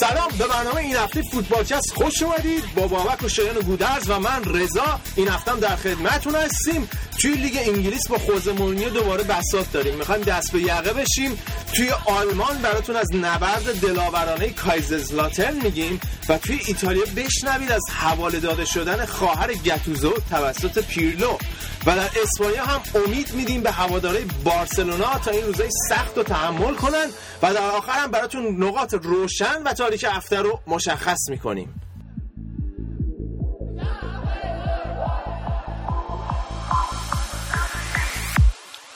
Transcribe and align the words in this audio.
سلام 0.00 0.28
به 0.38 0.46
برنامه 0.46 0.76
این 0.76 0.96
هفته 0.96 1.22
فوتبالکست 1.22 1.92
خوش 1.94 2.22
اومدید. 2.22 2.64
با 2.74 2.86
بابک 2.86 3.22
و 3.22 3.28
شایان 3.28 3.56
و 3.56 3.62
گودرز 3.62 4.10
و 4.10 4.20
من 4.20 4.44
رضا. 4.44 5.00
این 5.16 5.28
هفته 5.28 5.56
در 5.56 5.76
خدمتتون 5.76 6.34
هستیم. 6.34 6.88
توی 7.20 7.34
لیگ 7.34 7.58
انگلیس 7.66 8.08
با 8.08 8.18
خوزه 8.18 8.52
مورینیو 8.52 8.90
دوباره 8.90 9.24
بساط 9.24 9.72
داریم. 9.72 9.94
می‌خوایم 9.94 10.22
دست 10.22 10.52
به 10.52 10.60
یقه 10.60 10.92
بشیم. 10.92 11.38
توی 11.76 11.90
آلمان 12.04 12.58
براتون 12.58 12.96
از 12.96 13.14
نبرد 13.14 13.80
دلاورانه 13.80 14.50
کایزرزلاترن 14.50 15.54
میگیم 15.62 16.00
و 16.28 16.38
توی 16.38 16.60
ایتالیا 16.66 17.04
بشنوید 17.16 17.72
از 17.72 17.82
حواله 17.90 18.40
داده 18.40 18.64
شدن 18.64 19.06
خواهر 19.06 19.54
گتوزو 19.54 20.14
توسط 20.30 20.84
پیرلو. 20.84 21.38
و 21.86 21.96
در 21.96 22.10
اسپانیا 22.22 22.64
هم 22.64 22.80
امید 22.94 23.32
میدیم 23.34 23.62
به 23.62 23.70
هواداره 23.70 24.20
بارسلونا 24.44 25.18
تا 25.18 25.30
این 25.30 25.46
روزای 25.46 25.70
سخت 25.88 26.16
رو 26.16 26.22
تحمل 26.22 26.74
کنن. 26.74 27.06
و 27.42 27.54
در 27.54 27.70
آخر 27.70 27.92
هم 27.92 28.10
براتون 28.10 28.64
نقاط 28.64 28.94
روشن 28.94 29.62
و 29.62 29.72
تاریک 29.72 30.04
هفته 30.08 30.38
رو 30.38 30.60
مشخص 30.66 31.28
می‌کنیم. 31.30 31.80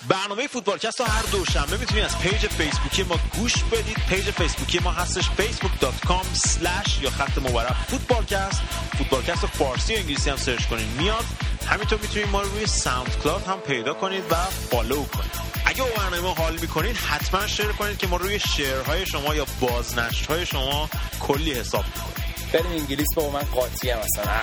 برنامه 0.09 0.47
فوتبالکست 0.47 1.01
رو 1.01 1.07
هر 1.07 1.23
دوشنبه 1.23 1.77
می‌تونید 1.77 2.05
از 2.05 2.19
page 2.19 2.47
فیسبوکی 2.47 3.03
ما 3.03 3.19
گوش 3.37 3.65
بدید. 3.65 3.97
page 4.09 4.31
فیسبوکی 4.31 4.79
ما 4.79 4.93
هستش 4.93 5.25
facebook.com 5.25 6.39
slash 6.49 7.03
یا 7.03 7.11
خط 7.11 7.39
مبارک 7.39 7.73
فوتبالکست. 7.73 8.61
فوتبالکست 8.99 9.47
فارسی 9.47 9.95
و 9.95 9.99
انگلیسی 9.99 10.31
هم 10.31 10.37
search 10.37 10.65
کنید 10.65 10.87
میاد. 10.87 11.25
همینطور 11.67 11.99
می‌تونید 11.99 12.29
ما 12.29 12.43
رو 12.43 12.49
روی 12.49 12.67
SoundCloud 12.67 13.47
هم 13.47 13.61
پیدا 13.61 13.95
کنید 13.95 14.25
و 14.31 14.35
follow 14.35 15.05
کنید. 15.05 15.31
اگه 15.67 15.83
با 15.83 15.89
برنامه 16.03 16.35
حال 16.35 16.59
می‌کنید 16.59 16.97
حتما 16.97 17.47
share 17.47 17.73
کنید 17.73 17.99
که 17.99 18.07
ما 18.07 18.17
روی 18.17 18.39
share 18.39 18.87
های 18.87 19.07
شما 19.07 19.35
یا 19.35 19.47
بازنشرهای 19.61 20.47
شما 20.47 20.91
کلی 21.21 21.53
حساب 21.53 21.85
می‌کنیم. 21.87 22.15
بریم 22.53 22.81
انگلیس 22.81 23.15
با 23.17 23.31
من 23.31 23.43
قاطی 23.43 23.91
هم 23.91 23.99
مثلا 23.99 24.41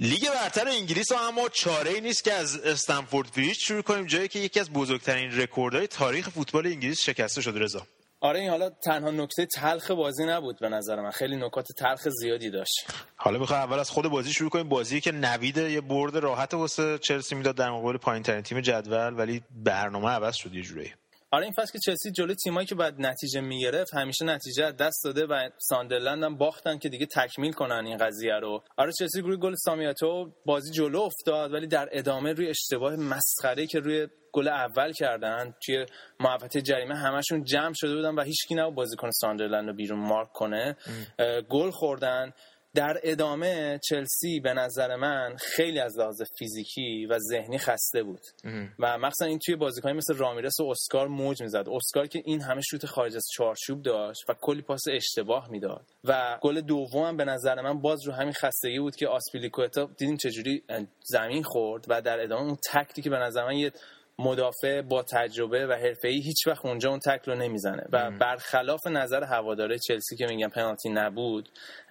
لیگ 0.00 0.28
برتر 0.28 0.68
انگلیس 0.68 1.12
ها 1.12 1.28
اما 1.28 1.48
چاره 1.48 1.90
ای 1.90 2.00
نیست 2.00 2.24
که 2.24 2.32
از 2.32 2.56
استمفورد 2.56 3.32
بریج 3.36 3.56
شروع 3.58 3.82
کنیم 3.82 4.06
جایی 4.06 4.28
که 4.28 4.38
یکی 4.38 4.60
از 4.60 4.70
بزرگترین 4.70 5.40
رکوردهای 5.40 5.86
تاریخ 5.86 6.28
فوتبال 6.28 6.66
انگلیس 6.66 7.00
شکسته 7.00 7.40
شده 7.40 7.58
رضا. 7.60 7.86
آره 8.20 8.40
این 8.40 8.50
حالا 8.50 8.70
تنها 8.70 9.10
نکته 9.10 9.46
تلخ 9.46 9.90
بازی 9.90 10.24
نبود 10.24 10.58
به 10.60 10.68
نظر 10.68 11.00
من. 11.00 11.10
خیلی 11.10 11.36
نکات 11.36 11.66
تلخ 11.78 12.08
زیادی 12.08 12.50
داشت. 12.50 12.86
حالا 13.16 13.38
می‌خوام 13.38 13.60
اول 13.60 13.78
از 13.78 13.90
خود 13.90 14.08
بازی 14.08 14.32
شروع 14.32 14.50
کنیم. 14.50 14.68
بازی 14.68 15.00
که 15.00 15.12
نوید 15.12 15.56
یه 15.56 15.80
برد 15.80 16.16
راحت 16.16 16.54
واسه 16.54 16.98
چلسی 16.98 17.34
می‌داد 17.34 17.54
در 17.54 17.70
مقابل 17.70 17.96
پایین 17.96 18.22
ترین 18.22 18.42
تیم 18.42 18.60
جدول 18.60 19.14
ولی 19.18 19.42
برنامه 19.50 20.08
عوض 20.08 20.34
شد 20.34 20.54
یه 20.54 20.62
جوری 20.62 20.92
آره 21.34 21.44
این 21.44 21.52
فصل 21.52 21.72
که 21.72 21.78
چلسی 21.78 22.10
جلوی 22.10 22.34
تیمایی 22.34 22.66
که 22.66 22.74
بعد 22.74 22.94
نتیجه 22.98 23.40
می‌گرفت 23.40 23.94
همیشه 23.94 24.24
نتیجه 24.24 24.72
دست 24.72 25.04
داده 25.04 25.26
و 25.26 25.50
ساندرلند 25.58 26.24
هم 26.24 26.36
باختن 26.36 26.78
که 26.78 26.88
دیگه 26.88 27.06
تکمیل 27.06 27.52
کنن 27.52 27.86
این 27.86 27.96
قضیه 27.96 28.34
رو. 28.34 28.62
آره 28.76 28.92
چلسی 28.98 29.20
روی 29.20 29.36
گل 29.36 29.54
سامیاتو 29.54 30.32
بازی 30.46 30.72
جلو 30.72 31.00
افتاد 31.00 31.52
ولی 31.52 31.66
در 31.66 31.88
ادامه 31.92 32.32
روی 32.32 32.48
اشتباه 32.48 32.96
مسخره 32.96 33.66
که 33.66 33.78
روی 33.80 34.08
گل 34.32 34.48
اول 34.48 34.92
کردن 34.92 35.54
توی 35.66 35.86
محوطه 36.20 36.62
جریمه 36.62 36.96
همشون 36.96 37.44
جمع 37.44 37.72
شده 37.76 37.96
بودن 37.96 38.14
و 38.14 38.22
هیچکی 38.22 38.54
نبود 38.54 38.74
بازیکن 38.74 39.10
ساندرلند 39.10 39.68
رو 39.68 39.74
بیرون 39.74 39.98
مارک 39.98 40.32
کنه. 40.32 40.76
گل 41.48 41.70
خوردن. 41.70 42.32
در 42.74 43.00
ادامه 43.02 43.80
چلسی 43.88 44.40
به 44.40 44.54
نظر 44.54 44.96
من 44.96 45.36
خیلی 45.36 45.78
از 45.80 45.98
لحاظ 45.98 46.22
فیزیکی 46.38 47.06
و 47.06 47.18
ذهنی 47.18 47.58
خسته 47.58 48.02
بود. 48.02 48.20
و 48.78 48.98
مخصوصا 48.98 49.24
این 49.24 49.38
توی 49.38 49.56
بازیکنی 49.56 49.92
مثل 49.92 50.14
رامیرس 50.16 50.60
و 50.60 50.64
اسکار 50.64 51.08
موج 51.08 51.42
می‌زد. 51.42 51.68
اسکار 51.68 52.06
که 52.06 52.22
این 52.24 52.40
همه 52.40 52.60
شوت 52.70 52.86
خارج 52.86 53.16
از 53.16 53.26
چارچوب 53.34 53.82
داشت 53.82 54.20
و 54.28 54.34
کلی 54.40 54.62
پاس 54.62 54.82
اشتباه 54.92 55.50
می‌داد. 55.50 55.84
و 56.04 56.38
گل 56.42 56.60
دوم 56.60 57.16
به 57.16 57.24
نظر 57.24 57.60
من 57.60 57.80
باز 57.80 58.06
رو 58.06 58.12
همین 58.12 58.32
خستگی 58.32 58.78
بود 58.78 58.96
که 58.96 59.08
آسپیلیکوتا 59.08 59.90
دیدیم 59.98 60.16
چجوری 60.16 60.62
زمین 61.02 61.42
خورد 61.42 61.84
و 61.88 62.02
در 62.02 62.20
ادامه 62.20 62.42
اون 62.42 62.56
تکتی 62.72 63.02
که 63.02 63.10
به 63.10 63.18
نظر 63.18 63.44
من 63.44 63.56
یه 63.56 63.72
مدافع 64.18 64.82
با 64.82 65.02
تجربه 65.02 65.66
و 65.66 65.72
حرفه‌ای 65.72 66.20
هیچ 66.20 66.46
وقت 66.46 66.64
اونجا 66.66 66.90
اون 66.90 66.98
تکل 66.98 67.32
رو 67.32 67.38
نمی‌زنه. 67.38 67.86
و 67.92 68.10
برخلاف 68.10 68.86
نظر 68.86 69.24
هوادارای 69.24 69.78
چلسی 69.78 70.16
که 70.16 70.26
میگن 70.26 70.48
پنالتی 70.48 70.88
نبود 70.88 71.48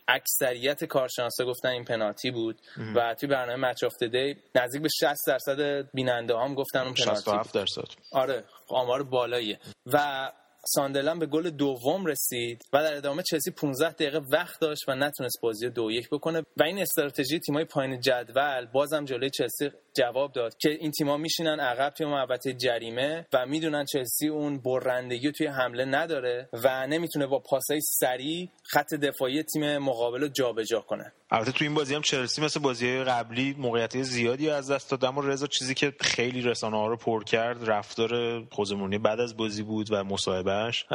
اکثریت 0.08 0.84
کارشناسا 0.86 1.46
گفتن 1.46 1.70
این 1.70 1.84
پنالتی 1.84 2.32
بود 2.32 2.62
و 2.96 3.16
توی 3.20 3.30
برنامه 3.30 3.70
Match 3.70 3.84
of 3.84 4.04
the 4.04 4.20
Day 4.20 4.36
نزدیک 4.56 4.82
به 4.82 4.90
60 4.90 5.18
درصد 5.28 5.90
بیننده 5.94 6.38
هم 6.38 6.56
گفتن 6.56 6.80
اون 6.80 6.94
پنالتی 6.94 7.22
67 7.22 7.54
درصد. 7.54 7.84
آره 8.12 8.44
آمار 8.68 9.04
بالاییه. 9.04 9.60
و 9.86 10.32
ساندرلند 10.66 11.20
به 11.20 11.26
گل 11.26 11.50
دوم 11.50 12.06
رسید 12.06 12.66
و 12.74 12.84
در 12.84 12.98
ادامه 12.98 13.24
چلسی 13.24 13.52
15 13.52 13.90
دقیقه 13.90 14.22
وقت 14.32 14.60
داشت 14.62 14.90
و 14.90 14.96
نتونست 14.96 15.42
بازی 15.42 15.70
دو 15.70 15.92
یک 15.92 16.10
بکنه. 16.10 16.40
و 16.58 16.64
این 16.64 16.80
استراتژی 16.80 17.40
تیمای 17.40 17.66
پایین 17.66 18.00
جدول 18.00 18.66
بازم 18.66 19.06
جلوی 19.06 19.30
چلسی 19.30 19.72
جواب 19.94 20.32
داد 20.32 20.58
که 20.58 20.70
این 20.70 20.92
تیما 20.92 21.18
میشینن 21.18 21.60
عقب 21.60 21.90
توی 21.90 22.06
محوطه 22.06 22.54
جریمه 22.54 23.28
و 23.34 23.46
می‌دونن 23.46 23.86
چلسی 23.86 24.28
اون 24.28 24.58
برندگی 24.58 25.32
توی 25.32 25.48
حمله 25.48 25.86
نداره 25.86 26.50
و 26.54 26.88
نمی‌تونه 26.88 27.28
با 27.28 27.40
پاسای 27.40 27.82
سریع 27.82 28.50
خط 28.64 28.94
دفاعی 28.94 29.44
تیم 29.44 29.78
مقابل 29.78 30.22
رو 30.22 30.28
جابجا 30.28 30.80
کنه. 30.80 31.14
البته 31.32 31.52
تو 31.52 31.66
این 31.66 31.74
بازی 31.74 31.96
هم 31.96 32.02
چلسی 32.02 32.42
مثل 32.42 32.60
بازی 32.60 33.04
قبلی 33.04 33.56
موقعیت 33.58 34.02
زیادی 34.02 34.50
از 34.50 34.72
دست 34.72 34.92
داد 34.92 35.06
اما 35.06 35.22
رضا 35.22 35.48
چیزی 35.48 35.74
که 35.74 35.94
خیلی 36.00 36.42
رسانه 36.42 36.78
ها 36.78 36.88
رو 36.88 36.98
پر 36.98 37.24
کرد 37.24 37.70
رفتار 37.70 38.44
خوزه 38.52 38.71
مورینیو 38.71 38.98
بعد 38.98 39.20
از 39.20 39.38
بازی 39.38 39.64
بود 39.64 39.88
و 39.92 40.04
مصاحبهش 40.04 40.86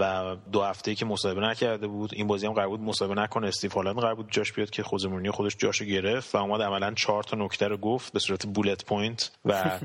و 0.00 0.36
دو 0.52 0.62
هفته 0.62 0.94
که 0.94 1.04
مصاحبه 1.04 1.40
نکرده 1.40 1.86
بود. 1.86 2.10
این 2.14 2.26
بازی 2.26 2.46
هم 2.46 2.52
قرار 2.52 2.68
بود 2.68 2.80
مصاحبه 2.80 3.14
نکنه 3.14 3.46
استیو 3.46 3.72
هالند 3.72 3.96
قرار 3.96 4.14
بود 4.14 4.26
جاش 4.30 4.52
بیاد 4.52 4.70
که 4.70 4.82
خوزمونی 4.82 5.30
خودش 5.30 5.56
جاشو 5.58 5.84
گرفت 5.84 6.34
و 6.34 6.38
اومد 6.38 6.62
عملا 6.62 6.94
چهار 6.94 7.22
تا 7.22 7.36
نکته 7.36 7.68
رو 7.68 7.76
گفت 7.76 8.12
به 8.12 8.18
صورت 8.18 8.41
bullet 8.46 8.84
point 8.84 9.30
و 9.44 9.80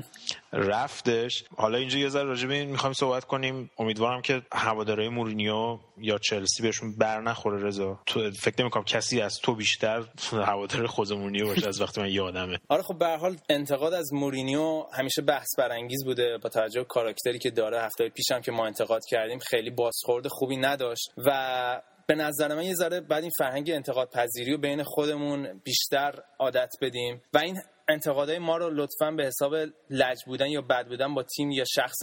رفتش. 0.52 1.44
حالا 1.56 1.78
اینجا 1.78 1.98
یه 1.98 2.08
ذره 2.08 2.24
راجع 2.24 2.48
به 2.48 2.54
این 2.54 2.70
می‌خوایم 2.70 2.92
صحبت 2.92 3.24
کنیم. 3.24 3.70
امیدوارم 3.78 4.22
که 4.22 4.42
هوادارهای 4.52 5.08
مورینیو 5.08 5.78
یا 5.98 6.18
چلسی 6.18 6.62
بهشون 6.62 6.96
بر 6.96 7.20
نخوره 7.20 7.62
رضا. 7.62 8.00
تو 8.06 8.30
فکر 8.30 8.54
نمی‌کنم 8.60 8.84
کسی 8.84 9.20
از 9.20 9.38
تو 9.42 9.54
بیشتر 9.54 10.04
هوادار 10.32 10.86
خود 10.86 11.12
مورینیو 11.12 11.46
باشه 11.46 11.68
از 11.68 11.80
وقتی 11.80 12.00
من 12.00 12.10
یادمه. 12.10 12.58
آره 12.68 12.82
خب 12.82 12.98
به 12.98 13.06
حال 13.06 13.36
انتقاد 13.48 13.94
از 13.94 14.12
مورینیو 14.12 14.86
همیشه 14.92 15.22
بحث 15.22 15.48
برانگیز 15.58 16.04
بوده 16.04 16.38
با 16.38 16.48
توجه 16.48 16.84
کاراکتری 16.84 17.38
که 17.38 17.50
داره. 17.50 17.82
هفته 17.82 18.08
پیشم 18.08 18.40
که 18.40 18.52
ما 18.52 18.66
انتقاد 18.66 19.02
کردیم 19.04 19.38
خیلی 19.38 19.70
بازخورد 19.70 20.28
خوبی 20.28 20.56
نداشت 20.56 21.12
و 21.16 21.82
به 22.06 22.14
نظر 22.14 22.54
من 22.54 22.62
یه 22.62 22.74
ذره 22.74 23.00
بعد 23.00 23.22
این 23.22 23.32
فرهنگ 23.38 23.70
انتقاد 23.70 24.10
پذیری 24.10 24.52
رو 24.52 24.58
بین 24.58 24.82
خودمون 24.82 25.60
بیشتر 25.64 26.14
عادت 26.38 26.70
بدیم. 26.80 27.22
و 27.34 27.38
این 27.38 27.60
انتقادهای 27.88 28.38
ما 28.38 28.56
رو 28.56 28.70
لطفا 28.70 29.10
به 29.10 29.24
حساب 29.24 29.54
لج 29.90 30.16
بودن 30.26 30.46
یا 30.46 30.62
بد 30.62 30.86
بودن 30.86 31.14
با 31.14 31.22
تیم 31.22 31.50
یا 31.50 31.64
شخص 31.64 31.98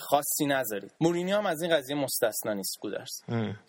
خاصی 0.00 0.46
نذارید. 0.46 0.94
مورینیو 1.00 1.36
هم 1.36 1.46
از 1.46 1.62
این 1.62 1.76
قضیه 1.76 1.96
مستثنا 1.96 2.52
نیست 2.52 2.78
گودرس 2.80 3.22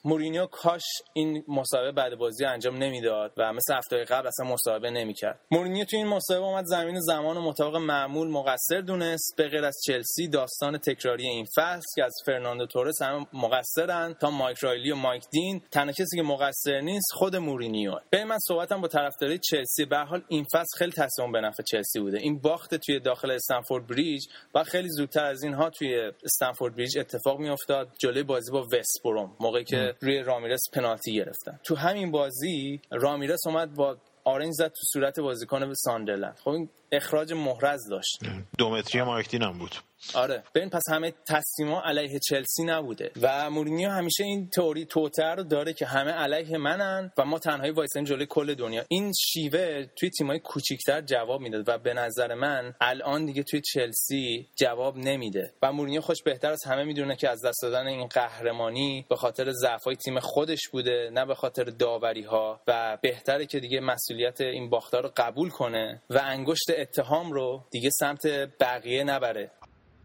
مورینیو 0.06 0.46
کاش 0.46 0.84
این 1.14 1.44
مسابقه 1.48 1.92
بعد 1.92 2.16
بازی 2.16 2.46
انجام 2.46 2.78
نمی‌داد 2.78 3.34
و 3.38 3.54
مثل 3.54 3.74
هفته 3.74 4.04
قبل 4.04 4.28
اصلا 4.28 4.46
مسابقه 4.46 4.90
نمی‌کرد. 4.90 5.40
مورینیو 5.52 5.86
تو 5.86 5.98
این 5.98 6.08
مسابقه 6.08 6.46
اومد 6.46 6.66
زمین 6.66 7.00
زمان 7.00 7.38
و 7.38 7.42
مطابق 7.42 7.76
معمول 7.76 8.28
مقصر 8.28 8.82
دونست. 8.82 9.34
به 9.38 9.48
غیر 9.48 9.66
از 9.66 9.78
چلسی 9.88 10.28
داستان 10.28 10.78
تکراری 10.78 11.28
این 11.28 11.46
فصل 11.58 11.86
که 11.96 12.04
از 12.04 12.14
فرناندو 12.26 12.66
تورس 12.66 13.02
هم 13.02 13.28
مقصرن 13.34 14.14
تا 14.14 14.30
مایک 14.30 14.58
رایلی 14.58 14.92
و 14.92 14.96
مایک 14.96 15.24
دین. 15.32 15.62
تنها 15.72 15.92
کسی 15.92 16.18
که 16.18 16.24
مقصر 16.24 16.82
نیست 16.82 17.12
خود 17.14 17.36
مورینیو. 17.36 17.96
به 18.10 18.24
من 18.24 18.38
صحبتم 18.48 18.82
با 18.82 18.88
طرفدارای 18.88 19.40
چلسی. 19.40 19.86
به 19.86 19.98
حال 19.98 20.22
این 20.28 20.46
فصل 20.54 20.78
خیلی 20.78 20.92
تصمیم 20.92 21.32
به 21.32 21.42
چلسی 21.62 22.00
بوده. 22.00 22.18
این 22.18 22.40
باخت 22.40 22.76
توی 22.76 23.00
داخل 23.00 23.32
استنفورد 23.32 23.88
بریج 23.88 24.26
و 24.56 24.64
خیلی 24.64 24.90
زودتر 24.90 25.26
از 25.26 25.44
اینها 25.44 25.70
توی 25.70 26.12
استنفورد 26.24 26.76
بریج 26.76 26.98
اتفاق 26.98 27.40
میافتاد. 27.40 27.90
جلوی 28.00 28.24
بازی 28.24 28.52
با 28.52 28.68
وست 28.74 29.02
بروم 29.04 29.36
موقعی 29.40 29.64
که 29.64 29.96
روی 30.02 30.20
رامیرس 30.20 30.62
پنالتی 30.74 31.14
گرفتن. 31.14 31.60
تو 31.64 31.76
همین 31.76 32.12
بازی 32.12 32.82
رامیرس 32.92 33.48
اومد 33.48 33.74
با 33.74 33.98
آرنج 34.24 34.54
زد 34.54 34.68
تو 34.68 34.82
صورت 34.94 35.20
بازیکن 35.20 35.74
ساندرلند. 35.74 36.38
خب 36.44 36.50
این 36.50 36.70
اخراج 36.92 37.34
محرز 37.34 37.90
داشت. 37.90 38.20
دو 38.58 38.70
متری 38.70 39.02
مایک 39.02 39.26
دین 39.26 39.44
هم 39.44 39.58
بود. 39.58 39.76
آره. 40.13 40.44
ببین 40.56 40.69
پس 40.69 40.84
همه 40.90 41.13
تصمیما 41.28 41.81
علیه 41.86 42.19
چلسی 42.19 42.63
نبوده. 42.63 43.12
و 43.22 43.50
مورینیو 43.50 43.90
همیشه 43.90 44.24
این 44.24 44.50
تئوری 44.50 44.86
توطئه 44.86 45.36
رو 45.36 45.44
داره 45.44 45.74
که 45.74 45.86
همه 45.86 46.12
علیه 46.12 46.57
منن 46.57 47.12
و 47.18 47.25
ما 47.25 47.40
تنهایی 47.40 47.72
وایسن 47.72 48.04
جلوی 48.04 48.25
کل 48.25 48.54
دنیا. 48.54 48.84
این 48.88 49.13
شیوه 49.13 49.86
توی 49.96 50.10
تیمای 50.10 50.40
کوچیکتر 50.40 51.01
جواب 51.01 51.42
می‌داد 51.42 51.69
و 51.69 51.78
به 51.78 51.94
نظر 51.94 52.34
من 52.34 52.74
الان 52.81 53.25
دیگه 53.25 53.44
توی 53.44 53.62
چلسی 53.62 54.48
جواب 54.56 54.98
نمیده. 54.98 55.54
و 55.62 55.72
مورینیو 55.72 56.02
خودش 56.02 56.24
بهتر 56.24 56.52
از 56.52 56.60
همه 56.66 56.84
می‌دونه 56.84 57.16
که 57.16 57.30
از 57.30 57.45
دست 57.45 57.60
دادن 57.62 57.88
این 57.88 58.07
قهرمانی 58.07 59.06
به 59.10 59.16
خاطر 59.16 59.52
ضعفای 59.52 59.95
تیم 59.95 60.19
خودش 60.19 60.69
بوده 60.72 61.10
نه 61.13 61.25
به 61.25 61.36
خاطر 61.36 61.63
داوری 61.63 62.24
ها 62.24 62.62
و 62.68 62.98
بهتره 63.02 63.45
که 63.45 63.60
دیگه 63.60 63.80
مسئولیت 63.80 64.42
این 64.42 64.69
باختا 64.70 65.04
رو 65.04 65.12
قبول 65.18 65.50
کنه 65.50 66.02
و 66.10 66.19
انگشت 66.24 66.69
اتهام 66.78 67.31
رو 67.31 67.63
دیگه 67.72 67.90
سمت 67.90 68.28
بقیه 68.60 69.04
نبره. 69.04 69.52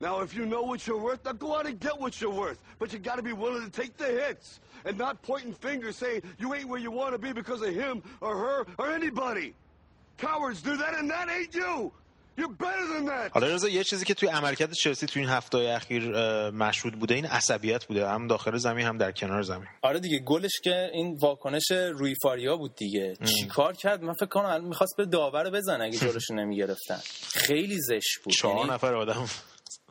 Now, 0.01 0.21
if 0.21 0.35
you 0.35 0.45
know 0.47 0.63
what 0.63 0.87
you're 0.87 1.03
worth, 1.09 1.25
now 1.25 1.33
go 1.33 1.57
out 1.57 1.67
and 1.67 1.79
get 1.79 1.99
what 2.01 2.21
you're 2.21 2.39
worth. 2.45 2.59
But 2.79 2.93
you 2.93 2.99
got 2.99 3.17
to 3.17 3.23
be 3.23 3.33
willing 3.33 3.65
to 3.69 3.75
take 3.83 3.97
the 3.97 4.11
hits 4.23 4.61
and 4.85 4.99
not 4.99 5.23
pointing 5.23 5.55
fingers 5.55 5.97
saying 5.97 6.23
you 6.39 6.49
ain't 6.55 6.69
where 6.69 6.83
you 6.87 6.91
want 6.91 7.13
to 7.17 7.19
be 7.27 7.33
because 7.33 7.63
of 7.63 7.73
him 7.83 8.03
or 8.21 8.33
her 8.45 8.59
or 8.81 8.87
anybody. 9.01 9.55
Cowards 10.19 10.61
do 10.63 10.77
that, 10.77 10.93
and 10.99 11.11
that 11.11 11.27
ain't 11.37 11.55
you. 11.55 11.93
حالا 13.33 13.47
رضا 13.47 13.69
یه 13.69 13.85
چیزی 13.85 14.05
که 14.05 14.15
توی 14.15 14.29
عملکرد 14.29 14.73
چلسی 14.73 15.07
توی 15.07 15.23
این 15.23 15.31
هفته 15.31 15.59
اخیر 15.59 16.11
مشهود 16.51 16.95
بوده 16.95 17.15
این 17.15 17.27
عصبیت 17.27 17.85
بوده. 17.85 18.09
هم 18.09 18.27
داخل 18.27 18.57
زمین 18.57 18.87
هم 18.87 18.99
در 18.99 19.13
کنار 19.13 19.43
زمین. 19.43 19.69
آره 19.83 20.01
دیگه 20.01 20.19
گلش 20.19 20.61
که 20.65 20.91
این 20.93 21.19
واکنش 21.21 21.71
روی 21.71 22.15
فاریا 22.23 22.57
بود 22.57 22.75
دیگه. 22.75 23.17
چیکار 23.25 23.73
کرد؟ 23.73 24.03
من 24.03 24.13
فکر 24.13 24.27
کنم 24.27 24.65
می‌خواست 24.65 24.97
به 24.97 25.07
داور 25.07 25.51
بزنه 25.51 25.85
اگه 25.85 25.99
جلوش 25.99 26.31
نمی‌گرفتن. 26.31 27.01
خیلی 27.33 27.81
زشت 27.81 28.19
بود. 28.25 28.35
چهار 28.35 28.57
یعنی... 28.57 28.71
نفر 28.71 28.95
آدم. 28.95 29.29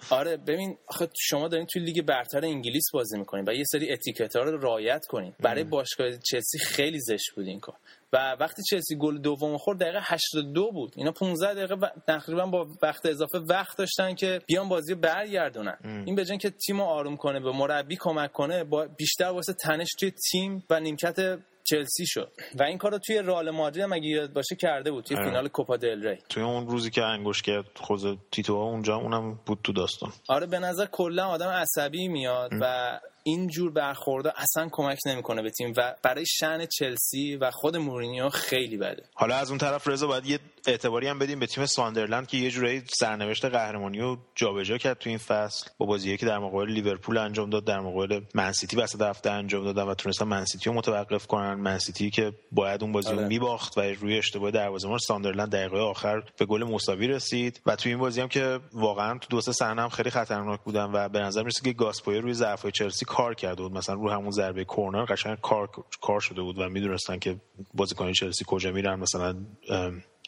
آره 0.10 0.38
ببین 0.38 0.78
آخه 0.88 1.10
شما 1.20 1.48
دارین 1.48 1.66
توی 1.66 1.82
لیگ 1.82 2.02
برتر 2.02 2.46
انگلیس 2.46 2.84
بازی 2.94 3.18
می‌کنین 3.18 3.46
و 3.48 3.54
یه 3.54 3.64
سری 3.72 3.92
اتیکت 3.94 4.36
ها 4.36 4.42
رو 4.44 4.58
رعایت 4.58 5.06
کنین. 5.10 5.34
برای 5.40 5.64
باشگاه 5.64 6.08
چلسی 6.18 6.60
خیلی 6.60 7.00
زشت 7.00 7.36
بود 7.36 7.48
این 7.48 7.60
کار. 7.60 7.76
و 8.14 8.38
وقتی 8.40 8.62
چلسی 8.70 8.96
گل 8.96 9.18
دوم 9.18 9.58
خورد 9.58 9.80
دقیقه 9.80 10.00
82 10.02 10.72
بود. 10.72 10.94
اینا 10.96 11.12
15 11.12 11.54
دقیقه 11.54 11.92
تقریبا 12.08 12.46
با 12.46 12.68
وقت 12.82 13.06
اضافه 13.06 13.38
وقت 13.38 13.78
داشتن 13.78 14.16
که 14.16 14.42
بیان 14.48 14.70
بازی 14.70 14.96
برگردونن. 14.96 15.78
ام. 15.84 16.06
این 16.06 16.16
به 16.16 16.38
که 16.38 16.50
تیم 16.50 16.78
رو 16.78 16.84
آروم 16.84 17.18
کنه 17.18 17.40
به 17.40 17.52
مربی 17.52 17.98
کمک 18.00 18.32
کنه 18.32 18.64
با 18.64 18.88
بیشتر 18.98 19.26
واسه 19.26 19.54
تنش 19.54 19.90
توی 20.00 20.12
تیم 20.32 20.64
و 20.70 20.80
نیمکت 20.80 21.40
چلسی 21.64 22.06
شد. 22.08 22.32
و 22.60 22.64
این 22.64 22.78
کارو 22.78 22.98
توی 22.98 23.18
رئال 23.18 23.50
مادرید 23.50 23.84
هم 23.84 23.94
اگه 23.94 24.08
یاد 24.08 24.34
باشه 24.34 24.56
کرده 24.56 24.92
بود 24.92 25.04
توی 25.04 25.18
فینال 25.18 25.48
کوپا 25.48 25.78
دل 25.78 26.08
ری. 26.08 26.18
توی 26.30 26.44
اون 26.44 26.68
روزی 26.68 26.90
که 26.90 27.04
انگوش 27.04 27.42
کرد 27.42 27.66
خود 27.76 28.20
تیتو 28.32 28.54
اونجا 28.54 28.96
اونم 28.96 29.40
بود 29.46 29.60
تو 29.64 29.74
داستان. 29.74 30.12
آره 30.28 30.46
به 30.46 30.60
نظر 30.60 30.86
کلا 30.86 31.28
آدم 31.28 31.50
عصبی 31.50 32.08
میاد 32.08 32.54
ام. 32.54 32.60
و 32.62 33.00
این 33.24 33.48
جور 33.48 33.72
برخورده 33.72 34.42
اصلا 34.42 34.70
کمک 34.72 35.00
نمی‌کنه 35.06 35.42
به 35.42 35.50
تیم 35.50 35.74
و 35.78 35.96
برای 36.04 36.26
شأن 36.26 36.66
چلسی 36.66 37.36
و 37.36 37.52
خود 37.52 37.78
مورینیو 37.78 38.30
خیلی 38.30 38.78
بده. 38.78 39.04
حالا 39.14 39.36
از 39.36 39.50
اون 39.50 39.58
طرف 39.58 39.88
رضا 39.88 40.08
باید 40.08 40.26
یه 40.26 40.40
اعتباری 40.68 41.08
هم 41.08 41.20
بدیم 41.20 41.40
به 41.40 41.46
تیم 41.46 41.66
ساندرلند 41.66 42.28
که 42.28 42.38
یه 42.38 42.52
جورایی 42.52 42.84
سرنوشت 42.88 43.46
قهرمانی 43.46 44.00
رو 44.00 44.18
جابجا 44.36 44.78
کرد 44.78 44.98
تو 44.98 45.10
این 45.10 45.18
فصل. 45.18 45.70
با 45.78 45.86
بازی 45.86 46.18
که 46.18 46.26
در 46.26 46.40
مقابل 46.40 46.72
لیورپول 46.72 47.18
انجام 47.18 47.50
داد 47.50 47.66
در 47.66 47.80
مقابل 47.80 48.22
منسیتی 48.36 48.78
وسط 48.78 49.02
هفته 49.02 49.32
انجام 49.32 49.64
دادن 49.64 49.84
و 49.84 49.94
تونستن 49.94 50.26
منسیتی 50.26 50.70
رو 50.70 50.76
متوقف 50.76 51.28
کنن. 51.28 51.54
منسیتی 51.54 52.10
که 52.10 52.34
باید 52.52 52.84
اون 52.84 52.92
بازی 52.92 53.12
رو 53.12 53.18
آره. 53.18 53.28
میباخت 53.28 53.78
و 53.78 53.82
روی 53.82 54.18
اشتباه 54.18 54.52
دروازه‌بان 54.52 54.98
ساندرلند 54.98 55.52
دقیقه 55.52 55.78
آخر 55.78 56.24
به 56.38 56.46
گل 56.46 56.64
مساوی 56.64 57.08
رسید. 57.08 57.62
و 57.66 57.76
تو 57.76 57.90
این 57.90 57.98
بازی 57.98 58.22
هم 58.22 58.28
که 58.28 58.60
واقعا 58.74 59.18
تو 59.18 59.28
دو 59.30 59.42
سه 59.42 59.52
صحنه 59.52 59.82
هم 59.82 59.90
خیلی 59.90 60.10
خطرناک 60.10 60.62
بودن 60.62 60.86
و 60.94 61.10
به 61.10 61.20
نظر 61.20 61.42
می‌رسه 61.42 61.62
که 61.64 61.74
گاس 61.74 61.88
پویت 61.88 62.18
روی 62.18 62.34
ضعف‌های 62.34 62.72
چلسی 62.72 63.06
کار 63.06 63.34
کرده 63.34 63.62
بود. 63.62 63.72
مثلا 63.72 63.96
رو 63.96 64.10
همون 64.10 64.32
ضربه 64.32 64.66
کرنر 64.66 65.06
قشنگ 65.06 65.38
کار 65.42 65.70
کار 66.02 66.20
شده 66.20 66.42
بود 66.42 66.60
و 66.60 66.70
می‌دونستن 66.70 67.20
که 67.20 67.36
بازیکن 67.74 68.12
چلسی 68.12 68.46
کجا 68.48 68.72
میرن. 68.72 69.00
مثلا 69.00 69.36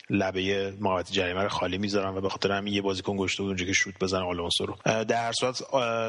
لبه 0.10 0.74
محوطه 0.80 1.14
جریمه 1.14 1.44
رو 1.44 1.50
خالی 1.50 1.78
می‌ذارن 1.78 2.18
و 2.18 2.22
به 2.22 2.30
خاطر 2.30 2.52
همین 2.52 2.74
یه 2.74 2.82
بازیکن 2.82 3.18
گشته 3.18 3.44
بود 3.44 3.50
اونجا 3.50 3.66
که 3.66 3.74
شوت 3.74 3.94
بزنه 4.02 4.24
آلونسو 4.24 4.66
رو. 4.66 4.76
در 5.04 5.26
هر 5.26 5.32
صورت 5.32 5.62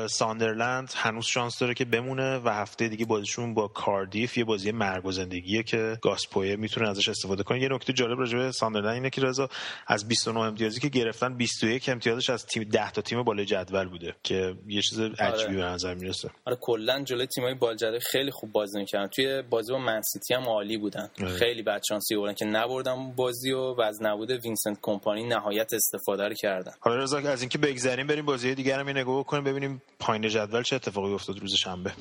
ساندرلند 0.07 0.93
هنوز 0.97 1.27
شانس 1.27 1.59
داره 1.59 1.75
که 1.75 1.85
بمونه 1.85 2.39
و 2.45 2.49
هفته 2.49 2.89
دیگه 2.89 3.05
بازیشون 3.05 3.55
با 3.55 3.69
کاردیف 3.69 4.39
یه 4.39 4.45
بازی 4.45 4.73
مرگ 4.73 5.07
و 5.07 5.13
زندگیه 5.13 5.63
که 5.63 5.99
گاسپویه 6.03 6.57
می‌تونه 6.57 6.89
ازش 6.89 7.09
استفاده 7.09 7.43
کنه. 7.43 7.61
یه 7.61 7.69
نکته 7.69 7.93
جالب 7.93 8.19
راجع 8.19 8.39
به 8.39 8.53
ساندرلند 8.53 8.95
اینه 8.95 9.11
که 9.11 9.21
رضا 9.21 9.49
از 9.87 10.09
29 10.09 10.41
امتیازی 10.41 10.81
که 10.81 10.89
گرفتن 10.89 11.37
21 11.37 11.89
امتیازش 11.89 12.31
از 12.31 12.47
تیم 12.47 12.65
10 12.65 12.91
تا 12.91 13.03
تیم 13.03 13.23
بالای 13.23 13.45
جدول 13.47 13.89
بوده 13.89 14.15
که 14.23 14.55
یه 14.67 14.83
چیز 14.83 15.01
عجیبی 15.01 15.49
آره. 15.49 15.57
به 15.57 15.63
نظر 15.63 15.95
می‌رسه. 15.95 16.31
آره 16.45 16.57
کلا 16.61 17.05
جلوی 17.05 17.27
تیمای 17.27 17.55
بالای 17.55 17.77
جدول 17.77 17.99
خیلی 17.99 18.31
خوب 18.31 18.53
بازی 18.53 18.79
می‌کردن. 18.79 19.07
توی 19.07 19.43
بازی 19.43 19.73
با 19.73 19.79
منسیتی 19.79 20.35
هم 20.35 20.43
عالی 20.43 20.79
بودن. 20.79 21.11
آره. 21.21 21.29
خیلی 21.29 21.63
بد 21.63 21.83
شانسی 21.89 22.17
بودن 22.17 22.35
که 22.35 22.45
نبردن 22.45 23.13
بازی 23.17 23.53
و 23.53 23.75
از 23.87 24.03
نبود 24.03 24.31
وینسنت 24.31 24.79
کمپانی 24.83 25.25
نهایت 25.25 25.73
استفاده 25.73 26.29
رو 26.29 26.35
کردن. 26.35 26.73
حالا 26.81 26.97
رضا 26.97 27.19
از 27.19 27.43
اینکه 27.43 27.59
بگذریم 27.59 28.07
بریم 28.07 28.27
بازی 28.27 28.55
دیگر 28.55 28.81
هم 28.81 28.89
نگاه 28.89 29.21
بکنیم 29.21 29.45
ببینیم 29.45 29.83
پایین 29.99 30.29
جدول 30.29 30.63
چه 30.63 30.77
اتفاقی 30.77 31.13
افتاد 31.13 31.39
روز 31.39 31.55
شنبه. 31.55 31.93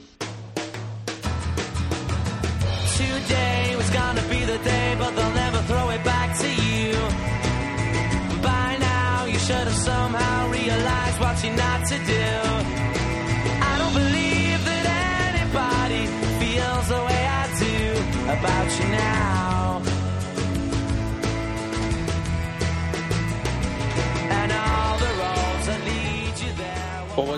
About 18.27 18.79
you 18.79 18.87
now. 18.87 19.84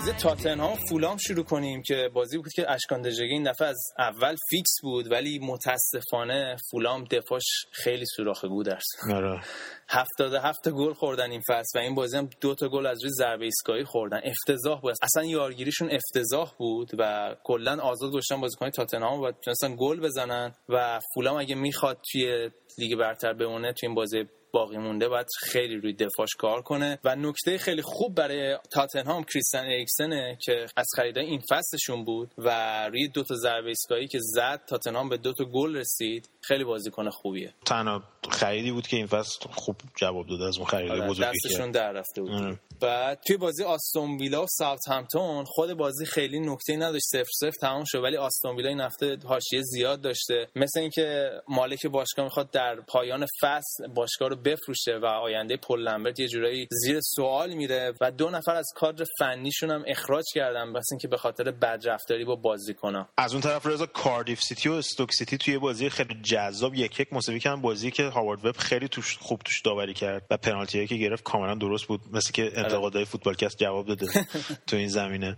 بازی 0.07 0.19
تاتنهام 0.19 0.75
فولام 0.89 1.17
شروع 1.17 1.43
کنیم 1.45 1.81
که 1.81 2.09
بازی 2.13 2.37
بود 2.37 2.53
که 2.55 2.71
اشکان 2.71 3.01
دژگی 3.01 3.33
این 3.33 3.43
دفعه 3.43 3.67
از 3.67 3.77
اول 3.99 4.35
فیکس 4.49 4.71
بود 4.81 5.11
ولی 5.11 5.39
متاسفانه 5.39 6.55
فولام 6.71 7.03
دفاعش 7.03 7.65
خیلی 7.71 8.05
سوراخ 8.15 8.45
گودرس 8.45 8.85
آره. 9.13 9.41
هفتاد 9.89 10.33
هفت 10.33 10.69
گل 10.69 10.93
خوردن 10.93 11.31
این 11.31 11.41
فصل 11.41 11.79
و 11.79 11.81
این 11.81 11.95
بازی 11.95 12.17
هم 12.17 12.29
دو 12.41 12.55
تا 12.55 12.69
گل 12.69 12.85
از 12.85 13.03
روی 13.03 13.11
ضربه 13.13 13.45
ایستگاهی 13.45 13.83
خوردن. 13.83 14.21
افتضاح 14.23 14.81
بود. 14.81 14.95
اصلا 15.01 15.23
یارگیریشون 15.23 15.89
افتضاح 15.91 16.53
بود 16.57 16.91
و 16.97 17.35
کلا 17.43 17.81
آزاد 17.81 18.09
گذاشتن 18.09 18.41
بازیکن 18.41 18.69
تاتنهام 18.69 19.21
و 19.21 19.31
تونستن 19.31 19.75
گل 19.75 19.99
بزنن 19.99 20.53
و 20.69 20.99
فولام 21.13 21.37
اگه 21.37 21.55
می‌خواد 21.55 21.97
توی 22.11 22.49
لیگ 22.77 22.99
برتر 22.99 23.33
بمونه 23.33 23.73
توی 23.73 23.87
این 23.87 23.95
بازی 23.95 24.25
باقی 24.57 24.77
مونده 24.77 25.09
باید 25.09 25.27
خیلی 25.39 25.75
روی 25.75 25.93
دفاعش 25.93 26.35
کار 26.37 26.61
کنه. 26.61 26.99
و 27.03 27.15
نکته 27.15 27.57
خیلی 27.57 27.81
خوب 27.81 28.15
برای 28.15 28.57
تاتنهام 28.71 29.23
کریستن 29.23 29.59
اریکسنه 29.59 30.37
که 30.41 30.65
از 30.77 30.85
خریدای 30.95 31.25
این 31.25 31.41
فصلشون 31.49 32.05
بود 32.05 32.33
و 32.37 32.49
روی 32.87 33.07
دو 33.07 33.23
تا 33.23 33.35
ضربه 33.35 33.67
ایستگاهی 33.67 34.07
که 34.07 34.19
زد 34.21 34.61
تاتنهام 34.67 35.09
به 35.09 35.17
دو 35.17 35.33
تا 35.33 35.45
گل 35.45 35.75
رسید. 35.75 36.29
خیلی 36.41 36.63
بازیکن 36.63 37.09
خوبیه. 37.09 37.53
تنها 37.65 38.03
خریدی 38.31 38.71
بود 38.71 38.87
که 38.87 38.97
این 38.97 39.07
فصل 39.07 39.49
خوب 39.49 39.75
جواب 39.95 40.27
داده 40.27 40.43
از 40.43 40.57
اون 40.57 40.67
خریدای 40.67 40.99
آره، 40.99 41.09
بزرگی 41.09 41.39
دستشون 41.45 41.71
در 41.71 41.91
رفته 41.91 42.21
بود. 42.21 42.59
و 42.81 43.17
توی 43.27 43.37
بازی 43.37 43.63
آستون 43.63 44.17
ویلا 44.17 44.43
و 44.43 44.77
همتون 44.91 45.45
خود 45.45 45.73
بازی 45.73 46.05
خیلی 46.05 46.39
نکته 46.39 46.75
نداشت 46.75 47.05
صفر 47.11 47.31
صفر 47.39 47.57
تمام 47.61 47.83
شد. 47.87 48.03
ولی 48.03 48.17
آستون 48.17 48.55
ویلا 48.55 48.69
این 48.69 48.81
هفته 48.81 49.17
حاشیه 49.25 49.61
زیاد 49.61 50.01
داشته. 50.01 50.47
مثل 50.55 50.79
اینکه 50.79 51.29
مالک 51.47 51.85
باشگاه 51.85 52.25
می‌خواد 52.25 52.51
در 52.51 52.75
پایان 52.87 53.25
فصل 53.41 53.87
باشگاه 53.87 54.29
رو 54.29 54.35
بفروشه 54.47 54.99
و 55.01 55.05
آینده 55.05 55.57
پل 55.57 55.79
لمبرت 55.79 56.19
یه 56.19 56.27
جورایی 56.27 56.67
زیر 56.71 56.99
سوال 57.01 57.53
میره 57.53 57.93
و 58.01 58.11
دو 58.11 58.29
نفر 58.29 58.55
از 58.55 58.65
کادر 58.75 59.05
فنیشون 59.19 59.71
هم 59.71 59.83
اخراج 59.87 60.25
کردن 60.35 60.73
بس 60.73 60.85
اینکه 60.91 61.07
به 61.07 61.17
خاطر 61.17 61.51
بدرفتاری 61.51 62.25
با 62.25 62.35
بازیکن‌ها 62.35 63.09
از 63.17 63.33
اون 63.33 63.41
طرف 63.41 63.65
رضا 63.65 63.85
کاردیف 63.85 64.41
سیتی 64.41 64.69
و 64.69 64.73
استوک 64.73 65.13
سیتی 65.13 65.37
توی 65.37 65.57
بازی 65.57 65.89
خیلی 65.89 66.21
جذاب 66.21 66.75
یک 66.75 66.99
یک 66.99 67.13
مساوی 67.13 67.39
کردن 67.39 67.61
بازی 67.61 67.91
که 67.91 68.03
هاوارد 68.03 68.45
وب 68.45 68.57
خیلی 68.57 68.87
توش 68.87 69.17
خوب 69.17 69.41
توش 69.45 69.61
داوری 69.61 69.93
کرد 69.93 70.23
و 70.29 70.37
پنالتی 70.37 70.87
که 70.87 70.95
گرفت 70.95 71.23
کاملا 71.23 71.55
درست 71.55 71.85
بود 71.85 72.01
مثل 72.11 72.31
که 72.31 72.43
آره. 72.43 72.59
انتقادهای 72.59 73.05
فوتبالکست 73.05 73.57
جواب 73.57 73.87
داده 73.87 74.07
تو 74.67 74.75
این 74.75 74.87
زمینه 74.87 75.37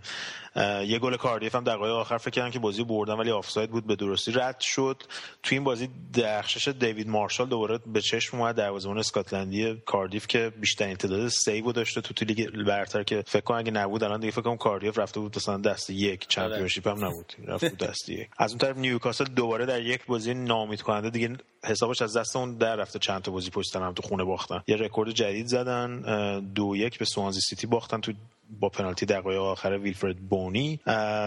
یه 0.56 0.98
گل 0.98 1.16
کاردیف 1.16 1.54
هم 1.54 1.64
دقایق 1.64 1.94
آخر 1.94 2.18
فکر 2.18 2.30
کردن 2.30 2.50
که 2.50 2.58
بازی 2.58 2.84
بردن 2.84 3.14
ولی 3.14 3.30
آفساید 3.30 3.70
بود 3.70 3.86
به 3.86 3.96
درستی 3.96 4.32
رد 4.32 4.60
شد. 4.60 5.02
تو 5.42 5.54
این 5.54 5.64
بازی 5.64 5.88
درخشش 6.12 6.68
دیوید 6.68 7.08
مارشال 7.08 7.48
دوباره 7.48 7.78
به 7.86 8.00
چشم 8.00 8.36
اومد 8.36 8.54
دروازه‌بان 8.54 8.98
اسکاتلندی 8.98 9.82
کاردیف 9.86 10.26
که 10.26 10.52
بیشتر 10.60 10.94
تعداد 10.94 11.28
سیو 11.28 11.72
داشته 11.72 12.00
تو 12.00 12.24
لیگ 12.24 12.50
برتر 12.66 13.02
که 13.02 13.24
فکر 13.26 13.40
کنم 13.40 13.58
اگه 13.58 13.70
نبود 13.70 14.04
الان 14.04 14.20
دیگه 14.20 14.30
فکر 14.30 14.42
کنم 14.42 14.56
کاردیف 14.56 14.98
رفته 14.98 15.20
بود 15.20 15.36
مثلا 15.36 15.58
دسته 15.58 15.90
یک 15.90 16.28
چمپیونشیپ 16.28 16.88
هم 16.88 17.04
نبود. 17.04 17.32
رفته 17.44 17.68
بود 17.68 17.78
دسته 17.78 18.08
یک. 18.08 18.28
از 18.38 18.50
اون 18.50 18.58
طرف 18.58 18.76
نیوکاسل 18.76 19.24
دوباره 19.24 19.66
در 19.66 19.82
یک 19.82 20.06
بازی 20.06 20.34
ناامید 20.34 20.82
کننده 20.82 21.10
دیگه 21.10 21.36
حسابش 21.64 22.02
از 22.02 22.16
دست 22.16 22.36
اون 22.36 22.54
در 22.54 22.76
رفته. 22.76 22.98
چند 22.98 23.22
تا 23.22 23.32
بازی 23.32 23.50
پشت 23.50 23.76
هم 23.76 23.92
تو 23.92 24.02
خونه 24.02 24.24
باختن. 24.24 24.62
یه 24.66 24.76
رکورد 24.76 25.10
جدید 25.10 25.46
زدن 25.46 26.00
دو 26.40 26.76
یک 26.76 26.98
به 26.98 27.04
سوانزی 27.04 27.40
سیتی 27.40 27.66
باختن 27.66 28.00
تو 28.00 28.12
با 28.60 28.68
پنالتی 28.68 29.06
دقایق 29.06 29.40
آخر 29.40 29.78
ویلفرد 29.78 30.16
بونی 30.16 30.80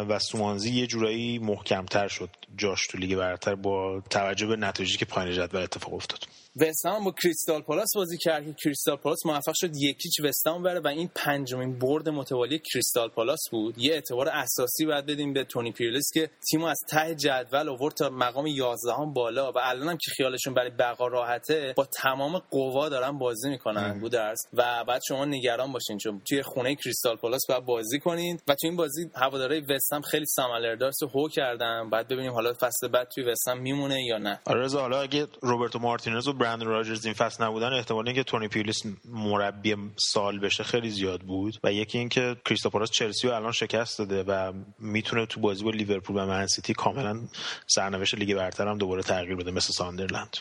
و 0.10 0.20
سوانزی 0.20 0.72
یه 0.72 0.88
جورایی 0.88 1.40
محکمتر 1.40 2.08
شد. 2.08 2.30
جاش 2.58 2.88
تو 2.88 2.98
لیگ 2.98 3.16
برتر 3.16 3.56
با 3.56 4.02
توجه 4.10 4.48
به 4.48 4.56
نتایجی 4.56 4.98
که 4.98 5.06
پایین 5.06 5.34
جدول 5.34 5.62
اتفاق 5.62 5.94
افتاد. 5.94 6.20
وستهم 6.56 7.04
با 7.04 7.12
کریستال 7.24 7.62
پالاس 7.62 7.90
بازی 7.96 8.18
کرد 8.18 8.46
که 8.46 8.54
کریستال 8.64 8.96
پالاس 8.96 9.26
موفق 9.26 9.54
شد 9.56 9.76
یک 9.76 9.95
هیچ 9.95 10.20
وستهم 10.24 10.64
رو 10.64 10.69
ببره 10.69 10.80
و 10.80 10.88
این 10.88 11.10
پنجمین 11.16 11.80
برد 11.80 12.10
متوالی 12.10 12.60
کریستال 12.74 13.10
پالاس 13.10 13.40
بود. 13.52 13.78
یه 13.78 13.94
اعتبار 13.94 14.30
اساسی 14.30 14.86
باید 14.86 15.06
بدیم 15.06 15.34
به 15.34 15.44
تونی 15.44 15.72
پیولیس 15.72 16.12
که 16.14 16.30
تیمو 16.52 16.66
از 16.66 16.80
ته 16.90 17.16
جدول 17.16 17.70
آورد 17.70 17.94
تا 17.94 18.10
مقام 18.10 18.48
11 18.48 18.94
هم 18.94 19.14
بالا 19.14 19.52
و 19.52 19.58
الان 19.62 19.90
هم 19.90 19.98
که 19.98 20.12
خیالشون 20.18 20.54
برای 20.54 20.70
بقا 20.70 21.08
راحته 21.08 21.74
با 21.78 21.86
تمام 21.86 22.38
قوا 22.38 22.90
دارن 22.90 23.18
بازی 23.18 23.50
می‌کنن 23.50 24.00
بودرز 24.00 24.40
و 24.54 24.84
بعد 24.88 25.02
شما 25.08 25.26
نگران 25.26 25.72
باشین 25.72 25.98
چون 25.98 26.22
توی 26.30 26.44
خونه 26.44 26.76
کریستال 26.76 27.16
پالاس 27.16 27.42
باید 27.50 27.66
بازی 27.66 28.00
کنین. 28.00 28.40
و 28.48 28.56
توی 28.56 28.70
این 28.70 28.78
بازی 28.78 29.10
هوادارهای 29.16 29.62
وستهم 29.62 30.02
خیلی 30.02 30.26
سم 30.26 30.45
آلاردایس 30.45 31.04
هو 31.16 31.30
کردن. 31.30 31.90
بعد 31.90 32.08
ببینیم 32.08 32.34
حالا 32.44 32.56
فصل 32.60 32.88
بعد 32.88 33.08
توی 33.08 33.24
وستهم 33.24 33.58
میمونه 33.58 34.04
یا 34.04 34.18
نه؟ 34.18 34.40
آره 34.46 34.70
حالا 34.70 35.02
اگه 35.02 35.28
روبرتو 35.42 35.80
مارتینز 35.80 36.28
و 36.28 36.34
برندن 36.34 36.66
راجرز 36.66 37.06
این 37.06 37.14
فصل 37.14 37.44
نبودن 37.44 37.74
احتمال 37.74 38.08
اینکه 38.08 38.24
تونی 38.24 38.48
پیرلیس 38.48 38.82
مربی 39.06 39.76
سال 39.96 40.40
بشه 40.40 40.64
خیلی 40.64 40.90
زیاد 40.90 41.22
بود 41.22 41.60
و 41.64 41.74
یکی 41.74 41.98
اینکه 41.98 42.36
کریستوپاراس 42.46 42.92
چلسی 42.92 43.28
رو 43.28 43.34
الان 43.34 43.52
شکست 43.52 44.00
داده 44.00 44.24
و 44.24 44.54
می‌تونه 44.80 45.26
تو 45.26 45.40
بازی 45.40 45.64
با 45.64 45.72
لیورپول 45.72 46.18
و 46.18 46.26
منسیتی 46.26 46.74
کاملا 46.74 47.20
سرنوشت 47.68 48.16
لیگ 48.16 48.36
برتر 48.36 48.68
هم 48.68 48.78
دوباره 48.78 49.04
تغییر 49.04 49.36
بده 49.36 49.52
مثل 49.52 49.74
ساندرلند. 49.74 50.38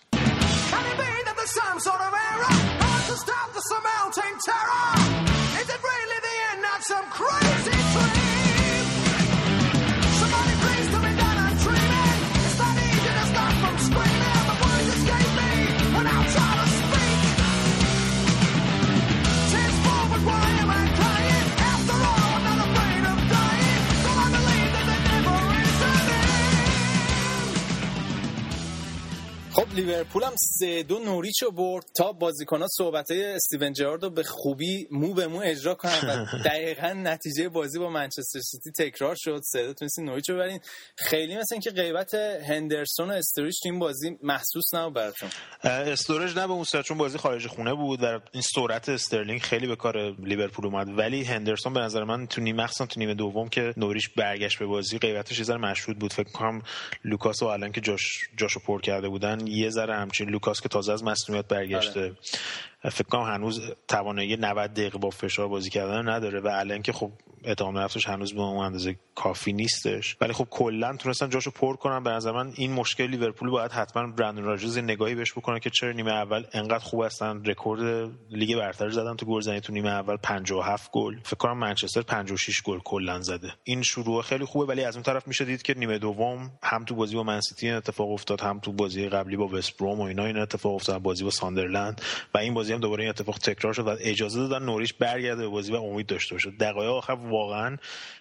لیورپول 29.75 30.23
هم 30.23 30.32
سه 30.37 30.82
دو 30.82 30.99
نوریچ 30.99 31.42
رو 31.42 31.50
برد 31.50 31.85
تا 31.97 32.12
بازیکنها 32.12 32.68
صحبت 32.68 33.11
های 33.11 33.25
استیون 33.25 33.73
جرارد 33.73 34.02
رو 34.02 34.11
به 34.11 34.23
خوبی 34.23 34.88
مو 34.90 35.14
به 35.14 35.26
مو 35.26 35.40
اجرا 35.44 35.75
کنن 35.75 36.00
و 36.09 36.26
دقیقا 36.49 36.92
نتیجه 36.92 37.49
بازی 37.49 37.78
با 37.78 37.90
منچستر 37.90 38.40
سیتی 38.40 38.71
تکرار 38.71 39.16
شد. 39.18 39.40
سه 39.44 39.66
دو 39.66 39.73
تونستین 39.75 40.04
نوریچ 40.04 40.30
رو 40.30 40.38
ببرین 40.38 40.61
خیلی 40.97 41.37
مثل 41.37 41.54
اینکه 41.54 41.71
غیبت 41.71 42.14
هندرسون 42.14 43.11
و 43.11 43.12
استوریج 43.12 43.54
تو 43.62 43.68
این 43.68 43.78
بازی 43.78 44.18
محسوس 44.23 44.75
نبود 44.75 44.94
براتون. 44.94 45.30
استوریج 45.64 46.38
نه 46.38 46.47
به 46.47 46.52
اون 46.52 46.64
چون 46.64 46.99
بازی 46.99 47.18
خارج 47.18 47.47
خونه 47.47 47.75
بود 47.75 48.02
و 48.02 48.21
این 48.32 48.42
سرعت 48.54 48.88
استرلینگ 48.88 49.40
خیلی 49.40 49.66
به 49.66 49.76
کار 49.76 50.16
لیورپول 50.18 50.66
اومد. 50.66 50.99
ولی 50.99 51.25
هندرسون 51.25 51.73
به 51.73 51.80
نظر 51.80 52.04
من 52.04 52.26
تو 52.26 52.40
نیمه 52.40 52.62
مخصوصا 52.62 52.87
تو 52.87 53.00
نیمه 53.00 53.14
دوم 53.14 53.49
که 53.49 53.75
نوریچ 53.76 54.14
برگشت 54.16 54.59
به 54.59 54.66
بازی 54.66 54.99
غیبتش 54.99 55.38
یه 55.38 55.44
ذره 55.44 55.59
مشهود 55.59 55.99
بود. 55.99 56.12
فکر 56.12 56.30
کنم 56.30 56.62
لوکاس 57.04 57.42
و 57.42 57.47
الان 57.47 57.73
که 57.73 57.80
جاش 57.80 58.28
جاشو 58.37 58.61
پر 58.61 58.80
کرده 58.80 59.09
بودن 59.09 59.41
یه 59.46 59.70
ذره 59.70 59.94
همچین 59.94 60.28
لوکاس 60.28 60.61
که 60.61 60.68
تازه 60.68 60.92
از 60.92 61.04
مصدومیت 61.04 61.49
برگشته 61.49 62.00
آره. 62.00 62.90
فکر 62.90 63.08
کنم 63.08 63.22
هنوز 63.22 63.61
توانایی 63.88 64.37
90 64.37 64.72
دقیقه 64.72 64.99
با 64.99 65.11
فشار 65.11 65.49
بازی 65.49 65.70
کردن 65.70 66.08
نداره 66.08 66.40
و 66.40 66.49
الان 66.52 66.82
که 66.82 66.92
خب 66.92 67.11
ادامه 67.44 67.80
نفسش 67.80 68.08
هنوز 68.08 68.32
به 68.34 68.40
اون 68.40 68.64
اندازه 68.64 68.96
کافی 69.14 69.52
نیستش. 69.52 70.16
ولی 70.20 70.32
خب 70.32 70.46
کلا 70.50 70.96
تونستن 70.96 71.28
جاشو 71.28 71.50
پر 71.50 71.76
کنن. 71.76 72.02
به 72.02 72.11
نظر 72.11 72.32
من 72.32 72.52
این 72.56 72.72
مشکل 72.72 73.06
لیورپول 73.06 73.50
باید 73.50 73.72
حتما 73.72 74.06
برندن 74.06 74.42
راجرز 74.42 74.78
نگاهی 74.78 75.14
بهش 75.14 75.32
بکنه 75.32 75.61
که 75.61 75.70
چرا 75.70 75.92
نیمه 75.92 76.12
اول 76.12 76.44
انقدر 76.52 76.84
خوب 76.84 77.02
هستن. 77.02 77.44
رکورد 77.44 78.11
لیگ 78.30 78.56
برتر 78.56 78.88
زدن 78.88 79.16
تو 79.16 79.26
گلزنی 79.26 79.61
تو 79.61 79.72
نیمه 79.72 79.90
اول 79.90 80.16
57 80.16 80.90
گل. 80.92 81.16
فکر 81.25 81.37
کنم 81.37 81.58
منچستر 81.58 82.02
56 82.02 82.62
گل 82.62 82.78
کلا 82.84 83.20
زده. 83.20 83.52
این 83.64 83.82
شروع 83.82 84.22
خیلی 84.22 84.44
خوبه 84.44 84.66
ولی 84.66 84.84
از 84.84 84.96
اون 84.96 85.02
طرف 85.02 85.28
میشه 85.28 85.44
دید 85.44 85.62
که 85.62 85.75
نیمه 85.75 85.99
دوم 85.99 86.50
هم 86.62 86.84
تو 86.84 86.94
بازی 86.94 87.16
با 87.16 87.22
منسیتی 87.22 87.70
اتفاق 87.70 88.11
افتاد 88.11 88.40
هم 88.40 88.58
تو 88.61 88.72
بازی 88.72 89.08
قبلی 89.08 89.37
با 89.37 89.49
وست 89.49 89.76
بروم 89.76 90.00
و 90.00 90.02
اینا 90.02 90.25
این 90.25 90.38
اتفاق 90.38 90.75
افتاد 90.75 91.02
بازی 91.02 91.25
با 91.25 91.30
ساندرلند. 91.30 92.02
و 92.34 92.38
این 92.38 92.54
بازی 92.54 92.72
هم 92.72 92.80
دوباره 92.80 93.02
این 93.02 93.11
اتفاق 93.11 93.38
تکرار 93.38 93.72
شد 93.72 93.87
و 93.87 93.96
اجازه 94.00 94.40
دادن 94.40 94.64
نوریچ 94.64 94.92
برگرده 94.92 95.42
به 95.42 95.49
بازی 95.49 95.72
و 95.72 95.76
امید 95.76 96.06
داشته 96.06 96.34
باشه. 96.34 96.50
دقایق 96.50 96.90
آخر 96.90 97.14
واقعا 97.32 97.76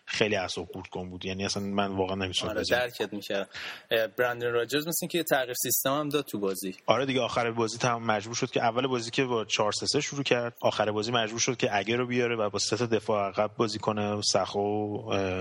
خیلی 0.05 0.35
اعصاب 0.35 0.67
خورد 0.73 0.87
کن 0.87 1.09
بود. 1.09 1.25
یعنی 1.25 1.45
اصلا 1.45 1.63
من 1.63 1.87
واقعا 1.87 2.15
نمی‌تونم 2.15 2.51
آره 2.51 2.63
درکت 2.69 3.13
می‌کردم. 3.13 3.47
برندن 4.17 4.51
راجرز 4.51 4.87
مثل 4.87 5.07
که 5.07 5.23
تغییر 5.23 5.53
سیستم 5.53 5.89
هم 5.89 6.09
داد 6.09 6.25
تو 6.25 6.39
بازی. 6.39 6.75
آره 6.85 7.05
دیگه 7.05 7.21
آخر 7.21 7.51
بازی 7.51 7.77
تمام 7.77 8.03
مجبور 8.03 8.35
شد 8.35 8.51
که 8.51 8.63
اول 8.63 8.87
بازی 8.87 9.11
که 9.11 9.23
با 9.23 9.45
4 9.45 9.71
3 9.71 10.01
شروع 10.01 10.23
کرد 10.23 10.53
آخر 10.61 10.91
بازی 10.91 11.11
مجبور 11.11 11.39
شد 11.39 11.57
که 11.57 11.77
آگر 11.77 11.97
رو 11.97 12.07
بیاره 12.07 12.35
و 12.35 12.49
با 12.49 12.59
سه 12.59 12.77
تا 12.77 12.85
دفاع 12.85 13.27
عقب 13.27 13.51
بازی 13.57 13.79
کنه 13.79 14.21
ساخو 14.21 14.97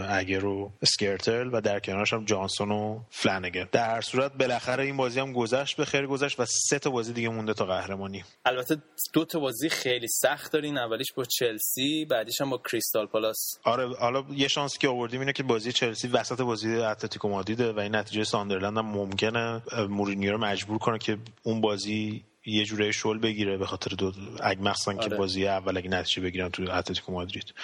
آگر 0.09 0.38
و 0.38 0.73
اسکرتل 0.82 1.50
و 1.52 1.60
در 1.60 1.80
کنارش 1.80 2.12
هم 2.12 2.24
جانسون 2.24 2.70
و 2.70 3.00
فلنگن 3.11 3.68
در 3.72 3.90
هر 3.94 4.00
صورت 4.00 4.32
بالاخره 4.32 4.84
این 4.84 4.96
بازی 4.96 5.20
هم 5.20 5.32
گذشت 5.32 5.76
به 5.76 5.84
خیر 5.84 6.06
گذشت 6.06 6.40
و 6.40 6.44
سه 6.44 6.78
تا 6.78 6.90
بازی 6.90 7.12
دیگه 7.12 7.28
مونده 7.28 7.54
تا 7.54 7.64
قهرمانی. 7.66 8.24
البته 8.44 8.76
دو 9.12 9.24
تا 9.24 9.40
بازی 9.40 9.68
خیلی 9.68 10.08
سخت 10.08 10.52
دارین. 10.52 10.78
اولیش 10.78 11.12
با 11.12 11.24
چلسی 11.24 12.04
بعدیش 12.04 12.40
هم 12.40 12.50
با 12.50 12.58
کریستال 12.70 13.06
پالاس. 13.06 13.60
آره 13.64 13.97
حالا 13.97 14.25
یه 14.35 14.49
شانسی 14.49 14.79
که 14.79 14.88
آوردیم 14.88 15.21
اینه 15.21 15.33
که 15.33 15.43
بازی 15.43 15.73
چلسی 15.73 16.09
وسط 16.09 16.40
بازی 16.40 16.75
اتلتیکو 16.75 17.29
مادریده 17.29 17.73
و 17.73 17.81
این 17.81 17.95
نتیجه 17.95 18.25
ساندرلند 18.25 18.79
هم 18.79 18.87
ممکنه 18.87 19.62
مورینیو 19.88 20.33
رو 20.33 20.38
مجبور 20.38 20.79
کنه 20.79 20.99
که 20.99 21.19
اون 21.43 21.61
بازی 21.61 22.25
یه 22.47 22.64
جوری 22.64 22.92
شل 22.93 23.19
بگیره 23.19 23.57
به 23.57 23.67
خاطر 23.67 23.90
دو 23.90 24.12
اگه 24.43 24.62
مخصوصا 24.62 24.93
آره. 24.93 25.09
که 25.09 25.14
بازی 25.14 25.47
اول 25.47 25.76
اگه 25.76 25.90
نتیجه 25.90 26.23
بگیرن 26.23 26.49
تو 26.49 26.62
اتلتیکو 26.62 27.12
مادرید 27.12 27.55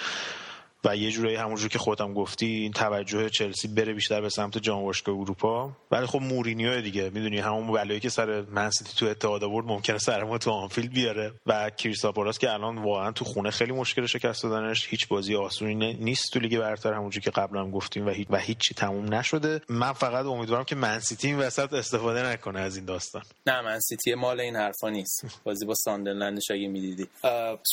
و 0.84 0.96
یه 0.96 1.10
جورایی 1.10 1.36
همونجور 1.36 1.68
که 1.68 1.78
خودم 1.78 2.14
گفتی 2.14 2.46
این 2.46 2.72
توجه 2.72 3.30
چلسی 3.30 3.68
بره 3.68 3.92
بیشتر 3.92 4.20
به 4.20 4.28
سمت 4.28 4.58
جام 4.58 4.84
اروپا. 5.06 5.72
ولی 5.90 6.06
خب 6.06 6.20
مورینیو 6.20 6.80
دیگه 6.80 7.10
می‌دونی 7.10 7.38
همون 7.38 7.72
بلایی 7.72 8.00
که 8.00 8.08
سر 8.08 8.40
منسیتی 8.40 8.92
تو 8.96 9.06
اتحاد 9.06 9.44
آورد 9.44 9.66
ممکنه 9.66 9.98
سر 9.98 10.24
ما 10.24 10.38
تو 10.38 10.50
آنفیلد 10.50 10.92
بیاره. 10.92 11.32
و 11.46 11.70
کریستال 11.70 12.18
پالاس 12.18 12.38
که 12.38 12.52
الان 12.52 12.78
واقعا 12.78 13.12
تو 13.12 13.24
خونه 13.24 13.50
خیلی 13.50 13.72
مشکل 13.72 14.06
شکست 14.06 14.42
دادنش 14.42 14.88
هیچ 14.88 15.08
بازی 15.08 15.34
آسونی 15.34 15.94
نیست 15.94 16.32
تو 16.32 16.40
لیگ 16.40 16.58
برتر 16.58 16.92
همونجوری 16.92 17.24
که 17.24 17.30
قبلا 17.30 17.60
هم 17.60 17.70
گفتیم 17.70 18.06
و 18.06 18.10
هیچ 18.10 18.26
و 18.30 18.38
هیچی 18.38 18.74
تموم 18.74 19.14
نشده. 19.14 19.60
من 19.68 19.92
فقط 19.92 20.26
امیدوارم 20.26 20.64
که 20.64 20.74
منسیتی 20.74 21.28
این 21.28 21.38
وسط 21.38 21.72
استفاده 21.72 22.22
نکنه 22.26 22.60
از 22.60 22.76
این 22.76 22.84
داستان. 22.84 23.22
نه 23.46 23.60
منسیتی 23.60 24.14
مال 24.14 24.40
این 24.40 24.56
حرفا 24.56 24.88
نیست. 24.88 25.40
بازی 25.44 25.66
با 25.66 25.74
ساندرلندش 25.74 26.50
اگه 26.50 26.68
می‌دیدی. 26.68 27.06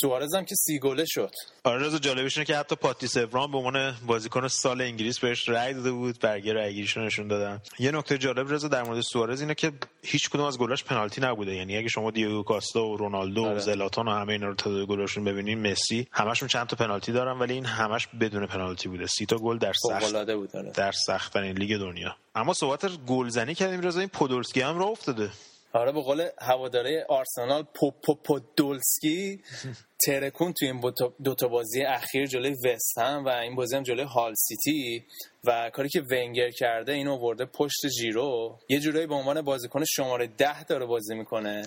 سوارز 0.00 0.34
هم 0.34 0.44
که 0.44 0.54
سی 0.54 0.78
گله 0.78 1.04
شد. 1.06 1.30
آره 1.64 1.98
جالبش 1.98 2.38
که 2.38 2.56
حتی 2.56 2.76
پاتریس 2.94 3.16
اورا 3.16 3.34
هم 3.34 3.52
به 3.52 3.58
عنوان 3.58 3.94
بازیکن 4.06 4.48
سال 4.48 4.80
انگلیس 4.80 5.18
بهش 5.18 5.48
رأی 5.48 5.74
داده 5.74 5.92
بود 5.92 6.18
برگه 6.20 6.52
رأیگیریشو 6.52 7.00
نشون 7.00 7.28
دادن. 7.28 7.60
یه 7.78 7.90
نکته 7.90 8.18
جالب 8.18 8.52
رضا 8.52 8.68
در 8.68 8.82
مورد 8.82 9.00
سوارز 9.00 9.40
اینه 9.40 9.54
که 9.54 9.72
هیچ 10.02 10.30
کدوم 10.30 10.44
از 10.44 10.58
گلاش 10.58 10.84
پنالتی 10.84 11.20
نبوده. 11.20 11.54
یعنی 11.54 11.76
اگه 11.76 11.88
شما 11.88 12.10
دیگو 12.10 12.42
کاستا 12.42 12.86
و 12.86 12.96
رونالدو 12.96 13.42
و 13.42 13.46
آره. 13.46 13.58
زلاتان 13.58 14.08
و 14.08 14.10
همه 14.10 14.32
اینا 14.32 14.46
رو 14.48 14.54
تعداد 14.54 14.86
گلاشون 14.86 15.24
ببینین 15.24 15.70
مسی 15.70 16.06
همشون 16.12 16.48
چند 16.48 16.66
تا 16.66 16.76
پنالتی 16.76 17.12
دارن 17.12 17.38
ولی 17.38 17.54
این 17.54 17.64
همش 17.64 18.06
بدون 18.20 18.46
پنالتی 18.46 18.88
بوده. 18.88 19.06
سی 19.06 19.26
تا 19.26 19.36
گل 19.36 19.58
در 19.58 19.72
سخت 19.72 20.30
بود 20.30 20.56
آره. 20.56 20.70
در 20.70 20.92
سخت‌ترین 20.92 21.58
لیگ 21.58 21.78
دنیا. 21.78 22.16
اما 22.34 22.54
صحبت 22.54 22.86
گلزنی 23.06 23.54
کردیم 23.54 23.80
رضا 23.80 24.00
این 24.00 24.08
پودولسکی 24.08 24.60
هم 24.60 24.78
راه 24.78 24.88
افتاده. 24.88 25.30
آره 25.74 25.92
به 25.92 26.00
قول 26.02 26.28
هواداره 26.38 27.06
آرسنال 27.08 27.64
پوپودولسکی 27.74 29.40
ترکون 30.06 30.52
توی 30.52 30.68
این 30.68 30.92
دوتا 31.24 31.48
بازی 31.48 31.82
اخیر 31.82 32.26
جلوی 32.26 32.56
وست 32.64 32.98
هم 32.98 33.24
و 33.24 33.28
این 33.28 33.54
بازی 33.54 33.76
هم 33.76 33.82
جلوی 33.82 34.06
هال 34.06 34.34
سیتی 34.34 35.04
و 35.46 35.70
کاری 35.70 35.88
که 35.88 36.02
ونگر 36.10 36.50
کرده 36.50 36.92
اینو 36.92 37.16
آورده 37.16 37.44
پشت 37.44 37.86
جیرو. 37.86 38.58
یه 38.68 38.80
جورایی 38.80 39.06
به 39.06 39.14
عنوان 39.14 39.42
بازیکن 39.42 39.84
شماره 39.84 40.26
ده 40.26 40.64
داره 40.64 40.86
بازی 40.86 41.14
می‌کنه. 41.14 41.62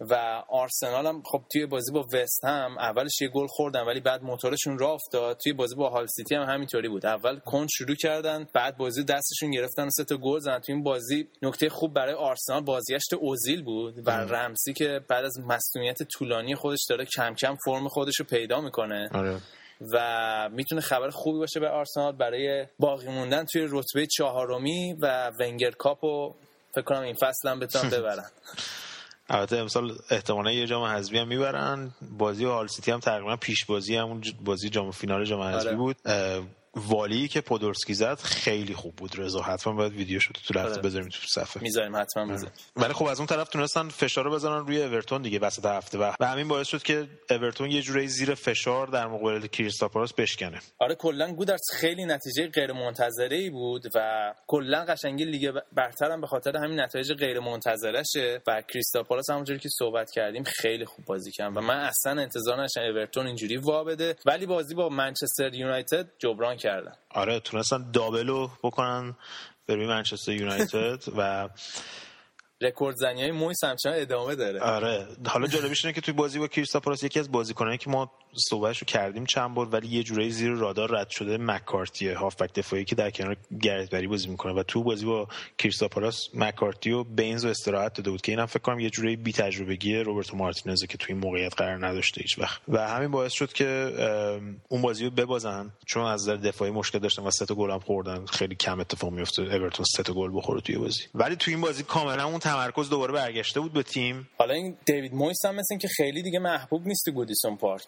و 0.00 0.42
آرسنال 0.48 1.06
هم 1.06 1.22
خب 1.26 1.42
توی 1.52 1.66
بازی 1.66 1.92
با 1.92 2.06
وست 2.12 2.44
هم 2.44 2.78
اولش 2.78 3.20
یه 3.20 3.28
گل 3.28 3.46
خوردن 3.46 3.80
ولی 3.80 4.00
بعد 4.00 4.22
موتورشون 4.22 4.78
راه 4.78 4.90
افتاد. 4.90 5.36
توی 5.44 5.52
بازی 5.52 5.74
با 5.74 5.90
هال 5.90 6.06
سیتی 6.06 6.34
هم 6.34 6.42
همینطوری 6.42 6.88
بود. 6.88 7.06
اول 7.06 7.38
کند 7.38 7.66
شروع 7.66 7.96
کردن 7.96 8.46
بعد 8.54 8.76
بازی 8.76 9.04
دستشون 9.04 9.50
گرفتن 9.50 9.86
و 9.86 9.90
سه 9.90 10.04
تا 10.04 10.16
گل 10.16 10.38
زدن. 10.38 10.58
توی 10.58 10.74
این 10.74 10.84
بازی 10.84 11.28
نکته 11.42 11.68
خوب 11.68 11.94
برای 11.94 12.14
آرسنال 12.14 12.62
بازگشت 12.64 13.12
اوزیل 13.12 13.62
بود 13.62 14.08
و 14.08 14.10
رمسی 14.10 14.72
که 14.72 15.00
بعد 15.08 15.24
از 15.24 15.38
مصدومیت 15.38 16.02
طولانی 16.02 16.54
خودش 16.54 16.86
داره 16.88 17.04
کم 17.04 17.34
کم 17.34 17.56
فرم 17.64 17.71
خودش 17.88 18.20
رو 18.20 18.26
پیدا 18.26 18.60
می‌کنه 18.60 19.10
آره. 19.14 19.36
و 19.92 20.48
می‌تونه 20.52 20.80
خبر 20.80 21.10
خوبی 21.10 21.38
باشه 21.38 21.60
به 21.60 21.68
آرسنال 21.68 22.12
برای 22.12 22.66
باقی 22.78 23.08
موندن 23.08 23.44
توی 23.44 23.66
رتبه 23.70 24.06
چهارمی 24.06 24.96
و 25.00 25.30
ونگر 25.40 25.70
کاپو 25.70 26.34
فکر 26.74 26.82
کنم 26.82 27.02
این 27.02 27.14
فصل 27.14 27.48
هم 27.48 27.60
بتونن 27.60 27.90
ببرن 27.98 28.30
البته 29.28 29.56
امسال 29.56 29.92
احتمالا 30.10 30.52
یه 30.52 30.66
جام 30.66 30.84
حذفی 30.84 31.18
هم 31.18 31.28
می‌برن 31.28 31.90
بازی 32.18 32.44
هال 32.44 32.66
سیتی 32.66 32.90
هم 32.90 33.00
تقریبا 33.00 33.36
پیش 33.36 33.64
بازی 33.64 33.96
همون 33.96 34.22
بازی 34.44 34.68
جام 34.68 34.90
فینال 34.90 35.24
جام 35.24 35.40
حذفی 35.40 35.68
آره. 35.68 35.76
بود 35.76 35.96
والی 36.76 37.28
که 37.28 37.40
پودورسکی 37.40 37.94
زد 37.94 38.18
خیلی 38.18 38.74
خوب 38.74 38.96
بود. 38.96 39.18
رضا 39.18 39.42
حتما 39.42 39.72
باید 39.72 39.92
ویدیو 39.92 40.20
شده 40.20 40.40
تو 40.46 40.54
لحظه 40.54 40.70
آره. 40.70 40.82
بذاریم 40.82 41.08
تو 41.08 41.18
صفحه. 41.26 41.62
می‌ذاریم 41.62 41.96
حتما 41.96 42.26
بذاریم 42.26 42.52
ولی 42.76 42.92
خب 42.92 43.04
از 43.04 43.18
اون 43.18 43.26
طرف 43.26 43.48
تونستن 43.48 43.88
فشار 43.88 44.24
رو 44.24 44.30
بزنن 44.30 44.66
روی 44.66 44.82
اورتون 44.82 45.22
دیگه 45.22 45.38
وسط 45.38 45.64
هفته. 45.64 45.98
و 45.98 46.12
و 46.20 46.26
همین 46.26 46.48
باعث 46.48 46.68
شد 46.68 46.82
که 46.82 47.08
اورتون 47.30 47.70
یه 47.70 47.82
جوری 47.82 48.08
زیر 48.08 48.34
فشار 48.34 48.86
در 48.86 49.06
مقابل 49.06 49.46
کریستاپالاس 49.46 50.14
بشکنه. 50.14 50.60
آره 50.78 50.94
کلا 50.94 51.32
گودرز 51.32 51.70
خیلی 51.72 52.04
نتیجه 52.04 52.48
غیر 52.48 52.72
منتظره 52.72 53.36
ای 53.36 53.50
بود 53.50 53.86
و 53.94 54.34
کلا 54.46 54.84
قشنگی 54.84 55.24
لیگ 55.24 55.54
برتر 55.72 56.10
هم 56.10 56.20
به 56.20 56.26
خاطر 56.26 56.56
همین 56.56 56.80
نتایج 56.80 57.12
غیر 57.12 57.40
منتظرشه 57.40 58.42
و 58.46 58.62
کریستال 58.68 59.11
پالاس 59.11 59.30
همونجوری 59.30 59.58
که 59.58 59.68
صحبت 59.78 60.10
کردیم 60.10 60.44
خیلی 60.44 60.84
خوب 60.84 61.04
بازی 61.04 61.30
کرد. 61.30 61.56
و 61.56 61.60
من 61.60 61.78
اصلا 61.78 62.22
انتظار 62.22 62.56
نداشتم 62.56 62.80
اورتون 62.80 63.26
اینجوری 63.26 63.56
وا 63.56 63.84
بده. 63.84 64.16
ولی 64.26 64.46
بازی 64.46 64.74
با 64.74 64.88
منچستر 64.88 65.54
یونایتد 65.54 66.08
جبران 66.18 66.56
کردن 66.62 66.92
آره 67.10 67.40
تونستن 67.40 67.90
double 67.90 68.40
و 68.40 68.48
بکنن 68.62 69.16
به 69.66 69.74
روی 69.74 69.86
منچستر 69.86 70.32
یونایتد 70.32 71.02
و 71.18 71.48
رکورد 72.60 72.96
زنی 72.96 73.22
های 73.22 73.30
مویس 73.30 73.64
همچنان 73.64 73.94
ادامه 73.98 74.34
داره. 74.34 74.60
آره 74.60 75.06
حالا 75.26 75.46
جالبیش 75.46 75.84
اینه 75.84 75.94
که 75.94 76.00
توی 76.00 76.14
بازی 76.14 76.38
با 76.38 76.48
کریستاپالاس 76.48 77.02
یکی 77.02 77.20
از 77.20 77.32
بازیکنایی 77.32 77.78
که 77.78 77.90
ما 77.90 78.12
صحبتش 78.34 78.78
رو 78.78 78.84
کردیم 78.84 79.24
چند 79.24 79.54
بار 79.54 79.68
ولی 79.68 79.88
یه 79.88 80.02
جورایی 80.02 80.30
زیر 80.30 80.50
رادار 80.50 80.90
رد 80.90 81.10
شده 81.10 81.36
مکارتی 81.36 82.08
هافبک 82.08 82.54
دفاعی 82.54 82.84
که 82.84 82.94
در 82.94 83.10
کنار 83.10 83.36
گرتبری 83.62 84.06
بازی 84.06 84.28
می‌کنه. 84.28 84.52
و 84.52 84.62
تو 84.62 84.82
بازی 84.82 85.06
با 85.06 85.28
کریستاپالاس 85.58 86.28
مکارتی 86.34 86.90
و 86.90 87.04
بینز 87.04 87.44
و 87.44 87.48
استراحت 87.48 87.94
داده 87.94 88.10
بود 88.10 88.20
که 88.20 88.32
اینم 88.32 88.46
فکر 88.46 88.58
کنم 88.58 88.80
یه 88.80 88.90
جورایی 88.90 89.16
بی 89.16 89.32
تجربگی 89.32 89.96
روبرتو 89.96 90.36
مارتینز 90.36 90.84
که 90.84 90.98
توی 90.98 91.14
این 91.14 91.24
موقعیت 91.24 91.54
قرار 91.54 91.86
نداشته 91.86 92.20
هیچ 92.20 92.38
وقت. 92.38 92.60
و 92.68 92.88
همین 92.88 93.10
باعث 93.10 93.32
شد 93.32 93.52
که 93.52 93.92
اون 94.68 94.82
بازی 94.82 95.04
رو 95.04 95.10
ببازن 95.10 95.70
چون 95.86 96.04
از 96.04 96.22
نظر 96.22 96.36
دفاعی 96.36 96.70
مشکل 96.70 96.98
داشتن 96.98 97.22
و 97.22 97.30
سه 97.30 97.46
تا 97.46 97.54
گل 97.54 97.70
هم 97.70 97.80
خوردن. 97.80 98.26
خیلی 98.26 98.54
کم 98.54 98.80
اتفاق 98.80 99.10
میفته 99.12 99.42
اورتون 99.42 99.84
سه 99.96 100.02
تا 100.02 100.12
گل 100.12 100.30
بخوره 100.36 100.60
توی 100.60 100.76
بازی. 100.76 101.02
ولی 101.14 101.36
توی 101.36 101.54
این 101.54 101.62
بازی 101.62 101.82
کاملا 101.82 102.24
اون 102.24 102.38
تمرکز 102.38 102.90
دوباره 102.90 103.12
برگشته 103.12 103.60
بود 103.60 103.72
به 103.72 103.82
تیم. 103.82 104.28
حالا 104.38 104.54
این 104.54 104.76
دیوید 104.84 105.14
مویس 105.14 105.44
هم 105.44 105.54
مثل 105.54 105.78
که 105.78 105.88
خیلی 105.88 106.22
دیگه 106.22 106.38
محبوب 106.38 106.86
نیست 106.86 107.04
تو 107.04 107.12
گودیسون 107.12 107.56
پارک. 107.56 107.82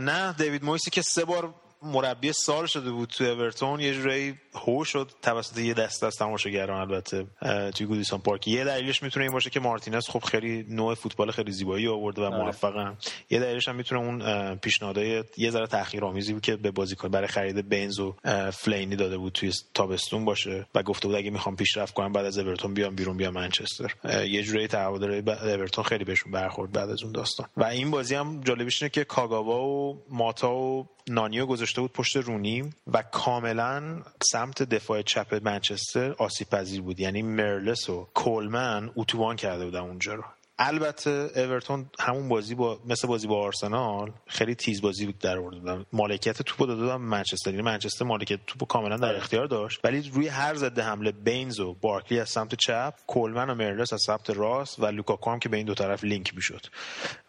نه 0.00 0.32
دیوید 0.32 0.64
مویسی 0.64 0.90
که 0.90 1.02
سه 1.02 1.24
بار 1.24 1.54
مربی 1.82 2.32
سال 2.32 2.66
شده 2.66 2.90
بود 2.90 3.08
تو 3.08 3.24
اورتون 3.24 3.80
یه 3.80 3.94
جورایی 3.94 4.38
هو 4.54 4.84
شد 4.84 5.10
توسط 5.22 5.58
یه 5.58 5.74
دسته 5.74 6.06
از 6.06 6.16
تماشاگران 6.16 6.80
البته 6.80 7.26
توی 7.70 7.86
گودیسون 7.86 8.18
پارک. 8.18 8.48
یه 8.48 8.64
دلیلش 8.64 9.02
می‌تونه 9.02 9.24
این 9.24 9.32
باشه 9.32 9.50
که 9.50 9.60
مارتینز 9.60 10.08
خب 10.08 10.18
خیلی 10.18 10.66
نوع 10.68 10.94
فوتبال 10.94 11.30
خیلی 11.30 11.52
زیبایی 11.52 11.88
آورده 11.88 12.22
و 12.22 12.24
آره. 12.24 12.44
موفقن. 12.44 12.96
یه 13.30 13.40
دلیلش 13.40 13.68
هم 13.68 13.76
می‌تونه 13.76 14.00
اون 14.00 14.22
اه، 14.22 14.54
پیشنهادهای 14.54 15.24
یه 15.36 15.50
ذره 15.50 15.66
تحقیرآمیزی 15.66 16.32
بود 16.32 16.42
که 16.42 16.56
به 16.56 16.70
بازیکن 16.70 17.08
برای 17.08 17.28
خرید 17.28 17.68
بنز 17.68 17.98
و 17.98 18.14
فلینی 18.52 18.96
داده 18.96 19.18
بود 19.18 19.32
توی 19.32 19.52
تابستون 19.74 20.24
باشه 20.24 20.66
و 20.74 20.82
گفته 20.82 21.08
بود 21.08 21.16
اگه 21.16 21.30
می‌خوام 21.30 21.56
پیشرفت 21.56 21.94
کنم 21.94 22.12
بعد 22.12 22.24
از 22.24 22.38
اورتون 22.38 22.74
بیام 22.74 22.94
بیرون 22.94 23.16
بیام 23.16 23.34
منچستر. 23.34 23.94
یه 24.26 24.42
جورایی 24.42 24.68
تعهدات 24.68 25.28
اورتون 25.28 25.84
خیلی 25.84 26.04
بهشون 26.04 26.32
برخورد 26.32 26.72
بعد 26.72 26.90
از 26.90 27.02
اون 27.02 27.12
داستان. 27.12 27.46
و 27.56 27.64
این 27.64 27.90
بازی 27.90 28.14
هم 28.14 28.40
جالبیش 28.40 28.82
اینه 28.82 28.90
که 28.90 29.04
کاگاوا 29.04 29.64
و 29.64 30.02
ماتا 30.10 30.54
و 30.54 30.86
نانیو 31.08 31.46
گذاشته 31.46 31.80
بود 31.80 31.92
پشت 31.92 32.16
رونی 32.16 32.70
و 32.86 33.02
کاملا 33.02 34.02
سمت 34.40 34.62
دفاع 34.62 35.02
چپ 35.02 35.40
منچستر 35.44 36.12
آسیب 36.12 36.48
پذیر 36.48 36.82
بود. 36.82 37.00
یعنی 37.00 37.22
میرالاس 37.22 37.90
و 37.90 38.08
کولمن 38.14 38.90
اتوبان 38.96 39.36
کرده 39.36 39.64
بودن 39.64 39.80
اونجا 39.80 40.14
رو. 40.14 40.24
البته 40.62 41.30
اورتون 41.36 41.86
همون 42.00 42.28
بازی 42.28 42.54
با 42.54 42.78
مثل 42.86 43.08
بازی 43.08 43.26
با 43.26 43.44
آرسنال 43.44 44.12
خیلی 44.26 44.54
تیز 44.54 44.82
بازی 44.82 45.06
بود 45.06 45.18
در 45.18 45.38
آورده 45.38 45.58
بودن 45.58 45.86
مالکیت 45.92 46.42
توپو 46.42 46.66
داده 46.66 46.82
بودن 46.82 46.96
منچستر. 46.96 47.50
یعنی 47.50 47.62
منچستر 47.62 48.04
مالکیت 48.04 48.40
توپو 48.46 48.66
کاملا 48.66 48.96
در 48.96 49.16
اختیار 49.16 49.46
داشت. 49.46 49.80
ولی 49.84 50.10
روی 50.14 50.28
هر 50.28 50.54
ضد 50.54 50.78
حمله 50.78 51.12
بینز 51.12 51.60
و 51.60 51.76
بارکلی 51.80 52.20
از 52.20 52.28
سمت 52.28 52.54
چپ 52.54 52.94
کولمن 53.06 53.50
و 53.50 53.54
میرالاس 53.54 53.92
از 53.92 54.02
سمت 54.06 54.30
راست 54.30 54.80
و 54.80 54.86
لوکاکو 54.86 55.30
هم 55.30 55.38
که 55.38 55.48
به 55.48 55.56
این 55.56 55.66
دو 55.66 55.74
طرف 55.74 56.04
لینک 56.04 56.34
می‌شد. 56.34 56.66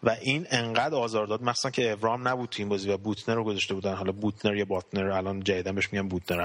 و 0.02 0.16
این 0.22 0.46
انقدر 0.50 0.94
آزار 0.94 1.26
داد 1.26 1.42
مثلا 1.42 1.70
که 1.70 1.90
اورام 1.90 2.28
نبود 2.28 2.48
تو 2.48 2.56
این 2.58 2.68
بازی 2.68 2.90
و 2.90 2.96
بوتنر 2.96 3.34
رو 3.34 3.44
گذاشته 3.44 3.74
بودن. 3.74 3.94
حالا 3.94 4.12
بوتنر 4.12 4.56
یا 4.56 4.64
باتنر 4.64 5.10
الان 5.10 5.42
جدیدا 5.42 5.72
بهش 5.72 5.92
میگن 5.92 6.08
بوتنر. 6.08 6.40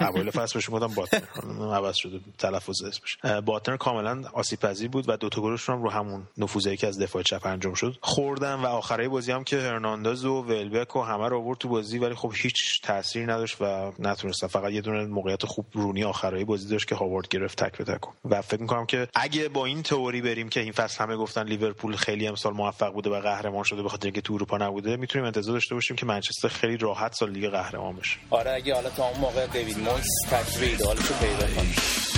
اول 0.00 0.30
فصل 0.30 0.54
بهش 0.54 0.68
می‌گفتن 0.68 0.94
باتنر. 0.94 1.74
عوض 1.74 1.96
شده 1.96 2.20
تلفظ 2.38 2.82
اسمش. 2.82 3.40
باتنر 3.44 3.76
کاملا 3.76 4.22
آسیب 4.32 4.60
پذیر 4.60 4.88
بود 4.88 5.08
و 5.08 5.16
دو 5.16 5.28
تا 5.28 5.42
گلشون 5.42 5.76
هم 5.76 5.82
رو 5.82 5.90
همون 5.90 6.22
نفوذی 6.38 6.76
که 6.76 6.86
از 6.86 6.98
دفاع 6.98 7.22
چپ 7.22 7.46
انجام 7.46 7.74
شد. 7.74 7.96
خوردن 8.00 8.54
و 8.54 8.66
آخرای 8.66 9.08
بازی 9.08 9.32
هم 9.32 9.44
که 9.44 9.60
هرناندز 9.60 10.24
و 10.24 10.42
ولبک 10.42 10.96
و 10.96 11.02
همه 11.02 11.28
رو 11.28 11.38
آورد 11.38 11.58
تو 11.58 11.68
بازی 11.68 11.98
ولی 11.98 12.14
خب 12.14 12.32
هیچ 12.36 12.82
تاثیری 12.82 13.26
نداشت 13.26 13.56
و 13.60 13.92
نتونستن. 13.98 14.46
فقط 14.46 14.72
یه 14.72 14.80
دونه 14.80 15.06
موقعیت 15.06 15.46
خوب 15.46 15.66
رونی 15.72 16.04
آخرای 16.04 16.44
بازی 16.44 16.68
داشت 16.68 16.88
که 16.88 16.94
هاوارد 16.94 17.28
گرفت 17.28 17.64
تک 17.64 17.78
به 17.78 17.84
تک. 17.84 18.00
و 18.24 18.42
فکر 18.42 18.60
می‌کنم 18.60 18.86
که 18.86 19.08
اگه 19.14 19.48
با 19.48 19.66
این 19.66 19.82
تئوری 19.82 20.20
بریم 20.22 20.48
که 20.48 20.60
این 20.60 20.72
فصل 20.72 21.04
همه 21.04 21.16
گفتن 21.16 21.44
لیورپول 21.44 21.96
خیلی 21.96 22.26
امسال 22.26 22.52
موفق 22.52 22.92
بوده 22.92 23.10
و 23.10 23.20
قهرمان 23.20 23.64
شده 23.64 23.82
به 23.82 23.88
خاطر 23.88 24.06
اینکه 24.06 24.20
تو 24.20 24.34
اروپا 24.34 24.58
نبوده 24.58 24.96
می‌تونیم 24.96 25.26
انتظار 25.26 25.52
داشته 25.52 25.74
باشیم 25.74 25.96
که 25.96 26.06
منچستر 26.06 26.48
خیلی 26.48 26.76
راحت 26.76 27.12
سال 27.12 27.32
دیگه 27.32 27.48
قهرمان 27.48 27.96
بشه. 27.96 28.16
آره 28.30 28.50
اگه 28.50 28.74
حالا 28.74 28.90
تا 28.90 29.08
اون 29.08 29.20
موقع 29.20 29.46
دیوید 29.46 29.78
مویس 29.78 30.06
تجربه 30.30 30.66
ایدئالشو 30.66 31.14
پیدا 31.14 31.46
کنه 31.54 32.09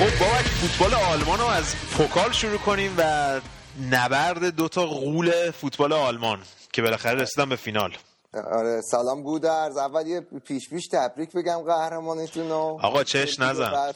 خب 0.00 0.18
بابک 0.18 0.44
فوتبال 0.44 0.94
آلمان 0.94 1.38
رو 1.38 1.46
از 1.46 1.76
پوکال 1.76 2.32
شروع 2.32 2.58
کنیم 2.58 2.94
و 2.98 3.40
نبرد 3.90 4.44
دوتا 4.56 4.86
غول 4.86 5.50
فوتبال 5.50 5.92
آلمان 5.92 6.38
که 6.72 6.82
بالاخره 6.82 7.14
رسیدن 7.22 7.48
به 7.48 7.56
فینال. 7.56 7.96
آره 8.34 8.80
سلام 8.80 9.22
گودرز 9.22 9.76
اول 9.76 10.06
یه 10.06 10.20
پیش 10.20 10.68
پیش 10.68 10.88
تبریک 10.92 11.32
بگم 11.32 11.58
قهرمانیتون 11.58 12.48
رو. 12.48 12.78
آقا 12.82 13.04
چش 13.04 13.40
نزن. 13.40 13.70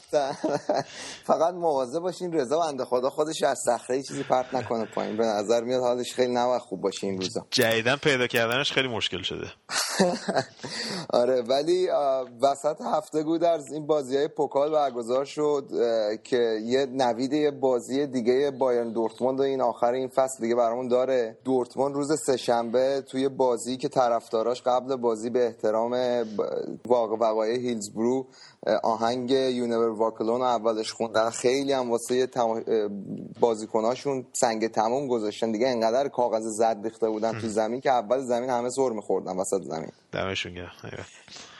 فقط 1.27 1.53
مواظب 1.53 1.99
باشین 1.99 2.33
رضا 2.33 2.59
بنده 2.59 2.85
خدا 2.85 3.09
خودش 3.09 3.43
از 3.43 3.59
صخره 3.65 4.03
چیزی 4.03 4.23
پرت 4.23 4.53
نکنه 4.53 4.85
پایین. 4.85 5.17
به 5.17 5.25
نظر 5.25 5.63
میاد 5.63 5.81
حالش 5.81 6.13
خیلی 6.13 6.33
نباید 6.33 6.61
خوب 6.61 6.81
باشه 6.81 7.07
این 7.07 7.21
روزا. 7.21 7.45
جدیدن 7.51 7.95
پیدا 7.95 8.27
کردنش 8.27 8.71
خیلی 8.71 8.87
مشکل 8.87 9.21
شده. 9.21 9.47
آره 11.09 11.41
ولی 11.41 11.87
وسط 12.41 12.81
هفته 12.81 13.23
گودرز 13.23 13.71
این 13.71 13.87
بازی 13.87 14.17
های 14.17 14.27
پوکال 14.27 14.71
برگزار 14.71 15.25
شد 15.25 15.69
که 16.23 16.59
یه 16.63 16.85
نوید 16.85 17.33
یه 17.33 17.51
بازی 17.51 18.07
دیگه 18.07 18.51
بایرن 18.51 18.93
دورتموند 18.93 19.39
و 19.39 19.43
این 19.43 19.61
آخر 19.61 19.91
این 19.91 20.07
فصل 20.07 20.43
دیگه 20.43 20.55
برامون 20.55 20.87
داره. 20.87 21.37
دورتموند 21.43 21.95
روز 21.95 22.11
سه‌شنبه 22.25 23.01
توی 23.01 23.29
بازی 23.29 23.77
که 23.77 23.89
طرفداراش 24.25 24.61
قبل 24.61 24.95
بازی 24.95 25.29
به 25.29 25.45
احترام 25.45 25.91
واقع 26.87 27.15
وقایع 27.15 27.59
هیلزبرو 27.59 28.27
آهنگ 28.83 29.31
You'll 29.31 29.63
Never 29.63 29.89
Walk 29.89 30.12
Alone 30.12 30.41
اولش 30.41 30.91
خوندن. 30.93 31.29
خیلی 31.29 31.71
هم 31.73 31.91
واسه 31.91 32.27
تما- 32.27 32.61
بازیکناشون 33.39 34.25
سنگ 34.33 34.67
تموم 34.67 35.07
گذاشتن. 35.07 35.51
دیگه 35.51 35.67
انقدر 35.67 36.07
کاغذ 36.07 36.43
زد 36.43 36.79
ریخته 36.83 37.09
بودن 37.09 37.39
تو 37.39 37.47
زمین 37.47 37.81
که 37.81 37.91
اول 37.91 38.21
زمین 38.21 38.49
همه 38.49 38.69
سر 38.69 38.89
میخوردن 38.89 39.37
وسط 39.37 39.61
زمین. 39.61 39.91
دمشون 40.11 40.53
گرم. 40.53 40.71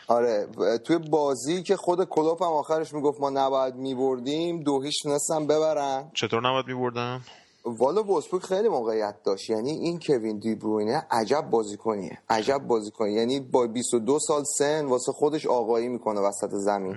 آره 0.08 0.47
توی 0.84 0.97
بازی 0.97 1.63
که 1.63 1.75
خود 1.75 2.04
کلوپ 2.04 2.43
هم 2.43 2.49
آخرش 2.49 2.93
می‌گفت 2.93 3.21
ما 3.21 3.30
نباید 3.30 3.75
میبردیم 3.75 4.63
دو 4.63 4.82
هیچ 4.82 5.04
تونستن 5.04 5.47
ببرن. 5.47 6.12
چطور 6.13 6.47
نباید 6.47 6.67
میبردن؟ 6.67 7.21
والا 7.65 8.04
وولسبورگ 8.04 8.43
خیلی 8.43 8.69
موقعیت 8.69 9.15
داشت. 9.23 9.49
یعنی 9.49 9.71
این 9.71 9.99
کوین 10.08 10.39
دی 10.39 10.56
بروینه 10.56 11.08
عجب 11.12 11.41
بازیکنیه. 11.41 12.17
عجب 12.30 12.58
بازیکنی 12.58 13.12
یعنی 13.12 13.39
با 13.39 13.67
22 13.67 14.19
سال 14.19 14.43
سن 14.58 14.86
واسه 14.86 15.12
خودش 15.12 15.45
آقایی 15.45 15.88
می‌کنه 15.88 16.21
وسط 16.21 16.49
زمین. 16.51 16.95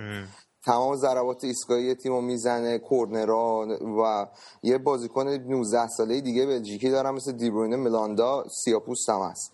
تمام 0.65 0.95
ضربات 0.95 1.43
ایستگاهی 1.43 1.95
تیمو 1.95 2.21
می‌زنه 2.21 2.77
کورنرا 2.77 3.67
و 3.99 4.27
یه 4.63 4.77
بازیکن 4.77 5.27
19 5.27 5.87
ساله 5.87 6.21
دیگه 6.21 6.45
بلژیکی 6.45 6.89
دارم 6.89 7.15
مثل 7.15 7.31
دیبروینه 7.31 7.75
ملاندا 7.75 8.43
سیاپوست 8.63 9.09
هم 9.09 9.21
هست. 9.21 9.51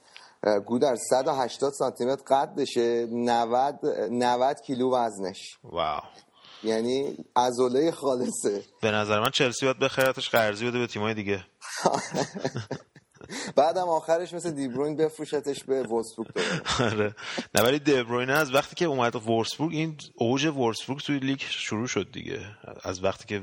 گودر 0.66 0.96
180 0.96 1.74
سانتی 1.74 2.06
متر 2.06 2.24
قدشه 2.24 3.08
90 3.12 3.80
90 4.12 4.62
کیلو 4.62 4.92
وزنش. 4.96 5.58
واو. 5.64 6.02
یعنی 6.66 7.18
عضله 7.36 7.92
خالصه. 7.92 8.62
به 8.82 8.92
نظر 8.92 9.20
من 9.20 9.30
چلسی 9.30 9.66
باید 9.66 9.80
بخیرتش 9.80 10.30
قرضی 10.30 10.66
بده 10.66 10.80
به 10.80 10.88
تیمای 10.88 11.14
دیگه. 11.14 11.46
بعدم 13.56 13.90
آخرش 13.90 14.34
مثل 14.34 14.52
دیبروین 14.52 14.96
بفروشتش 14.96 15.64
به 15.64 15.84
وولسبورگ 15.84 16.28
آره. 16.80 17.16
نه 17.56 17.62
ولی 17.64 17.80
دیبروین 17.80 18.30
از 18.30 18.54
وقتی 18.54 18.76
که 18.76 18.86
اومد 18.86 19.16
وورسبورگ 19.16 19.74
این 19.74 19.98
اوج 20.16 20.46
وورسبورگ 20.46 21.00
توی 21.00 21.20
لیگ 21.20 21.40
شروع 21.40 21.88
شد 21.88 22.12
دیگه. 22.12 22.40
از 22.84 23.04
وقتی 23.04 23.26
که 23.26 23.42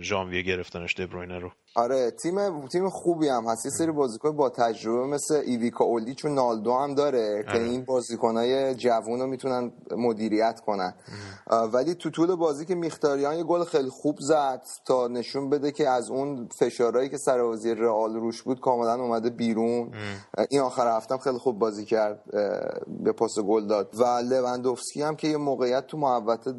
ژانویه 0.00 0.42
گرفتنش 0.42 0.94
دیبروین 0.94 1.30
رو. 1.30 1.52
آره 1.74 2.10
تیم 2.10 2.66
تیم 2.66 2.88
خوبی 2.88 3.28
هم 3.28 3.44
هست. 3.44 3.64
یه 3.64 3.70
سری 3.70 3.92
بازیکن 3.92 4.36
با 4.36 4.48
تجربه 4.48 5.06
مثل 5.06 5.34
ایویکا 5.34 5.84
اولی 5.84 6.14
چون 6.14 6.34
نالدو 6.34 6.72
هم 6.72 6.94
داره 6.94 7.44
که 7.52 7.62
این 7.62 7.84
بازیکنای 7.84 8.74
جوون 8.74 9.20
رو 9.20 9.26
می‌تونن 9.26 9.72
مدیریت 9.96 10.60
کنن. 10.60 10.94
ولی 11.72 11.94
تو 11.94 12.10
طول 12.10 12.34
بازی 12.34 12.66
که 12.66 12.74
میختاریان 12.74 13.36
یه 13.36 13.44
گل 13.44 13.64
خیلی 13.64 13.88
خوب 13.90 14.16
زد 14.20 14.62
تا 14.86 15.08
نشون 15.08 15.50
بده 15.50 15.70
که 15.72 15.88
از 15.88 16.10
اون 16.10 16.48
فشارهایی 16.58 17.08
که 17.08 17.18
سر 17.18 17.42
بازی 17.42 17.74
رئال 17.74 18.14
روش 18.14 18.42
بود 18.42 18.60
کاملا 18.60 18.94
اومده 18.94 19.30
بیرون. 19.30 19.90
این 20.50 20.60
آخر 20.60 20.96
هفتم 20.96 21.18
خیلی 21.18 21.38
خوب 21.38 21.58
بازی 21.58 21.84
کرد 21.84 22.20
به 23.04 23.12
پاس 23.12 23.38
گل 23.38 23.66
داد. 23.66 23.94
و 23.98 24.04
لوندوفسکی 24.04 25.02
هم 25.02 25.16
که 25.16 25.28
یه 25.28 25.36
موقعیت 25.36 25.86
تو 25.86 25.98
محوطه 25.98 26.54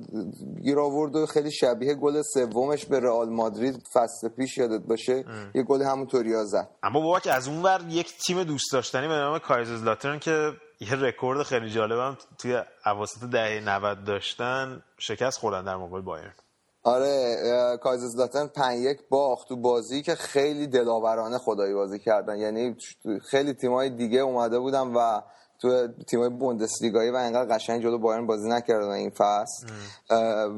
گیر 0.63 0.80
آورد 0.80 1.15
و 1.15 1.26
خیلی 1.26 1.52
شبیه 1.52 1.93
گل 1.93 2.21
سومش 2.21 2.86
به 2.86 2.99
رئال 2.99 3.30
مادرید 3.30 3.88
فصل 3.93 4.28
پیش 4.28 4.58
یادت 4.58 4.82
باشه. 4.82 5.02
یه 5.09 5.63
گل 5.63 5.81
همونطوری 5.81 6.45
زد. 6.45 6.69
اما 6.83 6.99
بابا 6.99 7.19
که 7.19 7.33
از 7.33 7.47
اون 7.47 7.63
ور 7.63 7.81
یک 7.89 8.17
تیم 8.17 8.43
دوست 8.43 8.73
داشتنی 8.73 9.07
به 9.07 9.13
نام 9.13 9.39
کایزرسلاترن 9.39 10.19
که 10.19 10.51
یه 10.79 10.95
رکورد 10.95 11.43
خیلی 11.43 11.69
جالبم 11.69 12.17
توی 12.37 12.61
اواسط 12.85 13.23
دهه 13.31 13.61
90 13.65 14.03
داشتن 14.03 14.83
شکست 14.97 15.39
خوردن 15.39 15.63
در 15.63 15.75
مقابل 15.75 16.01
بایرن. 16.01 16.33
آره 16.83 17.37
کایزرسلاترن 17.81 18.47
5 18.47 18.79
یک 18.79 18.97
باخت 19.09 19.47
تو 19.47 19.55
بازی 19.55 20.01
که 20.01 20.15
خیلی 20.15 20.67
دلاورانه 20.67 21.37
خدایی 21.37 21.73
بازی 21.73 21.99
کردن. 21.99 22.37
یعنی 22.37 22.75
خیلی 23.29 23.53
تیمای 23.53 23.89
دیگه 23.89 24.19
اومده 24.19 24.59
بودن 24.59 24.87
و 24.87 25.21
تو 25.63 25.88
تیمای 26.08 26.30
بوندسلیگایی 26.30 27.10
و 27.10 27.15
انقدر 27.15 27.56
قشنگ 27.56 27.84
جلو 27.84 27.97
بایرن 27.97 28.28
بازی 28.28 28.49
نکردن 28.49 28.89
این 28.89 29.10
فصل. 29.10 29.67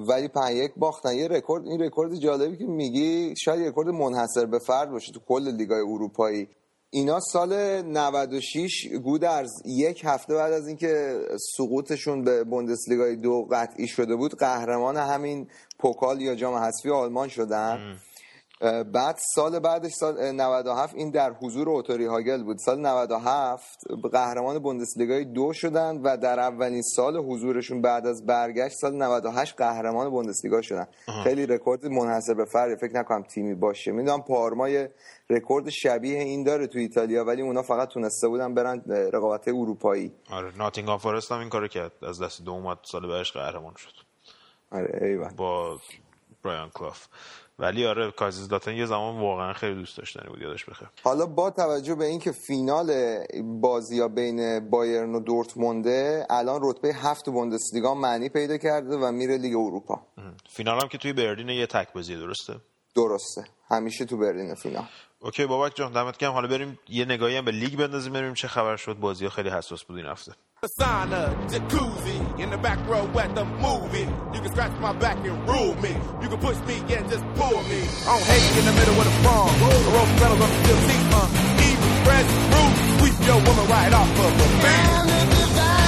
ولی 0.07 0.27
پنج 0.27 0.55
یک 0.55 0.71
باختن. 0.77 1.15
یه 1.15 1.27
رکورد 1.27 1.65
این 1.65 1.81
رکورد 1.81 2.15
جالبی 2.15 2.57
که 2.57 2.65
میگی 2.65 3.33
شاید 3.37 3.67
رکورد 3.67 3.89
منحصر 3.89 4.45
به 4.45 4.59
فرد 4.59 4.91
باشه 4.91 5.11
تو 5.11 5.19
کل 5.27 5.51
لیگای 5.51 5.81
اروپایی. 5.81 6.47
اینا 6.89 7.19
سال 7.19 7.81
96 7.81 8.87
گودرز 9.03 9.51
یک 9.65 10.01
هفته 10.05 10.35
بعد 10.35 10.53
از 10.53 10.67
اینکه 10.67 11.21
سقوطشون 11.57 12.23
به 12.23 12.43
بوندسلیگای 12.43 13.15
دو 13.15 13.47
قطعی 13.51 13.87
شده 13.87 14.15
بود 14.15 14.35
قهرمان 14.37 14.97
همین 14.97 15.47
پوکال 15.79 16.21
یا 16.21 16.35
جام 16.35 16.55
حذفی 16.55 16.89
آلمان 16.89 17.27
شدن. 17.27 17.97
بعد 18.65 19.17
سال 19.35 19.59
بعدش 19.59 19.91
سال 19.91 20.31
97 20.31 20.95
این 20.95 21.09
در 21.09 21.33
حضور 21.33 21.69
اوتو 21.69 22.05
رهاگل 22.05 22.43
بود. 22.43 22.57
سال 22.57 22.79
97 22.79 23.79
قهرمان 24.13 24.59
بوندسلیگای 24.59 25.25
دو 25.25 25.53
شدن 25.53 25.97
و 25.97 26.17
در 26.17 26.39
اولین 26.39 26.81
سال 26.81 27.17
حضورشون 27.17 27.81
بعد 27.81 28.07
از 28.07 28.25
برگشت 28.25 28.75
سال 28.75 28.95
98 28.95 29.55
قهرمان 29.55 30.09
بوندسلیگا 30.09 30.61
شدن. 30.61 30.87
خیلی 31.23 31.45
رکورد 31.45 31.85
منحصر 31.85 32.33
به 32.33 32.45
فرد 32.45 32.77
فکر 32.77 32.93
نکنم 32.95 33.23
تیمی 33.23 33.55
باشه. 33.55 33.91
می‌دونم 33.91 34.21
پارمای 34.21 34.89
رکورد 35.29 35.69
شبیه 35.69 36.19
این 36.19 36.43
داره 36.43 36.67
تو 36.67 36.79
ایتالیا 36.79 37.25
ولی 37.25 37.41
اونا 37.41 37.61
فقط 37.61 37.87
تونسته 37.87 38.27
بودن 38.27 38.53
برن 38.53 38.83
رقابت 38.87 39.47
اروپایی. 39.47 40.11
آره 40.31 40.57
ناتینگهام 40.57 40.97
فارست 40.97 41.31
هم 41.31 41.39
این 41.39 41.49
کارو 41.49 41.67
کرد. 41.67 41.91
از 42.01 42.21
دسته 42.21 42.43
دو 42.43 42.51
اومد 42.51 42.77
سال 42.83 43.07
بعدش 43.07 43.31
قهرمان 43.31 43.73
شد. 43.77 43.93
آره 44.71 44.99
ایوان. 45.07 45.35
با 45.35 45.79
برایان 46.43 46.69
کلاف. 46.69 47.07
ولی 47.59 47.85
آره 47.85 48.13
لاترن 48.49 48.73
یه 48.73 48.85
زمان 48.85 49.21
واقعا 49.21 49.53
خیلی 49.53 49.75
دوست 49.75 49.97
داشتنی 49.97 50.29
بود 50.29 50.41
یادش 50.41 50.65
بخیر. 50.65 50.87
حالا 51.03 51.25
با 51.25 51.51
توجه 51.51 51.95
به 51.95 52.05
اینکه 52.05 52.31
فینال 52.31 52.91
بازی 53.61 53.99
ها 53.99 54.07
بین 54.07 54.69
بایرن 54.69 55.15
و 55.15 55.19
دورتمونده 55.19 56.27
الان 56.29 56.59
رتبه 56.63 56.93
هفت 56.93 57.29
بوندسلیگا 57.29 57.93
معنی 57.93 58.29
پیدا 58.29 58.57
کرده 58.57 58.97
و 58.97 59.11
میره 59.11 59.37
لیگ 59.37 59.55
اروپا. 59.55 60.01
فینال 60.49 60.81
هم 60.81 60.87
که 60.87 60.97
توی 60.97 61.13
برلین 61.13 61.49
یه 61.49 61.67
تک 61.67 61.93
بازی 61.93 62.15
درسته؟ 62.15 62.53
درسته. 62.95 63.45
همیشه 63.69 64.05
تو 64.05 64.17
برلین 64.17 64.55
فینال. 64.55 64.85
اوکی 65.19 65.45
بابک 65.45 65.75
جان 65.75 65.91
دمت 65.91 66.17
گرم. 66.17 66.31
حالا 66.31 66.47
بریم 66.47 66.79
یه 66.89 67.05
نگاهی 67.05 67.37
هم 67.37 67.45
به 67.45 67.51
لیگ 67.51 67.79
بندازیم 67.79 68.13
بریم 68.13 68.33
چه 68.33 68.47
خبر 68.47 68.75
شد. 68.75 68.93
بازی 68.93 69.25
ها 69.25 69.31
خیلی 69.31 69.49
حساس 69.49 69.83
بود 69.83 69.97
این 69.97 70.05
هفته. 70.05 70.31
Sauna, 70.67 71.33
jacuzzi, 71.49 72.39
in 72.39 72.49
the 72.49 72.57
back 72.57 72.79
row 72.87 73.07
at 73.19 73.35
the 73.35 73.45
movie. 73.45 74.07
You 74.33 74.41
can 74.41 74.51
scratch 74.51 74.77
my 74.79 74.93
back 74.93 75.17
and 75.25 75.47
rule 75.47 75.75
me. 75.75 75.95
You 76.21 76.29
can 76.29 76.39
push 76.39 76.59
me 76.67 76.77
and 76.93 77.09
just 77.09 77.25
pull 77.35 77.61
me. 77.63 77.81
I 78.05 78.17
don't 78.17 78.25
hate 78.25 78.57
in 78.59 78.65
the 78.65 78.73
middle 78.73 78.99
of 78.99 79.05
the 79.05 79.17
farm. 79.23 79.51
The 79.59 79.91
rope 79.95 80.11
pedals 80.19 80.41
on 80.41 80.49
the 80.49 80.57
steel 80.63 80.79
seat, 80.87 81.03
uh. 81.13 81.27
Even 81.69 81.91
fresh 82.05 82.31
roof, 82.53 82.73
sweep 82.99 83.27
your 83.27 83.39
woman 83.47 83.67
right 83.69 83.93
off 83.93 84.19
of 84.19 84.37
the 84.37 84.47
man. 84.63 85.84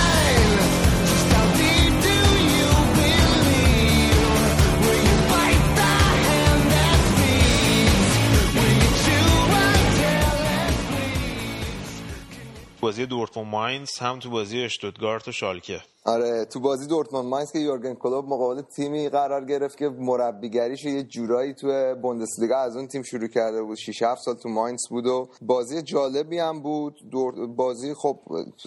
بازی 12.87 13.05
دورتموند 13.05 13.47
ماینز 13.51 13.99
هم 13.99 14.19
تو 14.19 14.29
بازی 14.29 14.63
اشتوتگارت 14.63 15.27
و 15.27 15.31
شالکه. 15.31 15.81
آره 16.07 16.45
تو 16.45 16.59
بازی 16.59 16.87
دورتموند 16.87 17.25
ماینز 17.25 17.51
که 17.51 17.59
یورگن 17.59 17.93
کلوب 17.93 18.25
مقابل 18.25 18.61
تیمی 18.61 19.09
قرار 19.09 19.45
گرفت 19.45 19.77
که 19.77 19.89
مربیگریش 19.89 20.85
یه 20.85 21.03
جورایی 21.03 21.53
تو 21.53 21.95
بوندسلیگا 21.95 22.57
از 22.57 22.75
اون 22.75 22.87
تیم 22.87 23.03
شروع 23.03 23.27
کرده 23.27 23.63
بود. 23.63 23.77
6 23.77 24.01
7 24.01 24.21
سال 24.21 24.35
تو 24.35 24.49
ماینز 24.49 24.87
بود 24.89 25.07
و 25.07 25.27
بازی 25.41 25.81
جالبی 25.81 26.39
هم 26.39 26.61
بود. 26.61 26.95
بازی 27.55 27.93
خب 27.93 28.19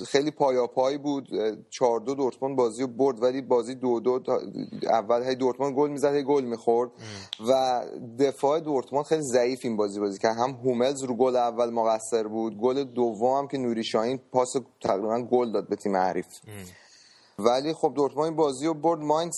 خیلی 0.08 0.30
پایاپای 0.30 0.98
بود. 0.98 1.28
4 1.70 2.00
2 2.00 2.14
دورتموند 2.14 2.56
بازی 2.56 2.82
رو 2.82 2.88
برد 2.88 3.22
ولی 3.22 3.42
بازی 3.42 3.74
دو 3.74 4.00
دو 4.00 4.20
اول 4.90 5.22
هی 5.22 5.34
دورتموند 5.34 5.74
گل 5.74 5.90
می‌زد 5.90 6.14
هی 6.14 6.22
گل 6.22 6.44
می‌خورد. 6.44 6.90
و 7.48 7.82
دفاع 8.18 8.60
دورتموند 8.60 9.04
خیلی 9.04 9.22
ضعیف 9.22 9.60
این 9.64 9.76
بازی 9.76 10.00
بازی 10.00 10.18
که 10.18 10.28
هم 10.28 10.50
هوملز 10.50 11.02
رو 11.02 11.14
گل 11.14 11.36
اول 11.36 11.70
مقصر 11.70 12.28
بود 12.28 12.58
گل 12.58 12.84
دوم 12.84 13.38
هم 13.38 13.48
که 13.48 13.58
نوری 13.58 13.84
شاهین 13.84 14.20
پاس 14.32 14.52
تقریبا 14.80 15.20
گل 15.20 15.52
داد 15.52 15.68
به 15.68 15.76
تیم 15.76 15.96
حریف. 15.96 16.26
ولی 17.44 17.74
خب 17.74 17.92
دورتموند 17.96 18.36
بازی 18.36 18.66
رو 18.66 18.74
برد. 18.74 19.00
ماینز 19.00 19.36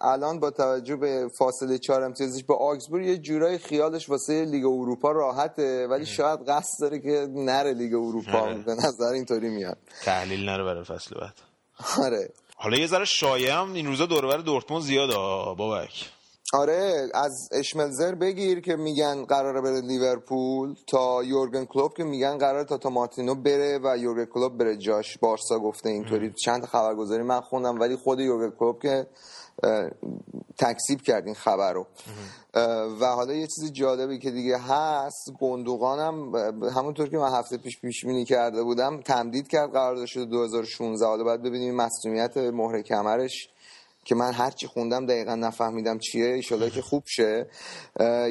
الان 0.00 0.40
با 0.40 0.50
توجه 0.50 0.96
به 0.96 1.28
فاصله 1.38 1.78
چهار 1.78 2.02
امتیازش 2.02 2.44
با 2.44 2.54
آگزبور 2.54 3.02
یه 3.02 3.18
جورای 3.18 3.58
خیالش 3.58 4.08
واسه 4.08 4.44
لیگ 4.44 4.64
اروپا 4.64 5.12
راحته. 5.12 5.86
ولی 5.86 6.06
شاید 6.06 6.40
قصد 6.48 6.80
داره 6.80 6.98
که 6.98 7.28
نره 7.30 7.72
لیگ 7.72 7.94
اروپا. 7.94 8.54
به 8.66 8.74
نظر 8.74 9.12
اینطوری 9.12 9.48
میاد. 9.48 9.78
تحلیل 10.04 10.44
نره 10.44 10.64
برای 10.64 10.84
فصل 10.84 11.20
بعد. 11.20 11.34
آره. 12.04 12.30
حالا 12.56 12.76
یه 12.76 12.86
ذره 12.86 13.04
شایعه 13.04 13.54
هم 13.54 13.72
این 13.72 13.86
روزا 13.86 14.06
دور 14.06 14.36
دورتموند 14.36 14.82
زیاده 14.82 15.14
بابک. 15.54 16.10
آره 16.56 17.08
از 17.14 17.48
اشملزر 17.52 18.14
بگیر 18.14 18.60
که 18.60 18.76
میگن 18.76 19.24
قراره 19.24 19.60
بره 19.60 19.80
لیورپول 19.80 20.74
تا 20.86 21.24
یورگن 21.24 21.64
کلوب 21.64 21.94
که 21.94 22.04
میگن 22.04 22.38
قراره 22.38 22.64
تا 22.64 22.78
تا 22.78 22.90
مارتینو 22.90 23.34
بره 23.34 23.80
و 23.84 23.96
یورگن 23.98 24.24
کلوب 24.24 24.58
بره. 24.58 24.76
جاش 24.76 25.18
بارسا 25.18 25.58
گفته 25.58 25.88
اینطوری. 25.88 26.32
چند 26.44 26.64
خبرگزاری 26.64 27.22
من 27.22 27.40
خوندم 27.40 27.80
ولی 27.80 27.96
خود 27.96 28.20
یورگن 28.20 28.56
کلوب 28.56 28.82
که 28.82 29.06
تکسیب 30.58 31.02
کرد 31.02 31.26
این 31.26 31.34
خبر 31.34 31.72
رو 31.72 31.86
و 33.00 33.06
حالا 33.06 33.32
یه 33.32 33.46
چیز 33.46 33.72
جالبی 33.72 34.18
که 34.18 34.30
دیگه 34.30 34.58
هست 34.58 35.32
گندوقانم 35.40 36.36
همونطور 36.76 37.08
که 37.08 37.18
من 37.18 37.32
هفته 37.32 37.56
پیش 37.56 37.80
پیش 37.80 38.04
بینی 38.04 38.24
کرده 38.24 38.62
بودم 38.62 39.00
تمدید 39.00 39.48
کرد 39.48 39.72
قرار 39.72 40.06
شده 40.06 40.24
2016 40.24 41.06
حالا 41.06 41.24
باید 41.24 41.42
ببینیم 41.42 41.74
مسئولیت 41.74 42.36
مهر 42.36 42.82
کمرش 42.82 43.48
که 44.06 44.14
من 44.14 44.32
هرچی 44.32 44.66
خوندم 44.66 45.06
دقیقا 45.06 45.34
نفهمیدم 45.34 45.98
چیه. 45.98 46.26
ایشالا 46.26 46.68
که 46.68 46.82
خوب 46.82 47.02
شه. 47.06 47.46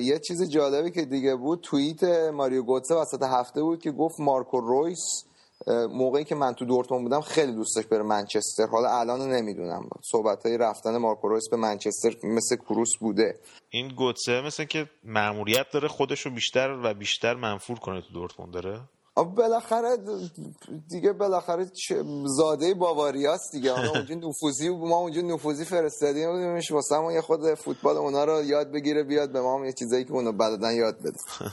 یه 0.01 0.19
چیز 0.27 0.49
جالبی 0.49 0.91
که 0.91 1.05
دیگه 1.05 1.35
بود 1.35 1.61
توییت 1.61 2.03
ماریو 2.33 2.63
گوتسه 2.63 2.95
وسط 2.95 3.23
هفته 3.23 3.61
بود 3.61 3.81
که 3.81 3.91
گفت 3.91 4.19
مارکو 4.19 4.59
رویس 4.59 5.23
موقعی 5.89 6.23
که 6.23 6.35
من 6.35 6.53
تو 6.53 6.65
دورتون 6.65 7.03
بودم 7.03 7.21
خیلی 7.21 7.51
دوستش 7.51 7.85
بره 7.85 8.03
منچستر. 8.03 8.67
حالا 8.71 8.99
الان 8.99 9.31
نمی‌دونم. 9.31 9.89
صحبت 10.11 10.45
های 10.45 10.57
رفتن 10.57 10.97
مارکو 10.97 11.27
رویس 11.27 11.49
به 11.51 11.57
منچستر 11.57 12.15
مثل 12.23 12.55
کروس 12.55 12.97
بوده. 12.99 13.39
این 13.69 13.87
گوتسه 13.87 14.41
مثل 14.41 14.63
که 14.63 14.89
معمولیت 15.03 15.65
داره 15.73 15.87
خودش 15.87 16.21
رو 16.21 16.31
بیشتر 16.31 16.79
و 16.83 16.93
بیشتر 16.93 17.33
منفور 17.33 17.79
کنه 17.79 18.01
تو 18.01 18.13
دورتموند. 18.13 18.53
داره؟ 18.53 18.79
بالاخره 19.23 19.97
دیگه 20.89 21.13
بالاخره 21.13 21.71
زاده 22.25 22.73
باواریاست 22.73 23.51
دیگه. 23.51 23.79
اونجا 23.89 24.15
نفوذی 24.15 24.69
ما 24.69 24.95
اونجا 24.95 25.21
نفوذی 25.21 25.65
فرستادیم 25.65 26.31
بودیمش 26.31 26.71
واسه 26.71 26.97
ما 26.97 27.13
یه 27.13 27.21
خود 27.21 27.53
فوتبال 27.53 27.97
اونا 27.97 28.23
رو 28.23 28.43
یاد 28.43 28.71
بگیره 28.71 29.03
بیاد 29.03 29.31
به 29.31 29.41
ما 29.41 29.57
هم 29.57 29.65
یه 29.65 29.73
چیزایی 29.73 30.03
که 30.03 30.11
اونو 30.11 30.31
بعدن 30.31 30.75
یاد 30.75 30.99
بده. 30.99 31.19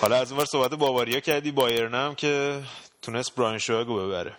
حالا 0.00 0.16
از 0.16 0.32
اون 0.32 0.44
صحبت 0.44 0.74
باواریا 0.74 1.20
کردی 1.20 1.50
بایرن 1.50 1.94
هم 1.94 2.14
که 2.14 2.62
تونست 3.02 3.34
براین 3.34 3.58
شوگو 3.58 3.96
ببره. 3.96 4.36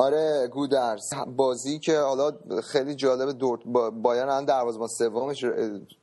آره 0.00 0.48
گودرز. 0.52 1.02
بازی 1.36 1.78
که 1.78 1.98
حالا 1.98 2.32
خیلی 2.64 2.94
جالب 2.94 3.38
دورت 3.38 3.60
با 3.64 3.90
بایرن 3.90 4.28
هم 4.28 4.44
دروازه‌بان 4.44 4.88
سومش 4.88 5.44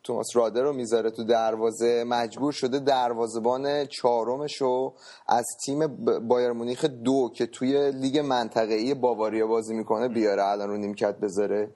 توماس 0.03 0.27
رادر 0.33 0.61
رو 0.61 0.73
می‌ذاره 0.73 1.11
تو 1.11 1.23
دروازه. 1.23 2.03
مجبور 2.03 2.51
شده 2.51 2.79
دروازه‌بان 2.79 3.85
چهارمش 3.85 4.61
رو 4.61 4.93
از 5.27 5.45
تیم 5.65 5.87
بایر 6.27 6.51
مونیخ 6.51 6.85
دو 6.85 7.31
که 7.33 7.45
توی 7.45 7.91
لیگ 7.91 8.19
منطقه‌ای 8.19 8.93
باواریا 8.93 9.47
بازی 9.47 9.73
می‌کنه 9.73 10.07
بیاره 10.07 10.43
الان 10.47 10.69
رو 10.69 10.77
نیمکت 10.77 11.15
بذاره. 11.17 11.69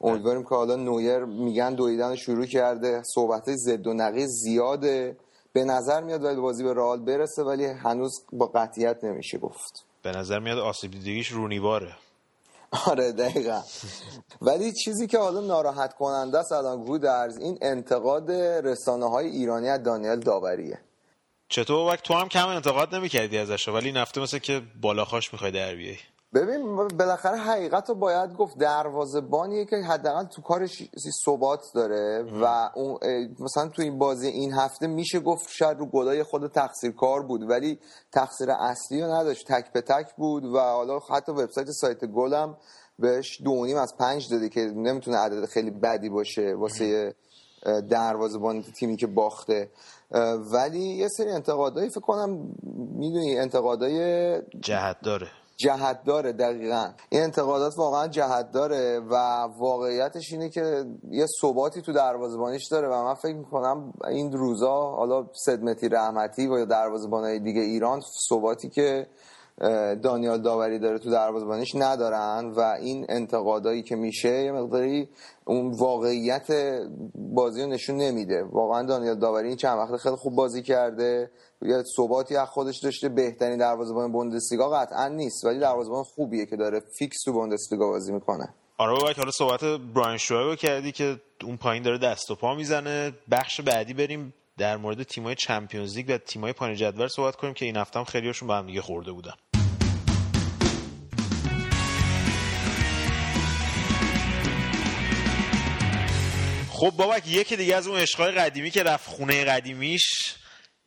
امیدواریم 0.00 0.42
که 0.42 0.54
حالا 0.54 0.76
نویر 0.76 1.24
میگن 1.24 1.74
دویدن 1.74 2.14
شروع 2.14 2.46
کرده. 2.46 3.02
صحبت 3.14 3.54
ضد 3.54 3.86
و 3.86 3.94
نقیض 3.94 4.30
زیاده. 4.30 5.16
به 5.52 5.64
نظر 5.64 6.02
میاد 6.02 6.24
ولی 6.24 6.40
بازی 6.40 6.64
به 6.64 6.74
رئال 6.74 7.00
برسه 7.00 7.42
ولی 7.42 7.64
هنوز 7.64 8.12
با 8.32 8.46
قطعیت 8.46 9.04
نمیشه 9.04 9.38
گفت. 9.38 9.87
به 10.02 10.12
نظر 10.12 10.38
میاد 10.38 10.58
آسیب 10.58 10.90
دیدگیش 10.90 11.28
رونیواره. 11.32 11.94
آره 12.86 13.12
دقیقا. 13.12 13.62
ولی 14.42 14.72
چیزی 14.72 15.06
که 15.06 15.18
حالا 15.18 15.40
ناراحت 15.40 15.94
کننده 15.94 16.38
است 16.38 16.52
الان 16.52 16.84
گودرز 16.84 17.38
این 17.38 17.58
انتقاد 17.62 18.30
رسانه 18.64 19.10
های 19.10 19.26
ایرانی 19.26 19.68
از 19.68 19.82
دانیل 19.82 20.20
داوریه. 20.20 20.80
چطور؟ 21.48 21.92
وقت 21.92 22.02
تو 22.02 22.14
هم 22.14 22.28
کم 22.28 22.48
انتقاد 22.48 22.94
نمی‌کردی 22.94 23.38
ازش 23.38 23.68
ولی 23.68 23.92
نفته 23.92 24.20
مثل 24.20 24.38
که 24.38 24.62
بالاخاش 24.80 25.32
می‌خوای 25.32 25.50
در 25.50 25.74
بیای. 25.74 25.96
ببین 26.34 26.76
بالاخره 26.76 27.36
حقیقت 27.36 27.88
رو 27.88 27.94
باید 27.94 28.32
گفت 28.32 28.58
دروازه‌بانیه 28.58 29.64
که 29.64 29.76
حداقل 29.76 30.24
تو 30.24 30.42
کارش 30.42 30.82
ثبات 31.24 31.64
داره 31.74 32.22
و 32.42 32.70
اون 32.74 32.98
مثلا 33.40 33.68
تو 33.68 33.82
این 33.82 33.98
بازی 33.98 34.28
این 34.28 34.52
هفته 34.52 34.86
میشه 34.86 35.20
گفت 35.20 35.48
شاید 35.50 35.78
رو 35.78 35.86
گلای 35.86 36.22
خود 36.22 36.52
تقصیر 36.52 36.92
کار 36.92 37.22
بود 37.22 37.50
ولی 37.50 37.78
تقصیر 38.12 38.50
اصلی 38.50 39.00
رو 39.00 39.14
نداشت. 39.14 39.52
تک 39.52 39.72
به 39.72 39.80
تک 39.80 40.16
بود 40.16 40.44
و 40.44 40.58
حالا 40.58 40.98
حتی 40.98 41.32
وبسایت 41.32 41.70
سایت 41.70 42.04
گلم 42.04 42.56
بهش 42.98 43.42
دو 43.42 43.64
نیم 43.64 43.76
از 43.76 43.96
پنج 43.98 44.30
داده 44.30 44.48
که 44.48 44.60
نمی‌تونه 44.60 45.16
عدد 45.16 45.46
خیلی 45.46 45.70
بدی 45.70 46.08
باشه 46.08 46.54
واسه 46.54 47.14
دروازه‌بان 47.90 48.62
تیمی 48.62 48.96
که 48.96 49.06
باخته. 49.06 49.70
ولی 50.52 50.84
یه 50.84 51.08
سری 51.08 51.30
انتقادایی 51.30 51.88
فکر 51.90 52.00
کنم 52.00 52.30
می‌دونی 52.98 53.38
انتقادای 53.38 54.42
جهت 54.60 54.96
داره. 55.02 55.28
جهت 55.58 56.04
داره 56.04 56.32
دقیقا. 56.32 56.90
این 57.08 57.22
انتقادات 57.22 57.78
واقعا 57.78 58.08
جهت 58.08 58.50
داره 58.52 59.00
و 59.00 59.14
واقعیتش 59.58 60.32
اینه 60.32 60.48
که 60.48 60.84
یه 61.10 61.26
ثباتی 61.40 61.82
تو 61.82 61.92
دروازبانیش 61.92 62.66
داره 62.66 62.88
و 62.88 63.04
من 63.04 63.14
فکر 63.14 63.34
می‌کنم 63.34 63.92
این 64.08 64.32
روزا 64.32 64.90
حالا 64.90 65.26
صدمتی 65.44 65.88
رحمتی 65.88 66.46
و 66.46 66.64
دروازبانهای 66.64 67.38
دیگه 67.38 67.60
ایران 67.60 68.00
ثباتی 68.28 68.68
که 68.68 69.06
دانیال 70.02 70.42
داوری 70.42 70.78
داره 70.78 70.98
تو 70.98 71.10
دروازبانیش 71.10 71.74
ندارن 71.74 72.52
و 72.56 72.60
این 72.60 73.06
انتقادایی 73.08 73.82
که 73.82 73.96
میشه 73.96 74.44
یه 74.44 74.52
مقداری 74.52 75.08
اون 75.44 75.70
واقعیت 75.70 76.46
بازی 77.14 77.62
رو 77.62 77.68
نشون 77.68 77.96
نمیده. 77.96 78.42
واقعا 78.42 78.82
دانیال 78.82 79.18
داوری 79.18 79.48
این 79.48 79.56
چند 79.56 79.78
وقت 79.78 79.96
خیلی 79.96 80.16
خوب 80.16 80.34
بازی 80.34 80.62
کرده. 80.62 81.30
یه 81.62 81.82
ثباتی 81.96 82.36
از 82.36 82.48
خودش 82.48 82.78
داشته. 82.78 83.08
بهترین 83.08 83.58
دروازه‌بان 83.58 84.12
بوندسلیگا 84.12 84.70
قطعا 84.70 85.08
نیست 85.08 85.44
ولی 85.44 85.58
دروازه‌بان 85.58 86.04
خوبیه 86.04 86.46
که 86.46 86.56
داره 86.56 86.80
فیکس 86.98 87.16
تو 87.24 87.32
بوندسلیگا 87.32 87.88
بازی 87.88 88.12
می‌کنه. 88.12 88.54
آره 88.78 88.92
بابا 88.92 89.12
حالا 89.16 89.30
صحبت 89.30 89.64
براونشوایگو 89.94 90.56
کردی 90.56 90.92
که 90.92 91.16
اون 91.44 91.56
پایین 91.56 91.82
داره 91.82 91.98
دست 91.98 92.30
و 92.30 92.34
پا 92.34 92.54
می‌زنه. 92.54 93.12
بخش 93.30 93.60
بعدی 93.60 93.94
بریم 93.94 94.34
در 94.58 94.76
مورد 94.76 95.02
تیمای 95.02 95.34
Champions 95.34 95.96
League 95.96 96.10
و 96.10 96.18
تیمای 96.18 96.52
پایین 96.52 96.76
جدول 96.76 97.08
صحبت 97.08 97.36
کنیم 97.36 97.54
که 97.54 97.64
این 97.64 97.76
هفته 97.76 97.98
هم 97.98 98.04
خیلیشون 98.04 98.48
با 98.48 98.56
هم 98.56 98.66
دیگه 98.66 98.80
خورده 98.80 99.12
بودن. 99.12 99.32
خب 106.80 106.90
بابک 106.90 107.22
یکی 107.26 107.56
دیگه 107.56 107.76
از 107.76 107.86
اون 107.86 107.98
عشقای 107.98 108.32
قدیمی 108.32 108.70
که 108.70 108.82
رفت 108.82 109.08
خونه 109.08 109.44
قدیمیش 109.44 110.34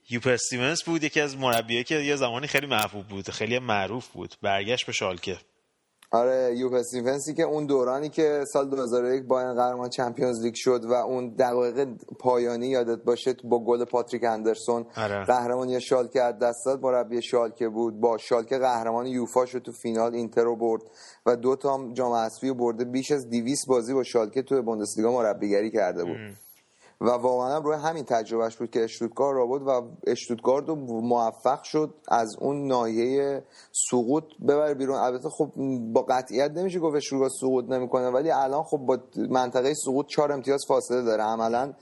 یوپ 0.10 0.28
استیونز 0.28 0.84
بود 0.84 1.04
یکی 1.04 1.22
از 1.22 1.38
مربیایی 1.38 1.84
که 1.84 1.96
یه 1.96 2.16
زمانی 2.16 2.48
خیلی 2.48 2.66
محبوب 2.66 3.08
بود 3.08 3.30
خیلی 3.30 3.60
معروف 3.60 4.08
بود. 4.08 4.36
برگشت 4.42 4.86
به 4.86 4.92
شالکه. 4.92 5.38
آره 6.14 6.58
یوپ 6.58 6.74
استیونسی 6.74 7.34
که 7.34 7.44
اون 7.44 7.66
دورانی 7.66 8.10
که 8.10 8.46
سال 8.54 8.70
2001 8.70 9.24
با 9.24 9.54
قهرمان 9.54 9.90
Champions 9.90 10.42
League 10.42 10.54
شد 10.56 10.86
و 10.86 10.94
اون 10.94 11.30
دقایق 11.30 11.88
پایانی 12.20 12.68
یادت 12.68 13.04
باشه 13.04 13.36
با 13.44 13.64
گل 13.64 13.86
پاتریک 13.86 14.24
اندرسون 14.24 14.86
آره. 14.98 15.24
قهرمانی 15.24 15.82
شالکه 15.82 16.22
از 16.22 16.40
دست 16.40 16.66
داد 16.66 16.82
مربی 16.82 17.22
شالکه 17.22 17.70
بود 17.70 18.00
با 18.00 18.18
شالکه 18.18 18.58
قهرمان 18.58 19.06
یوفا 19.06 19.46
شد 19.46 19.60
تو 19.60 19.72
فینال 19.72 20.16
اینتر 20.16 20.44
رو 20.44 20.56
برد 20.56 20.82
و 21.26 21.36
دو 21.36 21.56
تا 21.56 21.90
جام 21.94 22.14
حذفی 22.14 22.54
برده 22.54 22.86
بیش 22.86 23.12
از 23.12 23.30
200 23.30 23.68
بازی 23.68 23.94
با 23.94 24.04
شالکه 24.04 24.42
تو 24.42 24.62
بوندسلیگا 24.62 25.12
مربیگری 25.12 25.72
کرده 25.72 26.04
بود 26.04 26.18
و 27.02 27.10
واقعا 27.10 27.58
روی 27.58 27.76
همین 27.76 28.04
تجربهش 28.04 28.56
بود 28.56 28.72
که 28.72 28.84
اشتوتگارد 28.84 29.38
را 29.38 29.46
بود 29.46 29.62
و 29.68 29.82
اشتوتگارد 30.08 30.68
رو 30.68 30.76
موفق 31.02 31.64
شد 31.64 31.94
از 32.08 32.36
اون 32.40 32.68
ناحیه 32.68 33.44
سقوط 33.90 34.24
ببره 34.48 34.74
بیرون. 34.74 34.98
البته 34.98 35.30
خب 35.30 35.52
با 35.94 36.02
قطعیت 36.02 36.52
نمیشه 36.52 36.80
گفت 36.80 36.96
اشتوتگارد 36.96 37.32
سقوط 37.42 37.66
نمی‌کنه 37.66 38.10
ولی 38.10 38.32
الان 38.32 38.64
خب 38.64 38.78
با 38.78 39.00
منطقه 39.30 39.74
سقوط 39.74 40.06
چهار 40.08 40.32
امتیاز 40.32 40.62
فاصله 40.68 41.02
داره. 41.02 41.24
عملا 41.24 41.74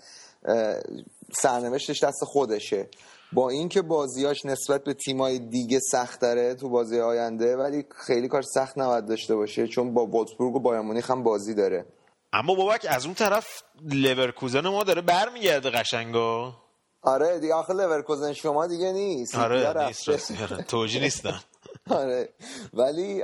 سرنوشتش 1.34 2.04
دست 2.04 2.24
خودشه. 2.24 2.90
با 3.34 3.50
اینکه 3.50 3.82
بازیاش 3.82 4.46
نسبت 4.46 4.84
به 4.84 4.94
تیمای 4.94 5.40
دیگه 5.40 5.80
سخت 5.80 6.22
داره 6.22 6.56
تو 6.56 6.70
بازی 6.70 7.00
آینده 7.00 7.58
ولی 7.58 7.86
خیلی 7.90 8.28
کار 8.28 8.42
سخت 8.42 8.78
نباید 8.78 9.06
داشته 9.06 9.36
باشه 9.36 9.68
چون 9.68 9.94
با 9.94 10.06
وولفسبورگ 10.06 10.56
و 10.56 10.60
بایر 10.60 10.82
مونیخ 10.82 11.12
هم 11.12 11.24
بازی 11.24 11.54
داره. 11.54 11.86
اما 12.34 12.56
بابک 12.56 12.86
از 12.90 13.06
اون 13.06 13.14
طرف 13.14 13.64
لورکوزن 13.82 14.68
ما 14.68 14.84
داره 14.84 15.02
برمیگرده 15.02 15.70
قشنگا 15.70 16.54
آره 17.02 17.40
دیگه 17.40 17.54
آخه 17.54 17.74
لورکوزن 17.74 18.34
شما 18.34 18.68
دیگه 18.68 18.92
نیست. 18.92 19.36
آره 19.36 19.88
نیست 19.88 20.64
توجی 20.68 21.00
نیستم. 21.00 21.40
آره. 21.90 22.30
ولی 22.74 23.22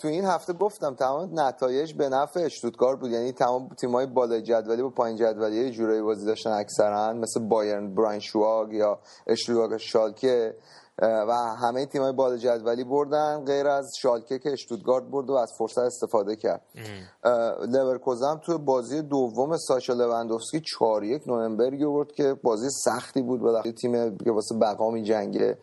تو 0.00 0.08
این 0.08 0.24
هفته 0.24 0.52
گفتم 0.52 0.94
تمام 0.94 1.40
نتایج 1.40 1.92
به 1.92 2.08
نفع 2.08 2.40
اشتوتگارت 2.40 3.00
بود. 3.00 3.10
یعنی 3.10 3.32
تمام 3.32 3.68
تیمای 3.68 4.06
بالای 4.06 4.42
جدولی 4.42 4.82
با 4.82 4.90
پایین 4.90 5.16
جدولی 5.16 5.56
یه 5.56 5.70
جورایی 5.70 6.02
بازی 6.02 6.26
داشتن 6.26 6.50
اکثرا 6.50 7.12
مثل 7.12 7.40
بایرن 7.40 7.94
براین 7.94 8.20
شواگ 8.20 8.72
یا 8.72 8.98
اشتوتگارت 9.26 9.80
شالکه. 9.80 10.56
و 11.02 11.32
همه 11.32 11.86
تیمای 11.86 12.12
بال 12.12 12.36
جدولی 12.36 12.84
بردن 12.84 13.44
غیر 13.44 13.66
از 13.68 13.92
شالکه 14.02 14.38
که 14.38 14.52
اشتوتگارت 14.52 15.04
برد 15.04 15.30
و 15.30 15.32
از 15.32 15.52
فرصت 15.58 15.78
استفاده 15.78 16.36
کرد. 16.36 16.60
لورکوزن 17.68 18.36
تو 18.36 18.58
بازی 18.58 19.02
دوم 19.02 19.56
ساشا 19.56 19.92
لوندوفسکی 19.92 20.62
4 20.78 21.04
1 21.04 21.28
نورنبرگ 21.28 21.70
برد 21.70 22.12
که 22.12 22.34
بازی 22.42 22.68
سختی 22.70 23.22
بود 23.22 23.40
بالاخره 23.40 23.72
تیم 23.72 24.18
که 24.18 24.32
واسه 24.32 24.54
بقا 24.54 24.90
می 24.90 25.02
جنگه 25.02 25.58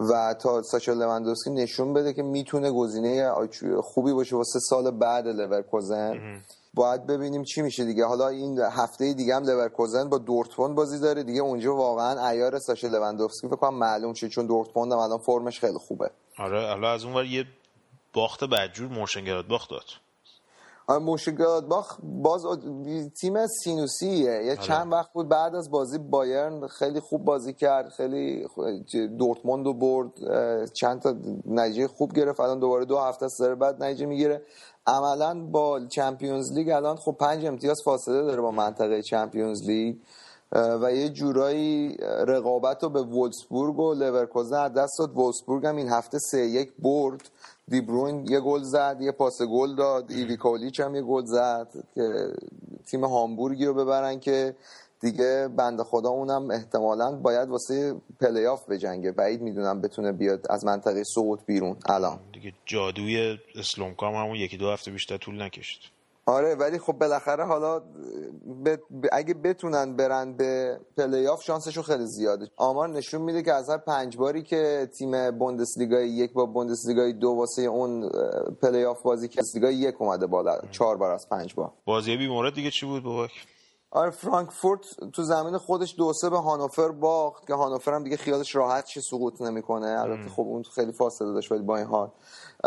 و 0.00 0.34
تا 0.34 0.62
ساشا 0.62 0.92
لوندوفسکی 0.92 1.50
نشون 1.50 1.92
بده 1.94 2.12
که 2.12 2.22
می‌تونه 2.22 2.70
گزینه 2.70 3.30
خوبی 3.82 4.12
باشه 4.12 4.36
واسه 4.36 4.58
سال 4.58 4.90
بعد 4.90 5.28
لورکوزن. 5.28 6.42
باید 6.74 7.06
ببینیم 7.06 7.42
چی 7.42 7.62
میشه 7.62 7.84
دیگه. 7.84 8.04
حالا 8.04 8.28
این 8.28 8.58
هفته 8.58 9.12
دیگه 9.12 9.34
هم 9.34 9.42
لورکوزن 9.42 10.08
با 10.08 10.18
دورتموند 10.18 10.74
بازی 10.74 10.98
داره 10.98 11.22
دیگه. 11.22 11.40
اونجا 11.40 11.74
واقعا 11.76 12.28
عیار 12.28 12.58
ساشا 12.58 12.88
لوندوفسکی 12.88 13.48
فکر 13.48 13.56
کنم 13.56 13.74
معلوم 13.74 14.14
شه 14.14 14.28
چون 14.28 14.46
دورتموند 14.46 14.92
هم 14.92 14.98
الان 14.98 15.18
فرمش 15.18 15.60
خیلی 15.60 15.78
خوبه. 15.78 16.10
آره 16.38 16.68
حالا 16.68 16.90
از 16.90 17.04
اون 17.04 17.26
یه 17.26 17.44
باخت 18.12 18.44
بدجور 18.44 18.88
مونشن‌گلادباخ 18.88 19.70
داد. 19.70 19.84
آره 20.86 21.60
باخ 21.60 21.96
باز 22.02 22.42
تیم 23.20 23.46
سینوسیه. 23.46 24.22
یه 24.22 24.50
آره. 24.50 24.56
چند 24.56 24.92
وقت 24.92 25.12
بود 25.12 25.28
بعد 25.28 25.54
از 25.54 25.70
بازی 25.70 25.98
بایرن 25.98 26.66
خیلی 26.66 27.00
خوب 27.00 27.24
بازی 27.24 27.52
کرد 27.52 27.88
خیلی 27.88 28.46
دورتموند 29.18 29.66
رو 29.66 29.74
برد 29.74 30.10
چند 30.72 31.00
تا 31.00 31.14
نتیجه 31.46 31.88
خوب 31.88 32.12
گرفت. 32.12 32.40
الان 32.40 32.58
دوباره 32.58 32.84
دو 32.84 32.98
هفته 32.98 33.28
سر 33.28 33.54
بعد 33.54 33.82
نتیجه 33.82 34.06
می‌گیره. 34.06 34.42
عملا 34.86 35.44
با 35.44 35.80
Champions 35.86 36.52
League 36.52 36.68
الان 36.68 36.96
خب 36.96 37.16
پنج 37.20 37.46
امتیاز 37.46 37.76
فاصله 37.84 38.22
داره 38.22 38.40
با 38.40 38.50
منطقه 38.50 39.02
Champions 39.02 39.62
League 39.62 39.96
و 40.54 40.92
یه 40.92 41.08
جورایی 41.08 41.96
رقابت 42.26 42.82
رو 42.82 42.88
به 42.88 43.02
وولفسبورگ 43.02 43.78
و 43.78 43.94
لورکوزن 43.94 44.68
دست 44.68 44.98
داد. 44.98 45.16
وولفسبورگ 45.16 45.66
هم 45.66 45.76
این 45.76 45.88
هفته 45.88 46.18
سه 46.18 46.46
یک 46.46 46.72
برد. 46.78 47.30
دیبروین 47.68 48.26
یه 48.26 48.40
گل 48.40 48.62
زد 48.62 48.96
یه 49.00 49.12
پاس 49.12 49.42
گل 49.42 49.74
داد. 49.74 50.10
ایویکا 50.10 50.36
اولیچ 50.36 50.80
هم 50.80 50.94
یه 50.94 51.02
گل 51.02 51.24
زد 51.24 51.68
که 51.94 52.32
تیم 52.90 53.04
هامبورگی 53.04 53.66
رو 53.66 53.74
ببرن 53.74 54.20
که 54.20 54.56
دیگه 55.04 55.48
بنده 55.56 55.82
خدا 55.82 56.08
اونم 56.08 56.50
احتمالا 56.50 57.12
باید 57.16 57.48
واسه 57.48 57.94
پلی 58.20 58.46
آف 58.46 58.68
بجنگه 58.68 59.12
بعید 59.12 59.40
می‌دونم 59.40 59.80
بتونه 59.80 60.12
بیاد 60.12 60.46
از 60.50 60.64
منطقه 60.64 61.02
سقوط 61.04 61.40
بیرون. 61.46 61.76
الان. 61.88 62.18
دیگه 62.32 62.52
جادوی 62.66 63.38
اسلومکا 63.54 63.99
هم 63.99 64.14
همون 64.14 64.36
یکی 64.36 64.56
دو 64.56 64.70
هفته 64.70 64.90
بیشتر 64.90 65.16
طول 65.16 65.42
نکشید. 65.42 65.80
آره 66.26 66.54
ولی 66.54 66.78
خب 66.78 66.92
بالاخره 66.92 67.44
حالا 67.44 67.82
اگه 69.12 69.34
بتونن 69.34 69.96
برن 69.96 70.32
به 70.32 70.80
پلی 70.96 71.26
آف 71.26 71.42
شانسشون 71.42 71.82
خیلی 71.82 72.06
زیاده. 72.06 72.50
آمار 72.56 72.88
نشون 72.88 73.22
میده 73.22 73.42
که 73.42 73.52
از 73.52 73.70
هر 73.70 73.78
پنج 73.78 74.16
باری 74.16 74.42
که 74.42 74.88
تیم 74.98 75.30
بوندسلیگای 75.38 76.08
یک 76.08 76.32
با 76.32 76.46
بوندسلیگای 76.46 77.12
دو 77.12 77.28
واسه 77.28 77.62
اون 77.62 78.10
پلی 78.62 78.84
آف 78.84 79.02
بازی 79.02 79.28
که 79.28 79.42
لیگای 79.54 79.74
یک 79.74 79.94
اومده 79.98 80.26
بالا. 80.26 80.60
چهار 80.70 80.96
بار 80.96 81.10
از 81.10 81.28
پنج 81.28 81.54
بار. 81.54 81.72
بازی 81.84 82.16
بیمورد 82.16 82.54
دیگه 82.54 82.70
چی 82.70 82.86
بود 82.86 83.02
بابک؟ 83.02 83.30
آره 83.94 84.10
فرانکفورت 84.10 84.80
تو 85.12 85.22
زمین 85.22 85.58
خودش 85.58 85.94
دو 85.98 86.12
سه 86.12 86.30
به 86.30 86.38
هانوفر 86.38 86.88
باخت 86.88 87.46
که 87.46 87.54
هانوفر 87.54 87.94
هم 87.94 88.04
دیگه 88.04 88.16
خیالش 88.16 88.54
راحت 88.56 88.84
چه 88.84 89.00
سقوط 89.00 89.42
نمی‌کنه. 89.42 89.86
البته 89.86 90.30
خب 90.30 90.42
اون 90.42 90.62
خیلی 90.62 90.92
فاصله 90.92 91.32
داشت 91.32 91.52
ولی 91.52 91.62
با 91.62 91.76
این 91.76 91.86
حال. 91.86 92.10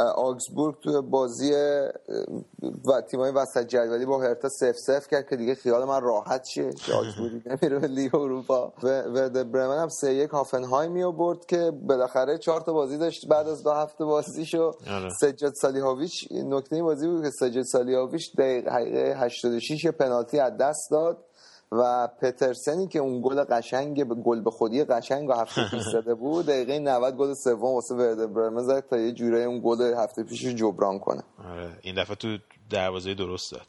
آگزبورگ 0.01 0.75
تو 0.79 1.01
بازی 1.01 3.01
تیمای 3.01 3.31
وسط 3.31 3.67
جدولی 3.67 4.05
با 4.05 4.21
هرتا 4.21 4.49
صفر 4.49 4.75
صفر 4.75 5.07
کرد 5.07 5.29
که 5.29 5.35
دیگه 5.35 5.55
خیال 5.55 5.85
من 5.85 6.01
راحت 6.01 6.45
شه 6.45 6.69
که 6.73 6.93
آگزبورگ 6.93 7.31
نمیره 7.49 7.79
به 7.79 7.87
لیگ 7.87 8.15
اروپا. 8.15 8.73
و 8.83 9.29
برمن 9.29 9.77
هم 9.77 9.89
سه 9.89 10.13
یک 10.13 10.29
هافنهایمو 10.29 11.11
برد 11.11 11.45
که 11.45 11.71
بالاخره 11.71 12.37
چهار 12.37 12.61
تا 12.61 12.73
بازی 12.73 12.97
داشت 12.97 13.27
بعد 13.27 13.47
از 13.47 13.63
دو 13.63 13.71
هفته 13.71 14.05
بازیشو. 14.05 14.71
آره. 14.91 15.09
سجاد 15.09 15.53
سالیهاویچ 15.53 16.31
نکته 16.31 16.75
این 16.75 16.85
بازی 16.85 17.07
بود 17.07 17.23
که 17.23 17.29
سجاد 17.29 17.63
سالیهاویچ 17.63 18.35
دقیقه 18.37 19.15
86 19.19 19.87
پنالتی 19.87 20.39
از 20.39 20.57
دست 20.57 20.91
داد. 20.91 21.26
و 21.71 22.07
پترسنی 22.21 22.87
که 22.87 22.99
اون 22.99 23.21
گل 23.21 23.43
قشنگ 23.43 24.03
گل 24.03 24.41
به 24.41 24.51
خودی 24.51 24.83
قشنگ 24.83 25.29
و 25.29 25.33
هفته 25.33 25.69
پیش 25.69 25.83
زده 25.83 26.13
بود 26.15 26.45
دقیقه 26.45 26.79
90 26.79 27.15
گل 27.17 27.33
سوم 27.33 27.75
واسه 27.75 27.95
ورده 27.95 28.27
برمن 28.27 28.63
زد 28.63 28.83
تا 28.89 28.97
یه 28.97 29.11
جورایی 29.11 29.45
اون 29.45 29.61
گل 29.63 29.93
هفته 29.97 30.23
پیش 30.23 30.45
رو 30.45 30.53
جبران 30.53 30.99
کنه. 30.99 31.23
آره 31.51 31.69
این 31.81 31.95
دفعه 31.95 32.15
تو 32.15 32.37
دروازه 32.69 33.13
درست 33.13 33.51
داد 33.51 33.67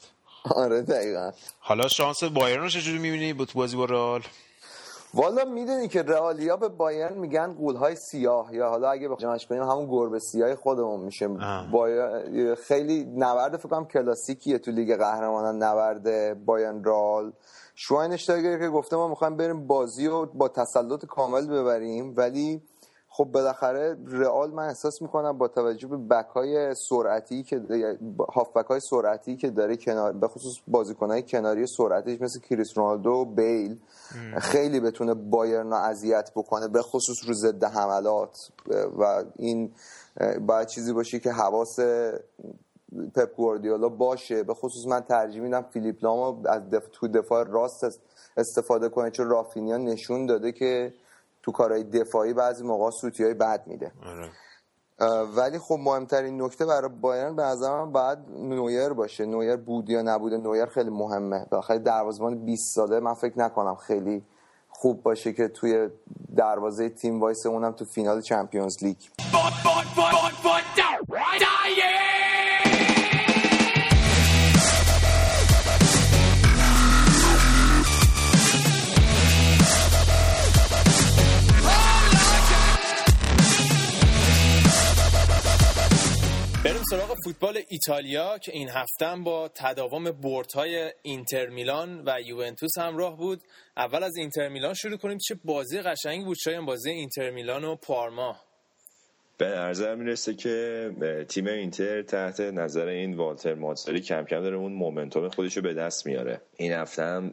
آره 0.55 0.83
دقیقا. 0.83 1.31
حالا 1.61 1.89
شانس 1.89 2.25
بایرن 2.25 2.63
رو 2.63 2.69
چجوری 2.69 2.99
می‌بینی 2.99 3.33
با 3.33 3.45
تو 3.45 3.59
بازی 3.59 3.77
با 3.77 3.85
رئال؟ 3.85 4.23
والا 5.15 5.45
می‌دونی 5.45 5.89
که 5.89 6.03
رئالیا 6.03 6.57
به 6.57 6.69
بایرن 6.69 7.19
میگن 7.19 7.53
قولهای 7.53 7.97
سیاه 7.97 8.55
یا 8.55 8.69
حالا 8.69 8.91
اگه 8.91 9.09
جمعش 9.19 9.47
کنیم 9.47 9.63
همون 9.63 9.87
گربه 9.87 10.19
سیاه 10.19 10.55
خودمون 10.55 11.01
میشه. 11.01 11.29
بایر... 11.73 12.55
خیلی 12.55 13.05
نبرد 13.05 13.57
فکر 13.57 13.69
کنم 13.69 13.87
کلاسیکیه 13.87 14.59
تو 14.59 14.71
لیگ 14.71 14.97
قهرمانان 14.97 15.63
نبرد 15.63 16.45
بایرن 16.45 16.85
رال 16.85 17.33
شواینشتایگر 17.81 18.59
که 18.59 18.69
گفته 18.69 18.97
ما 18.97 19.09
می‌خوایم 19.09 19.37
بریم 19.37 19.67
بازی 19.67 20.07
رو 20.07 20.27
با 20.27 20.49
تسلط 20.49 21.05
کامل 21.07 21.47
ببریم. 21.47 22.15
ولی 22.17 22.63
خب 23.09 23.25
بالاخره 23.25 23.97
رئال 24.07 24.51
من 24.51 24.67
احساس 24.69 25.03
می‌کنم 25.03 25.39
با 25.39 25.49
توجه 25.49 25.89
به 25.89 25.97
بک 25.97 26.27
های 26.27 26.75
سرعتی 26.75 27.43
که 27.43 27.61
هافبک 28.35 28.67
های 28.67 28.81
سرعتی 28.81 29.37
که 29.37 29.51
داره 29.51 29.77
کنار 29.77 30.13
به 30.13 30.29
خصوص 30.29 30.55
بازیکن 30.69 31.21
کناری 31.21 31.67
سرعتیش 31.67 32.21
مثل 32.21 32.41
کریس 32.41 32.79
رونالدو 32.79 33.11
و 33.11 33.25
بیل 33.25 33.79
خیلی 34.39 34.81
بتونه 34.81 35.15
بایرن 35.15 35.73
اذیت 35.73 36.31
بکنه 36.37 36.69
به 36.69 36.83
خصوص 36.83 37.17
رو 37.27 37.35
ضد 37.35 37.65
حملات. 37.65 38.51
و 38.99 39.25
این 39.37 39.73
باید 40.41 40.69
چیزی 40.69 40.93
باشه 40.93 41.19
که 41.19 41.33
حواس 41.33 41.79
پپ 43.15 43.37
گواردیولا 43.37 43.89
باشه. 43.89 44.43
به 44.43 44.55
خصوص 44.55 44.87
من 44.87 45.01
ترجیح 45.01 45.43
میدم 45.43 45.63
فیلیپ 45.73 46.05
لامو 46.05 46.49
از 46.49 46.71
دف... 46.71 46.89
تو 46.93 47.09
دفاع 47.09 47.45
راست 47.45 48.01
استفاده 48.37 48.89
کنه 48.89 49.11
چون 49.11 49.29
رافینیا 49.29 49.77
نشون 49.77 50.27
داده 50.27 50.53
که 50.53 50.95
تو 51.43 51.53
کارهای 51.53 51.85
دفاعی 51.85 52.33
بعضی 52.33 52.65
موقع 52.65 52.91
سوتی 52.91 53.25
های 53.25 53.35
بد 53.35 53.67
میده. 53.67 53.93
آره. 54.07 54.31
ولی 55.37 55.59
خب 55.59 55.79
مهمترین 55.81 56.43
نکته 56.43 56.67
برای 56.67 56.91
بایرن 57.01 57.37
به 57.37 57.43
نظر 57.43 57.71
من 57.71 57.93
باید 57.93 58.19
نویر 58.39 58.89
باشه. 58.89 59.27
نویر 59.27 59.57
بود 59.57 59.91
یا 59.91 60.03
نبوده 60.03 60.37
نویر 60.37 60.67
خیلی 60.67 60.91
مهمه. 60.91 61.47
بالاخره 61.51 61.79
دروازه‌بان 61.79 62.45
20 62.45 62.75
ساله 62.75 63.01
من 63.01 63.15
فکر 63.15 63.39
نکنم 63.39 63.75
خیلی 63.75 64.23
خوب 64.69 65.03
باشه 65.03 65.33
که 65.33 65.49
توی 65.49 65.89
دروازه 66.37 66.89
تیم 66.89 67.21
وایس 67.21 67.47
اونم 67.47 67.73
تو 67.73 67.85
فینال 67.85 68.21
چمپیونز 68.21 68.77
لیگ. 68.83 68.97
بریم 86.69 86.83
سراغ 86.91 87.17
فوتبال 87.25 87.63
ایتالیا 87.69 88.39
که 88.39 88.53
این 88.53 88.69
هفته 88.69 89.07
هم 89.07 89.25
با 89.25 89.49
تداوم 89.49 90.11
بردهای 90.11 90.93
اینتر 91.03 91.47
میلان 91.47 92.03
و 92.07 92.21
یوونتوس 92.21 92.79
همراه 92.79 93.17
بود. 93.17 93.43
اول 93.77 94.03
از 94.03 94.17
اینتر 94.17 94.49
میلان 94.49 94.75
شروع 94.75 94.97
کنیم. 94.97 95.19
چه 95.19 95.35
بازی 95.45 95.81
قشنگی 95.81 96.25
بود. 96.25 96.37
شاید 96.45 96.61
بازی 96.61 96.91
اینتر 96.91 97.31
میلان 97.31 97.65
و 97.65 97.77
پارما. 97.77 98.37
به 99.39 99.47
نظر 99.47 99.95
می‌رسه 99.95 100.35
که 100.35 100.91
تیم 101.29 101.47
اینتر 101.47 102.03
تحت 102.03 102.41
نظر 102.41 102.87
این 102.87 103.17
والتر 103.17 103.55
ماتساری 103.55 104.01
کم 104.01 104.25
کم 104.25 104.41
داره 104.41 104.57
اون 104.57 104.73
مومنتوم 104.73 105.29
خودش 105.29 105.57
رو 105.57 105.63
به 105.63 105.75
دست 105.75 106.07
میاره. 106.07 106.41
این 106.57 106.73
هفته 106.73 107.03
هم 107.03 107.29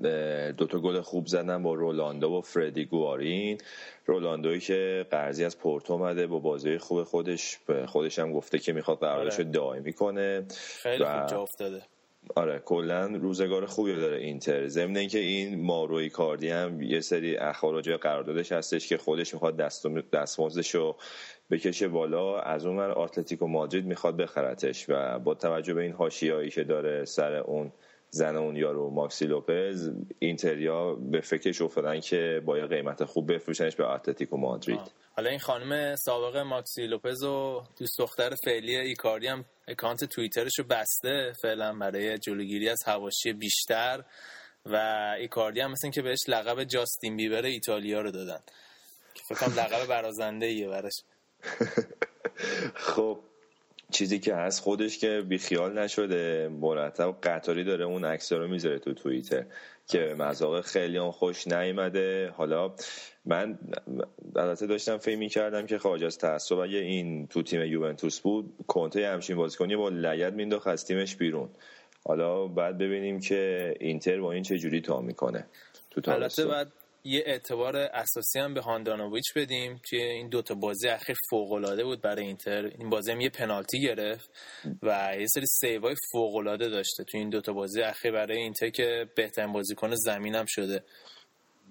دوتا 0.51 0.79
گل 0.79 1.01
خوب 1.01 1.27
زدن 1.27 1.63
با 1.63 1.73
رولاندو 1.73 2.37
و 2.37 2.41
فردی 2.41 2.85
گوارین. 2.85 3.57
رولاندوی 4.05 4.59
که 4.59 5.05
قرضی 5.11 5.45
از 5.45 5.59
پورتو 5.59 5.93
اومده 5.93 6.27
با 6.27 6.39
بازی 6.39 6.77
خوب 6.77 7.03
خودش 7.03 7.57
خودش 7.85 8.19
هم 8.19 8.33
گفته 8.33 8.59
که 8.59 8.73
می‌خواد 8.73 8.97
قراردادش 8.97 9.39
آره. 9.39 9.43
دائمی 9.43 9.93
کنه 9.93 10.45
خیلی 10.81 11.05
خوب 11.05 11.25
جا 11.25 11.41
افتاده. 11.41 11.81
آره 12.35 12.59
کلا 12.59 13.05
روزگار 13.07 13.65
خوبی 13.65 13.95
داره 13.95 14.17
اینتر. 14.17 14.67
ضمن 14.67 14.97
اینکه 14.97 15.19
این 15.19 15.61
ماروی 15.61 16.09
کاردی 16.09 16.49
هم 16.49 16.81
یه 16.81 16.99
سری 17.01 17.37
اخراج 17.37 17.89
قراردادش 17.89 18.51
هستش 18.51 18.87
که 18.87 18.97
خودش 18.97 19.33
می‌خواد 19.33 19.57
دست 19.57 19.87
دستمزدش 20.13 20.75
رو 20.75 20.95
بکشه 21.51 21.87
بالا. 21.87 22.39
از 22.39 22.65
اون 22.65 22.75
من 22.75 22.91
اتلتیکو 22.95 23.47
مادرید 23.47 23.85
می‌خواد 23.85 24.17
بخرتش 24.17 24.85
و 24.89 25.19
با 25.19 25.33
توجه 25.33 25.73
به 25.73 25.81
این 25.81 25.91
حاشیه‌ای 25.93 26.49
که 26.49 26.63
داره 26.63 27.05
سر 27.05 27.35
اون 27.35 27.71
زن 28.09 28.35
اون 28.35 28.55
یارو 28.55 28.89
ماکسی 28.89 29.25
لوپز 29.25 29.91
اینتریا 30.19 30.95
به 30.95 31.21
فکرش 31.21 31.61
افتادن 31.61 31.99
که 31.99 32.41
با 32.45 32.57
یه 32.57 32.65
قیمت 32.65 33.03
خوب 33.03 33.33
بفروشنش 33.33 33.75
به 33.75 33.89
اتلتیکو 33.89 34.37
مادرید. 34.37 34.91
حالا 35.17 35.29
این 35.29 35.39
خانم 35.39 35.95
سابق 35.95 36.37
ماکسی 36.37 36.87
لوپز 36.87 37.23
و 37.23 37.63
دوست 37.79 37.99
دختر 37.99 38.35
فعلی 38.45 38.75
ایکاردی 38.75 39.27
هم 39.27 39.45
اکانت 39.67 40.03
توییترش 40.03 40.59
رو 40.59 40.65
بسته 40.65 41.33
فعلا 41.41 41.73
برای 41.73 42.17
جلوگیری 42.17 42.69
از 42.69 42.79
حواشی 42.85 43.33
بیشتر 43.33 44.03
و 44.65 44.75
ایکاردی 45.19 45.59
هم 45.59 45.71
مثل 45.71 45.89
که 45.89 46.01
بهش 46.01 46.19
لقب 46.27 46.63
جاستین 46.63 47.15
بیبر 47.15 47.45
ایتالیا 47.45 48.01
رو 48.01 48.11
دادن. 48.11 48.39
که 49.13 49.35
فکرم 49.35 49.53
لقب 49.53 49.87
برازنده 49.87 50.45
ایه 50.45 50.67
برش 50.67 50.93
خب 52.75 53.19
چیزی 53.91 54.19
که 54.19 54.35
هست 54.35 54.61
خودش 54.61 54.97
که 54.97 55.23
بیخیال 55.27 55.79
نشده 55.79 56.47
مرتب 56.47 57.15
قطاری 57.23 57.63
داره 57.63 57.85
اون 57.85 58.05
عکس 58.05 58.33
رو 58.33 58.47
می‌ذاره 58.47 58.79
تو 58.79 58.93
توییتر 58.93 59.45
که 59.87 60.15
مذاق 60.19 60.61
خیلی 60.61 60.97
هم 60.97 61.11
خوش 61.11 61.47
نیومده. 61.47 62.33
حالا 62.37 62.75
من 63.25 63.59
البته 64.35 64.67
داشتم 64.67 64.97
فکر 64.97 65.17
می‌کردم 65.17 65.65
که 65.65 65.77
خارج 65.77 66.03
از 66.03 66.17
تعصب 66.17 66.59
اگه 66.59 66.77
این 66.77 67.27
تو 67.27 67.43
تیم 67.43 67.61
یوونتوس 67.61 68.19
بود 68.19 68.53
کنته 68.67 69.07
همچین 69.07 69.35
بازیکنی 69.35 69.75
با 69.75 69.89
لگد 69.89 70.33
مینداخت 70.33 70.67
از 70.67 70.85
تیمش 70.85 71.15
بیرون. 71.15 71.49
حالا 72.05 72.47
بعد 72.47 72.77
ببینیم 72.77 73.19
که 73.19 73.73
اینتر 73.79 74.21
با 74.21 74.31
این 74.31 74.43
چه 74.43 74.57
جوری 74.57 74.81
تا 74.81 75.01
می‌کنه 75.01 75.45
تو 75.91 76.11
البته 76.11 76.45
بعد 76.45 76.71
یه 77.05 77.23
اعتبار 77.25 77.77
اساسی 77.77 78.39
هم 78.39 78.53
به 78.53 78.61
هاندانویچ 78.61 79.33
بدیم 79.35 79.81
که 79.89 79.97
این 79.97 80.29
دوتا 80.29 80.55
بازی 80.55 80.87
اخیر 80.87 81.15
فوق 81.29 81.51
العاده 81.51 81.83
بود 81.83 82.01
برای 82.01 82.25
اینتر. 82.25 82.65
این 82.65 82.89
بازی 82.89 83.11
هم 83.11 83.21
یه 83.21 83.29
پنالتی 83.29 83.81
گرفت 83.81 84.29
و 84.83 85.15
یه 85.19 85.27
سری 85.27 85.45
سیوای 85.45 85.95
فوق 86.11 86.35
العاده 86.35 86.69
داشته 86.69 87.03
تو 87.03 87.17
این 87.17 87.29
دوتا 87.29 87.53
بازی 87.53 87.81
اخیر 87.81 88.11
برای 88.11 88.37
اینتر 88.37 88.69
که 88.69 89.09
بهترین 89.15 89.53
بازیکن 89.53 89.91
زمینم 89.95 90.45
شده. 90.47 90.83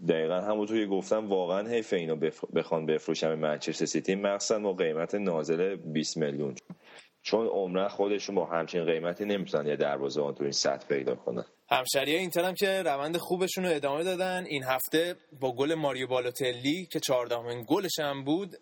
دقیقا 0.09 0.41
همونطور 0.41 0.81
که 0.81 0.87
گفتم 0.87 1.29
واقعا 1.29 1.69
حیف 1.69 1.93
اینو 1.93 2.17
بخوان 2.55 2.87
بفروشن 2.87 3.35
منچستر 3.35 3.85
سیتی. 3.85 4.15
مخصوصا 4.15 4.59
با 4.59 4.73
قیمت 4.73 5.15
نازل 5.15 5.77
20 5.77 6.17
میلیون. 6.17 6.55
چون 7.23 7.47
عمره 7.47 7.89
خودشون 7.89 8.35
با 8.35 8.47
همچین 8.47 8.85
قیمتی 8.85 9.25
نمی‌تونن 9.25 9.67
یه 9.67 9.77
دروازه 9.77 10.21
تو 10.21 10.43
این 10.43 10.53
سطح 10.53 10.87
پیدا 10.87 11.15
کنن. 11.15 11.45
همشری 11.71 12.15
اینتر 12.15 12.45
هم 12.45 12.55
که 12.55 12.83
روند 12.83 13.17
خوبشون 13.17 13.65
رو 13.65 13.75
ادامه 13.75 14.05
دادن. 14.05 14.45
این 14.45 14.65
هفته 14.65 15.17
با 15.41 15.53
گل 15.53 15.75
ماریو 15.75 16.07
بالوتلی 16.07 16.87
که 16.93 17.01
چهاردهمین 17.01 17.65
گلش 17.69 17.99
هم 17.99 18.25
بود 18.25 18.57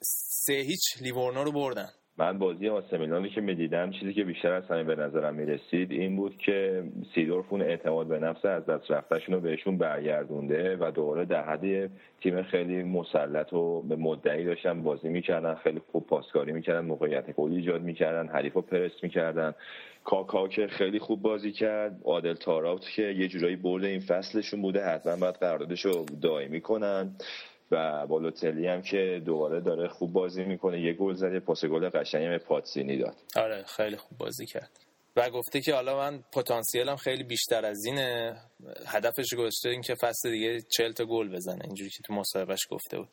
سه 0.45 0.53
هیچ 0.53 0.83
لیورنو 1.01 1.45
رو 1.45 1.53
بردن. 1.53 1.91
من 2.19 2.39
بازی 2.39 2.69
آسمیلانی 2.69 3.31
که 3.31 3.41
می‌دیدم 3.41 3.91
چیزی 3.91 4.15
که 4.15 4.25
بیشتر 4.25 4.53
از 4.53 4.65
همه 4.71 4.85
به 4.85 4.97
نظرم 4.97 5.35
می‌رسید 5.35 5.93
این 5.93 6.17
بود 6.17 6.37
که 6.39 6.85
سیدورف 7.15 7.53
اون 7.53 7.63
اعتماد 7.63 8.07
به 8.07 8.19
نفس 8.19 8.45
از 8.45 8.67
دست 8.67 8.91
رفتهشون 8.91 9.35
رو 9.35 9.41
بهشون 9.41 9.79
برگردونده 9.79 10.77
و 10.81 10.91
دوباره 10.91 11.25
در 11.25 11.45
حد 11.45 11.91
تیم 12.21 12.43
خیلی 12.43 12.83
مسلط 12.83 13.53
و 13.53 13.83
به 13.83 13.97
مدعی 13.97 14.45
داشتن 14.45 14.83
بازی 14.83 15.09
می‌کردن 15.09 15.55
خیلی 15.55 15.81
خوب 15.93 16.07
پاسکاری 16.07 16.53
می‌کردن 16.53 16.85
موقعیت 16.85 17.31
گلی 17.31 17.57
ایجاد 17.57 17.83
می‌کردن 17.83 18.29
حریف 18.29 18.53
رو 18.53 18.63
پرس 18.63 18.93
می‌کردن. 19.03 19.55
کاکا 20.05 20.49
که 20.49 20.67
خیلی 20.67 20.99
خوب 20.99 21.23
بازی 21.23 21.53
کرد 21.53 22.01
عادل 22.05 22.35
تاراوت 22.35 22.91
که 22.97 23.03
یه 23.03 23.29
جورایی 23.29 23.57
برد 23.57 23.85
این 23.85 24.01
فصلشون 24.01 24.63
بوده 24.63 24.85
حتما 24.85 25.17
باید 25.17 25.35
قراردادش 25.35 25.85
رو 25.85 26.05
دائمی 26.23 26.61
کنن 26.61 27.11
و 27.73 28.07
بالوتلی 28.07 28.67
هم 28.67 28.83
که 28.83 29.23
دوباره 29.27 29.61
داره 29.61 29.89
خوب 29.89 30.13
بازی 30.13 30.45
می‌کنه. 30.45 30.81
یه 30.81 30.93
گل 30.93 31.15
زد 31.15 31.39
پاس 31.39 31.65
گل 31.65 31.89
قشنگی 31.89 32.29
به 32.29 32.39
پاتسینی 32.39 32.99
داد. 32.99 33.17
آره 33.37 33.65
خیلی 33.65 33.97
خوب 33.97 34.19
بازی 34.19 34.47
کرد. 34.47 34.71
و 35.17 35.31
گفته 35.31 35.61
که 35.61 35.75
حالا 35.75 35.97
من 35.97 36.23
پتانسیلم 36.33 36.97
خیلی 36.97 37.25
بیشتر 37.25 37.65
از 37.65 37.85
اینه. 37.87 38.37
هدفش 38.87 39.35
گذاشته 39.35 39.69
این 39.69 39.81
که 39.81 39.95
فصل 39.95 40.31
دیگه 40.31 40.61
40 40.61 40.93
تا 40.93 41.05
گل 41.05 41.29
بزنه. 41.29 41.65
اینجوری 41.65 41.91
که 41.91 42.03
تو 42.07 42.15
مصاحبهش 42.15 42.67
گفته 42.71 42.99
بود. 42.99 43.09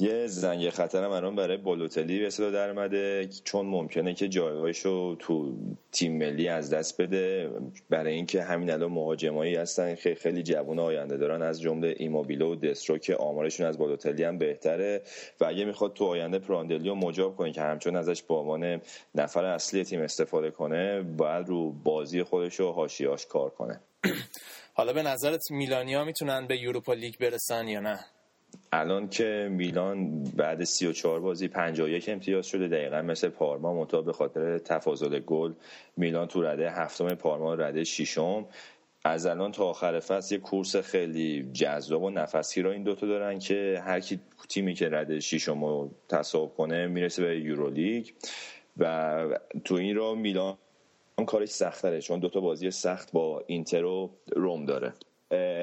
یه 0.00 0.26
زنگ 0.26 0.70
خطر 0.70 1.04
الان 1.04 1.36
برای 1.36 1.56
بالوتلی 1.56 2.20
به 2.20 2.30
صدا 2.30 2.50
در 2.50 2.70
اومده 2.70 3.28
چون 3.44 3.66
ممکنه 3.66 4.14
که 4.14 4.28
جایگاهش 4.28 4.78
رو 4.78 5.16
تو 5.18 5.56
تیم 5.92 6.18
ملی 6.18 6.48
از 6.48 6.70
دست 6.70 7.00
بده. 7.00 7.50
برای 7.90 8.14
اینکه 8.14 8.42
همین 8.42 8.70
الان 8.70 8.92
مهاجمایی 8.92 9.54
هستن 9.54 9.94
خیلی 9.94 10.14
خیلی 10.14 10.42
جوان 10.42 10.78
آینده 10.78 11.16
دارن. 11.16 11.42
از 11.42 11.60
جمله 11.60 11.94
ایموبیلو 11.96 12.52
و 12.52 12.54
دسترو 12.54 12.98
که 12.98 13.16
آمارشون 13.16 13.66
از 13.66 13.78
بالوتلی 13.78 14.24
هم 14.24 14.38
بهتره. 14.38 15.02
و 15.40 15.44
اگه 15.44 15.64
می‌خواد 15.64 15.92
تو 15.94 16.04
آینده 16.04 16.38
پراندلی 16.38 16.88
رو 16.88 16.94
مجاب 16.94 17.36
کنه 17.36 17.52
که 17.52 17.60
همچون 17.60 17.96
ازش 17.96 18.22
به 18.22 18.34
عنوان 18.34 18.80
نفر 19.14 19.44
اصلی 19.44 19.84
تیم 19.84 20.00
استفاده 20.00 20.50
کنه 20.50 21.02
باید 21.02 21.48
رو 21.48 21.72
بازی 21.72 22.22
خودش 22.22 22.60
رو 22.60 22.72
حاشیه‌اش 22.72 23.26
کار 23.26 23.50
کنه. 23.50 23.80
حالا 24.74 24.92
به 24.92 25.02
نظرت 25.02 25.50
میلانیا 25.50 26.04
می‌تونن 26.04 26.46
به 26.46 26.56
یوروپا 26.56 26.92
لیگ 26.92 27.14
برسن 27.20 27.68
یا 27.68 27.80
نه؟ 27.80 27.98
الان 28.72 29.08
که 29.08 29.48
میلان 29.50 30.24
بعد 30.24 30.64
34 30.64 31.20
بازی 31.20 31.48
51 31.48 32.08
امتیاز 32.08 32.46
شده 32.46 32.68
دقیقا 32.68 33.02
مثل 33.02 33.28
پارما 33.28 33.74
منتها 33.74 34.02
به 34.02 34.12
خاطر 34.12 34.58
تفاضل 34.58 35.18
گل 35.18 35.52
میلان 35.96 36.28
تو 36.28 36.42
رده 36.42 36.70
هفتم 36.70 37.14
پارما 37.14 37.54
رده 37.54 37.84
ششم. 37.84 38.46
از 39.04 39.26
الان 39.26 39.52
تا 39.52 39.64
آخر 39.64 40.00
فصل 40.00 40.34
یه 40.34 40.40
کورس 40.40 40.76
خیلی 40.76 41.50
جذاب 41.52 42.02
و 42.02 42.10
نفسی 42.10 42.62
را 42.62 42.72
این 42.72 42.82
دوتا 42.82 43.06
دارن 43.06 43.38
که 43.38 43.82
هر 43.84 44.00
کی 44.00 44.20
تیمی 44.48 44.74
که 44.74 44.88
رده 44.88 45.20
ششم 45.20 45.64
رو 45.64 45.90
تصاحب 46.08 46.54
کنه 46.54 46.86
می‌رسه 46.86 47.22
به 47.22 47.40
یورولیگ. 47.40 48.06
و 48.78 49.38
تو 49.64 49.74
این 49.74 49.96
را 49.96 50.14
میلان 50.14 50.56
کارش 51.26 51.48
سختره 51.48 52.00
چون 52.00 52.20
دوتا 52.20 52.40
بازی 52.40 52.70
سخت 52.70 53.12
با 53.12 53.44
اینتر 53.46 53.84
و 53.84 54.10
روم 54.36 54.66
داره. 54.66 54.92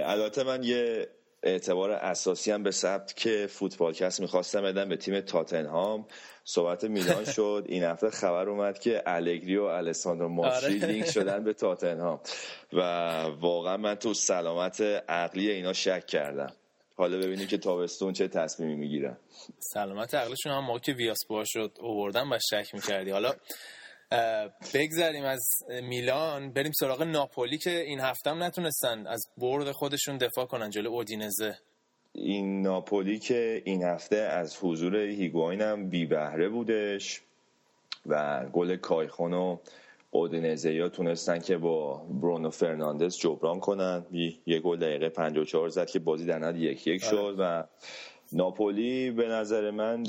البته 0.05 0.43
من 0.43 0.63
یه 0.63 1.07
اعتبار 1.43 1.91
اساسی 1.91 2.51
هم 2.51 2.63
به 2.63 2.71
ثبت 2.71 3.15
که 3.15 3.47
فوتبالکست 3.49 4.19
می‌خواستم 4.21 4.61
بدم 4.61 4.89
به 4.89 4.97
تیم 4.97 5.19
تاتنهام. 5.19 6.05
صحبت 6.43 6.83
میلان 6.83 7.25
شد. 7.35 7.65
این 7.67 7.83
هفته 7.83 8.09
خبر 8.09 8.49
اومد 8.49 8.79
که 8.79 9.03
الگری 9.05 9.57
و 9.57 9.63
الساندرو 9.63 10.29
ماچی 10.29 10.65
آره. 10.65 10.69
لینک 10.69 11.05
شدن 11.11 11.43
به 11.43 11.53
تاتنهام. 11.53 12.19
و 12.73 12.79
واقعا 13.39 13.77
من 13.77 13.95
تو 13.95 14.13
سلامت 14.13 14.81
عقلی 15.09 15.51
اینا 15.51 15.73
شک 15.73 16.05
کردم. 16.07 16.53
حالا 16.97 17.17
ببینیم 17.17 17.47
که 17.47 17.57
تابستون 17.57 18.13
چه 18.13 18.27
تصمیمی 18.27 18.75
می‌گیرن 18.75 19.17
سلامت 19.59 20.15
عقلشون 20.15 20.51
هم 20.51 20.63
موقع 20.63 20.79
که 20.79 20.93
ویاسپور 20.93 21.43
شد 21.47 21.71
اووردن 21.79 22.33
و 22.33 22.39
شک 22.51 22.73
می‌کردی. 22.73 23.11
حالا 23.11 23.33
بگذریم 24.73 25.23
از 25.23 25.49
میلان. 25.83 26.51
بریم 26.51 26.71
سراغ 26.71 27.03
ناپولی 27.03 27.57
که 27.57 27.79
این 27.79 27.99
هفته 27.99 28.29
هم 28.29 28.43
نتونستن 28.43 29.07
از 29.07 29.27
برد 29.37 29.71
خودشون 29.71 30.17
دفاع 30.17 30.45
کنن 30.45 30.69
جلو 30.69 30.89
اودینزه. 30.89 31.57
این 32.13 32.61
ناپولی 32.61 33.19
که 33.19 33.61
این 33.65 33.83
هفته 33.83 34.15
از 34.15 34.57
حضور 34.61 34.95
هیگواین 34.95 35.61
هم 35.61 35.89
بی 35.89 36.05
بهره 36.05 36.49
بودش 36.49 37.21
و 38.05 38.45
گل 38.53 38.75
کایخون 38.75 39.33
و 39.33 39.57
اودینزه 40.11 40.73
یا 40.73 40.89
تونستن 40.89 41.39
که 41.39 41.57
با 41.57 41.97
برونو 41.97 42.49
فرناندز 42.49 43.17
جبران 43.17 43.59
کنن. 43.59 44.05
یه 44.45 44.59
گل 44.59 44.79
دقیقه 44.79 45.09
54 45.09 45.69
زد 45.69 45.87
که 45.87 45.99
بازی 45.99 46.25
در 46.25 46.55
یک 46.55 46.87
یک 46.87 47.03
آره. 47.03 47.11
شد 47.11 47.35
و 47.39 47.63
ناپولی 48.33 49.11
به 49.11 49.27
نظر 49.27 49.71
من 49.71 50.03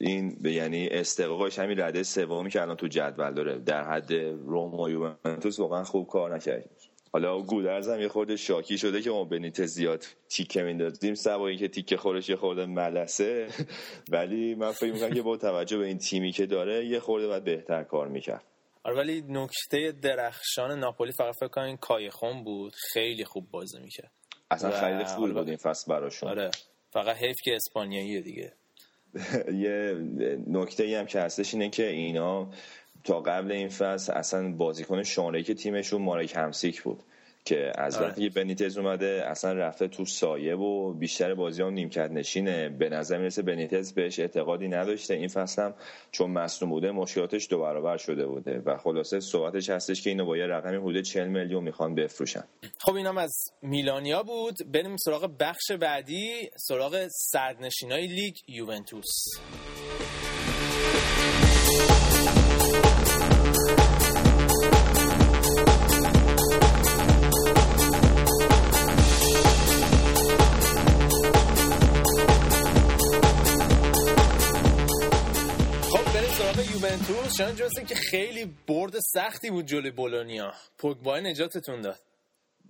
این 0.00 0.38
یعنی 0.44 0.88
استقاقش 0.88 1.58
همین 1.58 1.80
رده 1.80 2.02
سومی 2.02 2.50
که 2.50 2.62
الان 2.62 2.76
تو 2.76 2.88
جدول 2.88 3.34
داره. 3.34 3.58
در 3.58 3.84
حد 3.84 4.12
روم 4.12 4.80
و 4.80 4.88
یوونتوس 4.88 5.58
واقعا 5.58 5.84
خوب 5.84 6.06
کار 6.06 6.34
نکرد. 6.34 6.70
حالا 7.12 7.42
گودرز 7.42 7.88
هم 7.88 8.00
یه 8.00 8.08
خورده 8.08 8.36
شاکی 8.36 8.78
شده 8.78 9.02
که 9.02 9.10
ما 9.10 9.24
بنیت 9.24 9.66
زیاد 9.66 10.04
تیکه 10.28 10.62
میندازیم. 10.62 11.14
سوا 11.14 11.48
اینکه 11.48 11.68
تیکه 11.68 11.96
خورش 11.96 12.28
یه 12.28 12.36
خورده 12.36 12.66
ملسه. 12.66 13.48
ولی 14.12 14.54
من 14.54 14.72
فکر 14.72 14.92
می‌کنم 14.92 15.14
که 15.14 15.22
با 15.22 15.36
توجه 15.36 15.78
به 15.78 15.86
این 15.86 15.98
تیمی 15.98 16.32
که 16.32 16.46
داره 16.46 16.86
یه 16.86 17.00
خورده 17.00 17.26
باید 17.26 17.44
بهتر 17.44 17.84
کار 17.84 18.08
می‌کرد. 18.08 18.44
آره 18.84 18.96
ولی 18.96 19.24
نکته 19.28 19.92
درخشان 20.02 20.78
ناپولی 20.78 21.12
فقط 21.12 21.34
فکر 21.34 21.48
کنم 21.48 21.64
این 21.64 21.76
کایخون 21.76 22.44
بود. 22.44 22.72
خیلی 22.92 23.24
خوب 23.24 23.50
بازی 23.50 23.80
می‌کرد. 23.80 24.10
اصلا 24.50 24.70
خیلی 24.70 25.04
فول 25.04 25.32
بود 25.32 25.48
این 25.48 25.56
فصل 25.56 25.92
براشون. 25.92 26.28
آره 26.28 26.50
فقط 26.92 27.16
حیف 27.16 27.36
که 27.44 27.56
اسپانیاییه 27.56 28.20
دیگه. 28.20 28.52
یه 29.64 29.96
نکته 30.46 30.98
هم 30.98 31.06
که 31.06 31.20
هستش 31.20 31.54
اینه 31.54 31.70
که 31.70 31.86
اینا 31.86 32.48
تا 33.04 33.20
قبل 33.20 33.52
این 33.52 33.68
فصل 33.68 34.12
اصلا 34.12 34.52
بازیکن 34.52 35.02
شانه 35.02 35.42
که 35.42 35.54
تیمشون 35.54 36.02
مارک 36.02 36.36
همسیک 36.36 36.82
بود. 36.82 37.02
که 37.44 37.72
از 37.74 37.96
آره. 37.96 38.06
وقتی 38.06 38.28
بنیتز 38.28 38.78
اومده 38.78 39.24
اصلا 39.26 39.52
رفته 39.52 39.88
تو 39.88 40.04
سایه 40.04 40.56
و 40.56 40.92
بیشتر 40.92 41.34
بازی 41.34 41.62
هم 41.62 41.72
نیمکت 41.72 42.10
نشینه. 42.10 42.68
به 42.68 42.88
نظر 42.88 43.18
می‌رسه 43.18 43.42
بنیتز 43.42 43.92
بهش 43.92 44.18
اعتقادی 44.18 44.68
نداشته. 44.68 45.14
این 45.14 45.28
فصل 45.28 45.62
هم 45.62 45.74
چون 46.12 46.30
مصنوم 46.30 46.70
بوده 46.70 46.90
مشکلاتش 46.90 47.48
دو 47.50 47.60
برابر 47.60 47.96
شده 47.96 48.26
بوده 48.26 48.62
و 48.66 48.76
خلاصه 48.76 49.20
صحبتش 49.20 49.70
هستش 49.70 50.02
که 50.02 50.10
اینو 50.10 50.24
با 50.24 50.36
یه 50.36 50.46
رقمی 50.46 50.76
حدود 50.76 51.02
40 51.02 51.28
میلیون 51.28 51.64
می‌خوان 51.64 51.94
بفروشن. 51.94 52.44
خب 52.78 52.94
اینم 52.94 53.18
از 53.18 53.32
میلانیا 53.62 54.22
بود. 54.22 54.54
بریم 54.72 54.96
سراغ 54.96 55.30
بخش 55.40 55.72
بعدی 55.80 56.50
سراغ 56.56 57.06
سردنشینای 57.10 58.06
لیگ 58.06 58.34
یوونتوس. 58.48 59.06
یوونتوس 77.08 77.28
شان 77.38 77.54
جوستن 77.54 77.84
که 77.84 77.94
خیلی 77.94 78.54
برد 78.68 78.98
سختی 78.98 79.50
بود 79.50 79.66
جلوی 79.66 79.90
بولونیا. 79.90 80.52
پوگبا 80.78 81.20
نجاتتون 81.20 81.80
داد. 81.80 82.00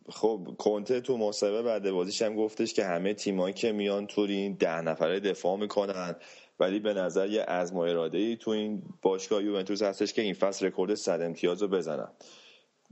خب 0.09 0.55
کنته 0.59 1.01
تو 1.01 1.17
مصاحبه 1.17 1.63
بعد 1.63 1.91
بازیش 1.91 2.23
هم 2.23 2.37
گفتش 2.37 2.75
که 2.75 2.85
همه 2.85 3.15
تیمایی 3.15 3.55
که 3.55 3.73
میان 3.73 4.07
تورین 4.07 4.55
ده 4.55 4.81
نفره 4.81 5.21
دفاع 5.21 5.57
می‌کنن. 5.57 6.17
ولی 6.61 6.79
به 6.79 6.95
نظر 6.95 7.27
یه 7.29 7.45
اراده 7.49 8.19
ای 8.19 8.37
تو 8.37 8.51
این 8.51 8.83
باشگاه 9.03 9.43
یوونتوس 9.43 9.83
هستش 9.83 10.13
که 10.13 10.23
این 10.23 10.35
فصل 10.35 10.67
رکورد 10.67 10.95
100 10.95 11.23
امتیاز 11.23 11.63
رو 11.63 11.69
بزنن. 11.69 12.09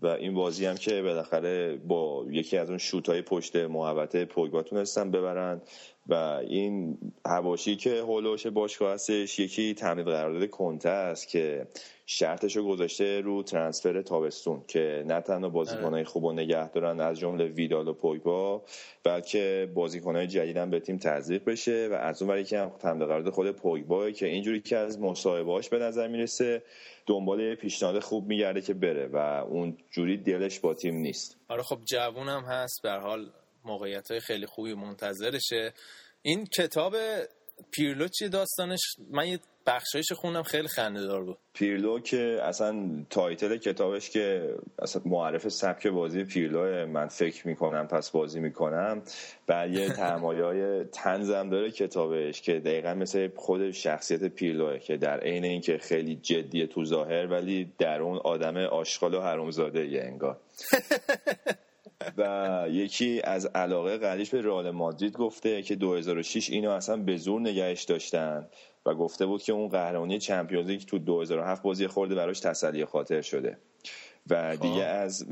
و 0.03 0.07
این 0.07 0.35
بازی 0.35 0.67
هم 0.67 0.77
که 0.77 1.03
بالاخره 1.03 1.77
با 1.77 2.27
یکی 2.31 2.57
از 2.57 2.69
اون 2.69 2.79
شوت 2.79 3.09
های 3.09 3.23
پشت 3.23 3.57
محوطه 3.57 4.25
پوگبا 4.25 4.63
تونستن 4.63 5.11
ببرن. 5.11 5.63
و 6.09 6.15
این 6.49 6.99
هواشی 7.27 7.77
که 7.77 7.91
هولوش 7.91 8.47
باشگاه 8.47 8.93
هستش 8.93 9.39
یکی 9.39 9.75
تمدید 9.75 10.07
قرارداد 10.07 10.51
کنته 10.51 10.89
است 10.89 11.29
که 11.29 11.67
شرطش 12.07 12.57
رو 12.57 12.69
گذاشته 12.69 13.21
رو 13.21 13.43
ترانسفر 13.43 14.03
تابستون 14.03 14.65
که 14.69 15.05
نه 15.07 15.21
تنها 15.21 15.49
بازیکنهای 15.49 16.01
آره. 16.01 16.05
خوب 16.05 16.25
و 16.25 16.33
نگه 16.33 16.69
دارن 16.69 17.01
از 17.01 17.19
جمله 17.19 17.45
ویدال 17.45 17.89
و 17.89 17.93
پویبا 17.93 18.63
بلکه 19.05 19.71
بازیکنهای 19.75 20.27
جدیدن 20.27 20.71
به 20.71 20.81
تیم 20.81 20.97
تزریق 20.97 21.45
بشه 21.45 21.89
و 21.93 21.95
از 21.95 22.23
اون 22.23 22.43
که 22.43 22.59
هم 22.59 22.71
تمدید 22.79 23.09
قرارداد 23.09 23.33
خود 23.33 23.51
پویبا 23.51 24.11
که 24.11 24.27
اینجوری 24.27 24.61
که 24.61 24.77
از 24.77 25.01
مصاحبهاش 25.01 25.69
به 25.69 25.79
نظر 25.79 26.09
می‌رسه 26.09 26.63
دنبال 27.07 27.55
پیشنهاد 27.55 27.99
خوب 27.99 28.27
میگرده 28.27 28.61
که 28.61 28.75
بره 28.75 29.07
و 29.07 29.17
اون 29.17 29.77
جوری 29.91 30.17
دلش 30.17 30.61
با 30.61 30.75
تیم 30.75 30.95
نیست 30.95 31.37
آره 31.49 31.63
خب 31.63 31.79
جوونم 31.85 32.43
هست 32.43 32.83
به 32.83 32.91
حال 32.91 33.31
موقعیت 33.65 34.11
های 34.11 34.21
خیلی 34.21 34.47
خوبی 34.47 34.75
منتظرشه. 34.75 35.73
این 36.23 36.47
کتاب 36.47 36.95
پیرلو 37.71 38.09
چی 38.09 38.29
داستانش؟ 38.29 38.81
من 39.11 39.27
یه 39.27 39.39
بخشایش 39.67 40.13
خوندم 40.13 40.43
خیلی 40.43 40.69
خنده 40.69 41.07
دار 41.07 41.25
بود. 41.25 41.39
پیرلو 41.53 42.01
که 42.01 42.39
اصلا 42.43 43.05
title 43.11 43.57
کتابش 43.57 44.11
که 44.11 44.55
اصلا 44.79 45.03
معرف 45.05 45.49
سبک 45.49 45.87
بازی 45.87 46.25
پیرلو 46.25 46.87
من 46.87 47.09
فکر 47.09 47.49
می‌کنم 47.49 47.89
پس 47.89 48.11
بازی 48.11 48.41
می‌کنم 48.41 49.03
بعد 49.47 49.73
یه 49.73 49.89
ته 49.89 50.11
مایه 50.11 50.45
های 50.45 50.85
طنزم 50.85 51.51
داره 51.51 51.71
کتابش 51.71 52.43
که 52.43 52.53
دقیقا 52.53 52.95
مثل 52.95 53.29
خود 53.37 53.71
شخصیت 53.71 54.25
پیرلوه 54.25 54.79
که 54.79 54.97
در 54.97 55.21
عین 55.21 55.45
اینکه 55.45 55.79
خیلی 55.79 56.17
جدیه 56.17 56.67
تو 56.67 56.85
ظاهر 56.85 57.27
ولی 57.27 57.73
در 57.79 58.01
اون 58.03 58.19
آدم 58.19 58.57
آشغال 58.57 59.15
و 59.15 59.21
حرومزاده 59.21 59.87
یه 59.87 60.01
انگار. 60.01 60.41
و 62.17 62.65
یکی 62.71 63.21
از 63.25 63.47
علاقه 63.47 63.99
قلبیش 63.99 64.31
به 64.31 64.43
رئال 64.43 64.71
مادرید 64.71 65.17
گفته 65.17 65.63
که 65.63 65.75
2006 65.77 66.51
اینو 66.51 66.71
اصلا 66.71 66.97
به 66.97 67.17
زور 67.17 67.41
نگهش 67.41 67.85
داشتن 67.85 68.47
و 68.87 68.95
گفته 68.95 69.27
بود 69.27 69.43
که 69.43 69.53
اون 69.53 69.69
قهرمانی 69.69 70.19
چمپیونز 70.19 70.67
لیگ 70.67 70.81
تو 70.81 70.99
2007 70.99 71.63
بازی 71.63 71.87
خورده 71.87 72.15
براش 72.15 72.41
تسلی 72.41 72.85
خاطر 72.85 73.23
شده. 73.23 73.59
و 74.31 74.57
دیگه 74.57 74.85
از 74.85 75.27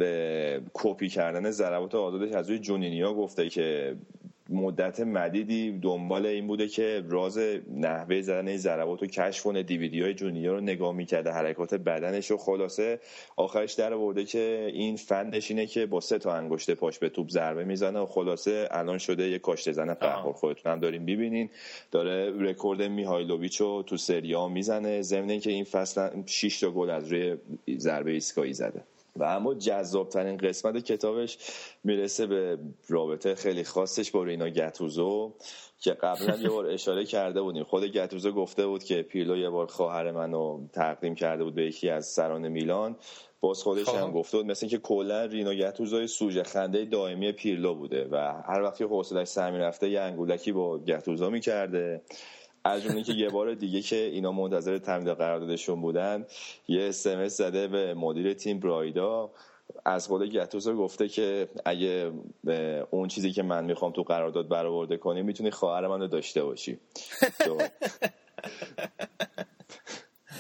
کپی 0.75 1.09
کردن 1.09 1.51
ضربات 1.51 1.95
آزادش 1.95 2.33
از 2.33 2.49
روی 2.49 2.59
جونینیو 2.59 3.15
گفته 3.15 3.49
که 3.49 3.97
مدت 4.49 5.01
مدیدی 5.01 5.79
دنبال 5.79 6.27
این 6.27 6.47
بوده 6.47 6.69
که 6.69 7.03
راز 7.09 7.39
نحوه 7.75 8.21
زدن 8.23 8.49
این 8.49 8.57
ضربات 8.57 9.01
رو 9.01 9.07
کشف 9.07 9.43
کنه 9.43 9.63
دیویدی 9.63 10.03
های 10.03 10.15
جونینیو 10.15 10.55
رو 10.55 10.61
نگاه 10.61 10.95
می‌کرده 10.95 11.31
حرکات 11.31 11.75
بدنش 11.75 12.31
رو 12.31 12.37
خلاصه. 12.37 13.01
آخرش 13.37 13.73
در 13.73 13.93
آورده 13.93 14.25
که 14.25 14.71
این 14.73 14.97
فنش 14.97 15.51
اینه 15.51 15.67
که 15.67 15.87
با 15.87 16.01
سه 16.01 16.19
تا 16.19 16.33
انگشت 16.33 16.71
پاش 16.71 16.99
به 16.99 17.09
توپ 17.09 17.29
ضربه 17.31 17.65
می‌زنه 17.65 17.99
و 17.99 18.07
خلاصه 18.07 18.69
الان 18.71 18.99
شده 18.99 19.29
یه 19.29 19.39
کاشته 19.39 19.73
زن 19.73 19.95
قهر 19.95 20.33
خودتون 20.33 20.73
هم 20.73 20.81
داریم 20.81 21.07
ببینین 21.07 21.51
داره 21.91 22.31
رکورد 22.39 22.83
میهایلوویچ 22.83 23.61
رو 23.61 23.83
تو 23.87 23.97
سریا 23.97 24.49
می‌زنه. 24.49 25.03
ضمن 25.03 25.41
که 25.41 25.51
این 25.51 25.65
فصل 25.65 26.23
6 26.27 26.61
تا 26.61 26.71
گل 26.71 26.91
از 26.91 27.13
روی 27.13 27.37
ضربه 27.79 28.11
ایستگاهی 28.11 28.53
زده. 28.53 28.83
و 29.19 29.23
اما 29.25 29.55
جذابترین 29.55 30.37
قسمت 30.37 30.85
کتابش 30.85 31.39
می‌رسه 31.85 32.27
به 32.27 32.59
رابطه 32.89 33.35
خیلی 33.35 33.65
خاصش 33.65 34.11
با 34.11 34.23
رینا 34.25 34.49
گتوزو 34.49 35.33
که 35.81 35.93
قبلا 35.93 36.37
یه 36.37 36.49
بار 36.49 36.67
اشاره 36.67 37.05
کرده 37.05 37.43
بودیم. 37.43 37.65
خود 37.65 37.85
گتوزو 37.85 38.33
گفته 38.33 38.67
بود 38.67 38.85
که 38.85 39.03
پیرلو 39.03 39.37
یه 39.37 39.51
بار 39.51 39.67
خواهر 39.67 40.11
منو 40.11 40.69
تقدیم 40.73 41.15
کرده 41.15 41.45
بود 41.45 41.55
به 41.55 41.67
یکی 41.67 41.91
از 41.91 42.07
سران 42.07 42.49
میلان. 42.49 42.97
باز 43.41 43.63
خودش 43.63 43.89
هم 43.89 44.13
گفته 44.13 44.37
بود 44.37 44.47
مثل 44.47 44.67
که 44.67 44.79
کلا 44.79 45.25
رینا 45.25 45.55
گتوزو 45.55 46.07
سوژه 46.07 46.43
خنده 46.43 46.85
دائمی 46.85 47.33
پیرلو 47.33 47.75
بوده 47.75 48.09
و 48.11 48.17
هر 48.47 48.63
وقتی 48.63 48.85
حوصلش 48.85 49.29
سر 49.29 49.51
می‌رفته 49.51 49.89
یه 49.89 50.01
انگولکی 50.01 50.53
با 50.53 50.79
گتوزو 50.79 51.31
می‌کرده. 51.31 52.03
از 52.67 52.83
جمله 52.83 53.03
که 53.03 53.13
یه 53.13 53.29
بار 53.29 53.55
دیگه 53.55 53.83
که 53.83 53.97
اینا 53.97 54.33
منتظر 54.33 54.79
تمدید 54.79 55.09
قراردادشون 55.09 55.81
بودن 55.81 56.27
یه 56.69 56.83
اسمس 56.83 57.37
زده 57.37 57.69
به 57.69 57.95
مدیر 57.95 58.35
تیم 58.35 58.61
برایدا 58.61 59.31
از 59.85 60.07
خود 60.07 60.31
گتوزو 60.31 60.77
گفته 60.77 61.09
که 61.09 61.49
اگه 61.65 62.13
اون 62.91 63.09
چیزی 63.09 63.33
که 63.33 63.43
من 63.43 63.65
می‌خوام 63.65 63.93
تو 63.93 64.03
قرارداد 64.03 64.49
برآورده 64.49 64.97
کنی 64.97 65.23
می‌تونی 65.23 65.51
خواهر 65.51 65.87
من 65.87 66.01
رو 66.01 66.07
داشته 66.07 66.45
باشی. 66.45 66.79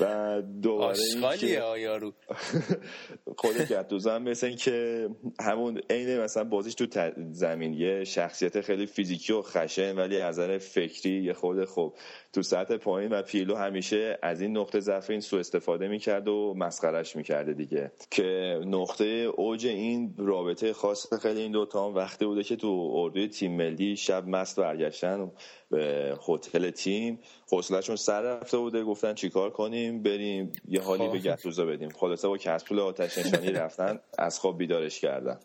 و 0.00 0.42
دوباره 0.62 0.90
آشغالیه 0.90 1.60
آیارو 1.60 2.12
خود 3.36 3.56
گتوزو 3.56 4.10
هم 4.10 4.22
مثل 4.22 4.50
که 4.50 5.08
همون 5.40 5.80
عین 5.90 6.20
مثلا 6.20 6.44
بازیش 6.44 6.74
تو 6.74 7.10
زمین. 7.30 7.74
یه 7.74 8.04
شخصیت 8.04 8.60
خیلی 8.60 8.86
فیزیکی 8.86 9.32
و 9.32 9.42
خشن 9.42 9.98
ولی 9.98 10.20
از 10.20 10.38
نظر 10.38 10.58
فکری 10.58 11.22
یه 11.22 11.32
خود 11.32 11.64
خوب. 11.64 11.94
تو 12.32 12.42
سطح 12.42 12.76
پایین 12.76 13.12
و 13.12 13.22
پیلو 13.22 13.54
همیشه 13.54 14.18
از 14.22 14.40
این 14.40 14.56
نقطه 14.56 14.80
ضعف 14.80 15.10
این 15.10 15.20
سو 15.20 15.36
استفاده 15.36 15.88
می‌کرد 15.88 16.28
و 16.28 16.54
مسخرش 16.56 17.16
می‌کرده 17.16 17.52
دیگه. 17.52 17.92
که 18.10 18.60
نقطه 18.66 19.04
اوج 19.04 19.66
این 19.66 20.14
رابطه 20.18 20.72
خاص 20.72 21.14
خیلی 21.14 21.40
این 21.40 21.52
دوتا 21.52 21.86
هم 21.86 21.94
وقتی 21.94 22.24
بوده 22.24 22.42
که 22.42 22.56
تو 22.56 22.92
اردوی 22.94 23.28
تیم 23.28 23.56
ملی 23.56 23.96
شب 23.96 24.28
مست 24.28 24.60
برگشتن 24.60 25.30
به 25.70 26.18
هتل 26.28 26.70
تیم. 26.70 27.20
حوصلهشون 27.52 27.96
سر 27.96 28.20
رفته 28.20 28.58
بوده. 28.58 28.84
گفتن 28.84 29.14
چیکار 29.14 29.50
کنیم؟ 29.50 30.02
بریم 30.02 30.52
یه 30.68 30.80
حالی 30.80 31.08
به 31.08 31.18
گتوزا 31.18 31.64
بدیم. 31.64 31.88
خلاصه 31.88 32.28
با 32.28 32.38
کسپول 32.38 32.80
آتش 32.80 33.18
نشانی 33.18 33.52
رفتن 33.52 34.00
از 34.18 34.38
خواب 34.38 34.58
بیدارش 34.58 35.00
کردن. 35.00 35.40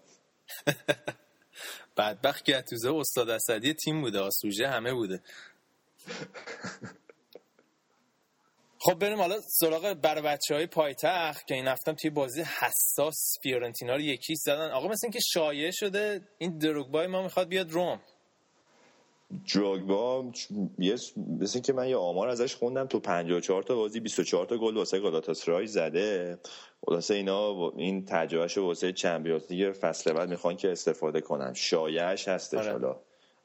بدبخت 1.97 2.43
گتوزا 2.45 2.99
استاد 2.99 3.29
اسدی 3.29 3.73
تیم 3.73 4.01
بوده. 4.01 4.19
آسوژه 4.19 4.67
همه 4.67 4.93
بوده. 4.93 5.21
خب 8.83 8.93
بریم 8.93 9.17
حالا 9.17 9.41
سراغ 9.41 9.93
بر 9.93 10.21
بچه 10.21 10.55
های 10.55 10.67
پایتخت 10.67 11.47
که 11.47 11.53
این 11.55 11.67
هفتم 11.67 11.93
توی 11.93 12.09
بازی 12.09 12.41
حساس 12.41 13.33
فیورنتینا 13.43 13.95
رو 13.95 14.01
یکی 14.01 14.35
زدن. 14.35 14.71
آقا 14.71 14.87
مثل 14.87 14.99
اینکه 15.03 15.19
شایع 15.33 15.71
شده 15.73 16.21
این 16.37 16.57
دروگبای 16.57 17.07
ما 17.07 17.23
می‌خواد 17.23 17.47
بیاد 17.47 17.71
روم. 17.71 18.01
دروگبا 19.53 20.31
یه 20.79 20.95
مثل 21.39 21.59
که 21.59 21.73
من 21.73 21.89
یه 21.89 21.97
آمار 21.97 22.29
ازش 22.29 22.55
خوندم 22.55 22.85
تو 22.85 22.99
54 22.99 23.63
تا 23.63 23.75
بازی 23.75 23.99
24 23.99 24.45
تا 24.45 24.57
گل 24.57 24.77
واسه 24.77 24.99
گالاتاسرای 24.99 25.67
زده. 25.67 26.39
خلاصه 26.85 27.13
اینا 27.13 27.69
این 27.77 28.05
تجربهش 28.05 28.57
واسه 28.57 28.91
چمپیونز 28.91 29.51
لیگ 29.51 29.71
فصل 29.71 30.13
بعد 30.13 30.29
می‌خوان 30.29 30.55
که 30.55 30.71
استفاده 30.71 31.21
کنن. 31.21 31.53
شایعش 31.53 32.27
هستش 32.27 32.59
آره. 32.59 32.71
حالا. 32.71 32.99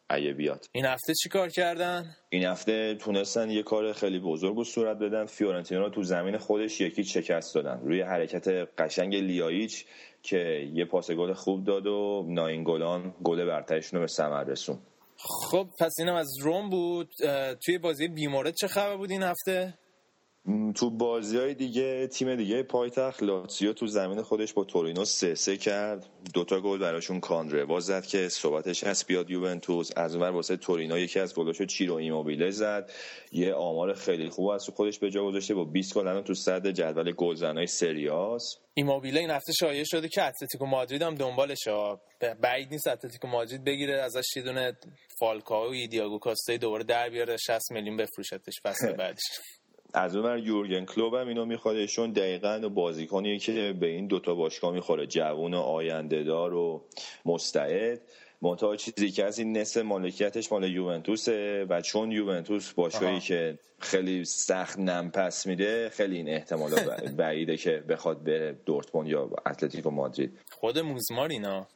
اگه 0.09 0.33
بیاد. 0.33 0.67
این 0.73 0.85
هفته 0.85 1.15
چی 1.23 1.29
کار 1.29 1.49
کردن؟ 1.49 2.17
این 2.29 2.45
هفته 2.45 2.95
تونستن 2.95 3.51
یه 3.51 3.63
کار 3.63 3.93
خیلی 3.93 4.21
بزرگ 4.21 4.59
و 4.59 4.65
صورت 4.65 4.99
بدن. 4.99 5.27
فیورنتینا 5.27 5.81
رو 5.81 5.91
تو 5.91 6.03
زمین 6.03 6.39
خودش 6.39 6.81
یکی 6.81 7.05
شکست 7.05 7.55
دادن. 7.55 7.81
روی 7.85 8.01
حرکت 8.01 8.49
قشنگ 8.79 9.15
لیایچ 9.15 9.85
که 10.23 10.71
یه 10.75 10.85
پاس 10.85 11.11
گل 11.11 11.33
خوب 11.33 11.65
داد 11.65 11.87
و 11.87 12.25
ناینگولان 12.29 13.15
گل 13.25 13.45
برترشون 13.45 13.99
رو 13.99 14.03
به 14.03 14.09
ثمر 14.09 14.45
رسون 14.45 14.79
خب 15.19 15.69
پس 15.81 15.93
اینم 15.99 16.15
از 16.15 16.29
روم 16.43 16.71
بود 16.71 17.11
توی 17.65 17.79
بازی 17.79 18.09
بیمورد 18.09 18.55
چه 18.55 18.69
خبر 18.69 18.97
بود 18.97 19.11
این 19.11 19.23
هفته؟ 19.23 19.79
تو 20.75 20.91
بازی 20.91 21.39
های 21.39 21.55
دیگه 21.55 22.07
تیم 22.07 22.37
دیگه 22.37 22.63
پایتخت 22.63 23.23
لاتسیو 23.23 23.73
تو 23.73 23.87
زمین 23.87 24.23
خودش 24.23 24.53
با 24.53 24.65
تورینو 24.65 25.05
سه 25.05 25.35
سه 25.35 25.57
کرد. 25.57 26.07
دوتا 26.35 26.61
گل 26.61 26.79
براشون 26.79 27.21
کاندروا 27.21 27.81
زد 27.81 28.07
که 28.07 28.29
صحبتش 28.29 28.85
هست. 28.85 29.07
بیاد 29.07 29.31
یوونتوس. 29.31 29.91
از 29.97 30.15
اونور 30.15 30.31
واسه 30.31 30.57
تورینو 30.57 30.99
یکی 30.99 31.21
از 31.21 31.35
گلاشو 31.35 31.65
چیرو 31.65 31.95
ایموبیله 31.95 32.51
زد. 32.51 32.91
یه 33.33 33.55
آمار 33.55 33.95
خیلی 33.95 34.29
خوب 34.29 34.49
از 34.49 34.69
خودش 34.69 34.99
به 34.99 35.11
جا 35.11 35.25
گذاشته 35.25 35.55
با 35.55 35.65
20 35.65 35.95
گل 35.95 36.09
الان 36.09 36.25
تو 36.25 36.35
صدر 36.35 36.73
جدول 36.73 37.13
گلزنای 37.13 37.67
سریاس 37.67 38.57
ایموبیله 38.75 39.21
این 39.21 39.31
هفته 39.31 39.53
شایع 39.53 39.85
شده 39.85 40.09
که 40.09 40.23
اتلتیکو 40.23 40.67
مادرید 40.67 41.03
هم 41.03 41.15
دنبالشه 41.15 41.97
بعید 42.41 42.71
نیست 42.71 42.87
اتلتیکو 42.87 43.29
مادرید 43.29 43.65
بگیره 43.65 44.03
ازش 44.03 44.37
یه 44.37 44.43
دونه 44.43 44.77
فالکاو 45.19 45.73
و 45.73 45.87
دیاگو 45.87 46.19
کاستای 46.19 46.59
دوباره 46.59 46.85
در 46.85 47.09
بیاره 47.09 47.37
60 47.37 47.73
میلیون 47.73 47.97
بفروشتش 47.97 48.61
فصل 48.65 48.93
بعدش 49.03 49.23
از 49.97 50.17
اون 50.17 50.39
یورگن 50.39 50.85
کلوب 50.85 51.15
هم 51.15 51.29
اینو 51.29 51.45
می‌خواد 51.45 51.77
ایشون 51.77 52.13
دقیقا 52.13 52.69
بازیکنی 52.75 53.39
که 53.39 53.75
به 53.81 53.87
این 53.87 54.07
دوتا 54.07 54.35
باشگاه 54.35 54.73
می‌خوره 54.73 55.07
جوون 55.07 55.55
و 55.55 55.59
آینده 55.59 56.25
دار 56.25 56.55
و 56.55 56.85
مستعد. 57.27 58.01
منتها 58.43 58.77
چیزی 58.77 59.11
که 59.11 59.25
از 59.25 59.39
این 59.39 59.57
نصف 59.57 59.83
مالکیتش 59.83 60.53
مال 60.53 60.71
یوونتوسه 60.71 61.67
و 61.69 61.81
چون 61.81 62.13
یوونتوس 62.13 62.73
باشگاهی 62.73 63.21
که 63.21 63.59
خیلی 63.79 64.25
سخت 64.25 64.79
نم 64.79 65.11
پس 65.11 65.47
میده 65.47 65.89
خیلی 65.89 66.17
این 66.17 66.29
احتمال 66.29 66.71
بعیده 67.17 67.57
که 67.57 67.85
بخواد 67.89 68.19
به 68.19 68.57
دورتموند 68.67 69.09
یا 69.09 69.31
اتلتیکو 69.47 69.91
مادرید. 69.91 70.39
خود 70.51 70.79
موزمار 70.79 71.29
اینا 71.29 71.67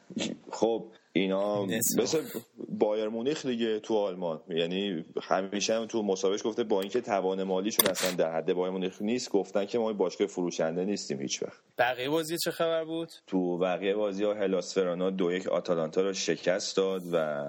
خب 0.50 0.84
اینا 1.12 1.64
مثل 1.64 2.22
بایر 2.68 3.08
مونیخ 3.08 3.46
دیگه 3.46 3.80
تو 3.80 3.96
آلمان. 3.96 4.40
یعنی 4.48 5.04
همیشه 5.22 5.74
هم 5.74 5.86
تو 5.86 6.02
مسابقه 6.02 6.42
گفته 6.42 6.64
با 6.64 6.80
اینکه 6.80 7.00
توان 7.00 7.42
مالیشون 7.42 7.86
اصلا 7.86 8.10
در 8.10 8.32
حد 8.32 8.52
بایر 8.52 8.72
مونیخ 8.72 9.02
نیست 9.02 9.30
گفتن 9.30 9.66
که 9.66 9.78
ما 9.78 9.92
باشگاه 9.92 10.26
فروشنده 10.26 10.84
نیستیم 10.84 11.20
هیچ 11.20 11.42
وقت. 11.42 11.60
بقیه 11.78 12.08
بازی 12.08 12.36
چه 12.44 12.50
خبر 12.50 12.84
بود؟ 12.84 13.08
تو 13.26 13.58
بقیه 13.58 13.94
بازی 13.94 14.24
ها 14.24 14.34
هلاس 14.34 14.74
فرانا 14.74 15.10
دو 15.10 15.32
یک 15.32 15.48
آتالانتا 15.48 16.00
رو 16.02 16.12
شکست 16.12 16.76
داد 16.76 17.02
و 17.12 17.44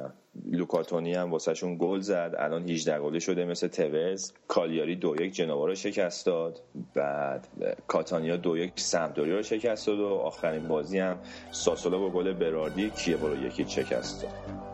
لوکاتونی 0.45 1.13
هم 1.13 1.31
واسهشون 1.31 1.77
گل 1.77 1.99
زد. 1.99 2.35
الان 2.37 2.69
18 2.69 2.99
گله 2.99 3.19
شده 3.19 3.45
مثل 3.45 3.67
توز 3.67 4.33
کالیاری 4.47 4.95
دو 4.95 5.15
یک 5.21 5.33
جنوا 5.33 5.65
رو 5.65 5.75
شکست 5.75 6.25
داد. 6.25 6.61
بعد 6.93 7.47
کاتانیا 7.87 8.37
دو 8.37 8.57
یک 8.57 8.71
سمدوری 8.75 9.31
رو 9.31 9.43
شکست 9.43 9.87
داد 9.87 9.99
و 9.99 10.07
آخرین 10.07 10.67
بازی 10.67 10.99
هم 10.99 11.17
ساسولا 11.51 11.97
با 11.97 12.09
گل 12.09 12.33
براردی 12.33 12.89
کیه 12.89 13.17
رو 13.17 13.45
یکی 13.45 13.65
شکست 13.67 14.21
داد. 14.21 14.70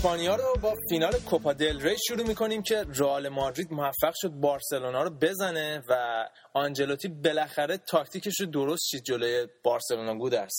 اسپانیا 0.00 0.36
رو 0.36 0.54
با 0.62 0.74
فینال 0.88 1.12
کوپا 1.12 1.52
دل 1.52 1.80
ری 1.80 1.96
شروع 2.08 2.26
می‌کنیم 2.26 2.62
که 2.62 2.84
رئال 2.94 3.28
مادرید 3.28 3.72
موفق 3.72 4.12
شد 4.14 4.28
بارسلونا 4.28 5.02
رو 5.02 5.10
بزنه 5.10 5.82
و 5.88 6.24
آنجلوتی 6.54 7.08
بالاخره 7.08 7.76
تاکتیکش 7.76 8.40
رو 8.40 8.46
درست 8.46 8.82
چید 8.90 9.02
جلوی 9.02 9.46
بارسلونا. 9.64 10.14
گودرس 10.14 10.52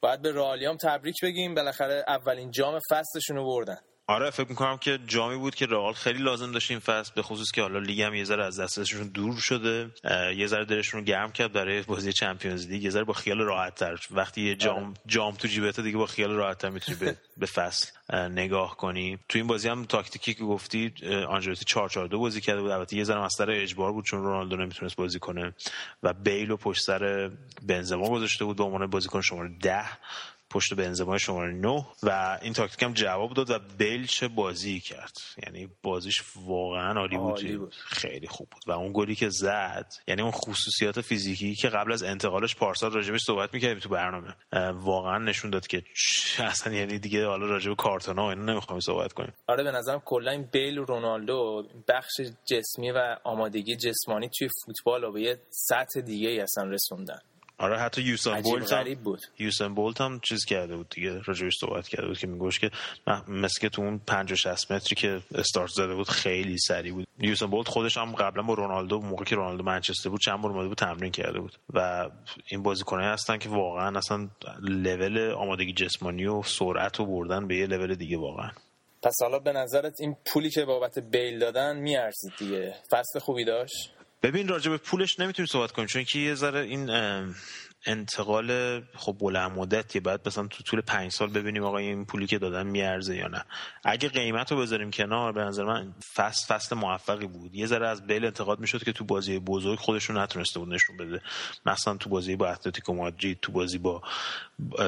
باید 0.00 0.22
به 0.22 0.32
رئالیام 0.32 0.76
تبریک 0.76 1.16
بگیم. 1.22 1.54
بالاخره 1.54 2.04
اولین 2.08 2.50
جام 2.50 2.80
فصلشون 2.90 3.36
رو 3.36 3.44
بردن. 3.44 3.78
آره 4.10 4.30
فکر 4.30 4.48
می‌کنم 4.48 4.76
که 4.76 4.98
جامی 5.06 5.36
بود 5.36 5.54
که 5.54 5.66
رئال 5.66 5.92
خیلی 5.92 6.18
لازم 6.18 6.52
داشت 6.52 6.70
این 6.70 6.80
فصل 6.80 7.12
به 7.14 7.22
خصوص 7.22 7.50
که 7.50 7.62
حالا 7.62 7.78
لیگ 7.78 8.02
هم 8.02 8.14
یه 8.14 8.24
ذره 8.24 8.44
از 8.44 8.60
دستشون 8.60 9.08
دور 9.08 9.36
شده 9.36 9.90
یه 10.36 10.46
ذره 10.46 10.64
دلشون 10.64 11.00
رو 11.00 11.06
گرم 11.06 11.32
کرد 11.32 11.52
برای 11.52 11.82
بازی 11.82 12.12
چمپیونز 12.12 12.66
لیگ 12.66 12.82
یه 12.82 12.90
ذره 12.90 13.04
با 13.04 13.12
خیال 13.12 13.38
راحت 13.38 13.74
تر 13.74 14.00
وقتی 14.10 14.42
یه 14.42 14.54
جام 14.54 14.84
آره. 14.84 14.94
جام 15.06 15.34
تو 15.34 15.48
جیبته 15.48 15.82
دیگه 15.82 15.98
با 15.98 16.06
خیال 16.06 16.30
راحت 16.30 16.58
تر 16.58 16.68
می‌تونی 16.68 16.98
به, 16.98 17.16
به 17.36 17.46
فصل 17.46 17.90
نگاه 18.14 18.76
کنی. 18.76 19.18
تو 19.28 19.38
این 19.38 19.46
بازی 19.46 19.68
هم 19.68 19.84
تاکتیکی 19.84 20.34
که 20.34 20.44
گفتی 20.44 20.92
آنجلوتی 21.28 21.64
4 21.64 21.88
4 21.88 22.06
2 22.06 22.18
بازی 22.18 22.40
کرده 22.40 22.60
بود. 22.62 22.70
البته 22.70 22.96
یه 22.96 23.04
ذره 23.04 23.24
مسئله 23.24 23.62
اجبار 23.62 23.92
بود 23.92 24.04
چون 24.04 24.22
رونالدو 24.22 24.56
نمی‌تونست 24.56 24.96
بازی 24.96 25.18
کنه. 25.18 25.54
و 26.02 26.12
بیل 26.12 26.50
و 26.50 26.56
پشت 26.56 26.82
سر 26.82 27.30
بنزما 27.62 28.10
گذاشته 28.10 28.44
بود 28.44 28.56
به 28.56 28.64
عنوان 28.64 28.86
بازیکن 28.86 29.20
شماره 29.20 29.50
10 29.60 29.84
پشت 30.50 30.74
بنزما 30.74 31.18
شماره 31.18 31.52
9 31.52 31.86
و 32.02 32.38
این 32.42 32.52
تاکتیک 32.52 32.82
هم 32.82 32.92
جواب 32.92 33.34
داد 33.34 33.50
و 33.50 33.58
بیل 33.78 34.06
چه 34.06 34.28
بازی 34.28 34.80
کرد 34.80 35.12
یعنی 35.46 35.68
بازیش 35.82 36.22
واقعا 36.36 37.00
عالی 37.00 37.16
بود. 37.16 37.58
بود. 37.58 37.74
خیلی 37.74 38.26
خوب 38.26 38.48
بود 38.50 38.62
و 38.66 38.72
اون 38.72 38.92
گلی 38.94 39.14
که 39.14 39.28
زد 39.28 39.92
یعنی 40.08 40.22
اون 40.22 40.30
خصوصیات 40.30 41.00
فیزیکی 41.00 41.54
که 41.54 41.68
قبل 41.68 41.92
از 41.92 42.02
انتقالش 42.02 42.56
پارسال 42.56 42.92
راجبش 42.92 43.20
صحبت 43.20 43.54
می‌کردیم 43.54 43.78
تو 43.78 43.88
برنامه 43.88 44.34
واقعا 44.72 45.18
نشون 45.18 45.50
داد 45.50 45.66
که 45.66 45.82
اصلا 46.38 46.72
یعنی 46.72 46.98
دیگه 46.98 47.26
حالا 47.26 47.46
راجب 47.46 47.74
کارتونا 47.74 48.30
اینا 48.30 48.44
نمی‌خوام 48.44 48.80
صحبت 48.80 49.12
کنیم 49.12 49.32
آره 49.46 49.64
به 49.64 49.70
نظرم 49.70 50.02
کلا 50.04 50.30
این 50.30 50.48
بیل 50.52 50.78
و 50.78 50.84
رونالدو 50.84 51.68
بخش 51.88 52.12
جسمی 52.44 52.90
و 52.90 53.16
آمادگی 53.24 53.76
جسمانی 53.76 54.28
توی 54.38 54.48
فوتبال 54.64 55.02
رو 55.02 55.12
به 55.12 55.22
یه 55.22 55.38
سطح 55.50 56.00
دیگه 56.00 56.28
ای 56.28 56.40
اصلا 56.40 56.64
رسوندن 56.64 57.18
آره 57.58 57.78
حتی 57.78 58.02
یوسن 58.02 58.40
بولت 58.40 58.72
هم 58.72 58.94
بود. 58.94 59.20
یوسن 59.38 59.74
بولت 59.74 60.00
هم 60.00 60.20
چیز 60.20 60.44
کرده 60.44 60.76
بود 60.76 60.88
دیگه 60.88 61.20
راجعش 61.20 61.52
صحبت 61.60 61.88
کرده 61.88 62.06
بود 62.06 62.18
که 62.18 62.26
میگوش 62.26 62.58
که 62.58 62.70
مثل 63.28 63.60
که 63.60 63.68
تو 63.68 63.82
اون 63.82 63.98
50 64.06 64.36
60 64.36 64.72
متری 64.72 64.96
که 64.96 65.20
استارت 65.34 65.70
زده 65.70 65.94
بود 65.94 66.08
خیلی 66.08 66.58
سریع 66.58 66.92
بود. 66.92 67.06
یوسن 67.20 67.46
بولت 67.46 67.68
خودش 67.68 67.96
هم 67.96 68.12
قبلا 68.12 68.42
با 68.42 68.54
رونالدو 68.54 69.00
موقعی 69.00 69.26
که 69.26 69.36
رونالدو 69.36 69.62
منچستر 69.62 70.10
بود 70.10 70.20
چند 70.20 70.40
بار 70.40 70.52
اومده 70.52 70.68
بود 70.68 70.78
تمرین 70.78 71.12
کرده 71.12 71.40
بود. 71.40 71.58
و 71.74 72.10
این 72.50 72.62
بازیکنایی 72.62 73.08
هستن 73.08 73.38
که 73.38 73.48
واقعا 73.48 73.98
اصلا 73.98 74.28
لول 74.60 75.30
آمادگی 75.30 75.72
جسمانی 75.72 76.26
و 76.26 76.42
سرعت 76.42 76.96
رو 76.96 77.06
بردن 77.06 77.46
به 77.46 77.56
یه 77.56 77.66
لول 77.66 77.94
دیگه 77.94 78.16
واقعا. 78.18 78.50
پس 79.02 79.14
حالا 79.22 79.38
به 79.38 79.52
نظرت 79.52 80.00
این 80.00 80.16
پولی 80.26 80.50
که 80.50 80.64
بابت 80.64 80.98
بیل 80.98 81.38
دادن 81.38 81.76
میارزید 81.76 82.32
دیگه؟ 82.38 82.74
فصل 82.90 83.18
خوبی 83.18 83.44
داشت؟ 83.44 83.92
ببین 84.22 84.48
راجع 84.48 84.70
به 84.70 84.76
پولش 84.76 85.20
نمی‌تونیم 85.20 85.46
صحبت 85.46 85.72
کنیم 85.72 85.88
چون 85.88 86.04
که 86.04 86.18
یه 86.18 86.34
ذره 86.34 86.60
این 86.60 86.90
انتقال 87.86 88.80
خب 88.94 89.16
بلند 89.20 89.50
مدتیه. 89.50 90.00
بعد 90.00 90.28
مثلا 90.28 90.46
تو 90.46 90.62
طول 90.62 90.80
پنج 90.80 91.12
سال 91.12 91.30
ببینیم 91.30 91.64
آقا 91.64 91.78
این 91.78 92.04
پولی 92.04 92.26
که 92.26 92.38
دادن 92.38 92.66
میارزه 92.66 93.16
یا 93.16 93.28
نه. 93.28 93.44
اگه 93.84 94.08
قیمت 94.08 94.52
رو 94.52 94.58
بذاریم 94.58 94.90
کنار 94.90 95.32
به 95.32 95.40
نظر 95.40 95.64
من 95.64 95.94
فصل 96.14 96.54
فصل 96.54 96.76
موفقی 96.76 97.26
بود. 97.26 97.54
یه 97.54 97.66
ذره 97.66 97.88
از 97.88 98.06
بیل 98.06 98.24
انتقاد 98.24 98.60
می‌شد 98.60 98.84
که 98.84 98.92
تو 98.92 99.04
بازی 99.04 99.38
بزرگ 99.38 99.78
خودشون 99.78 100.18
نتونسته 100.18 100.60
بود 100.60 100.68
نشون 100.68 100.96
بده. 100.96 101.22
مثلا 101.66 101.96
تو 101.96 102.10
بازی 102.10 102.36
با 102.36 102.48
اتلتیکو 102.48 102.94
مادرید 102.94 103.38
تو 103.42 103.52
بازی 103.52 103.78
با 103.78 104.02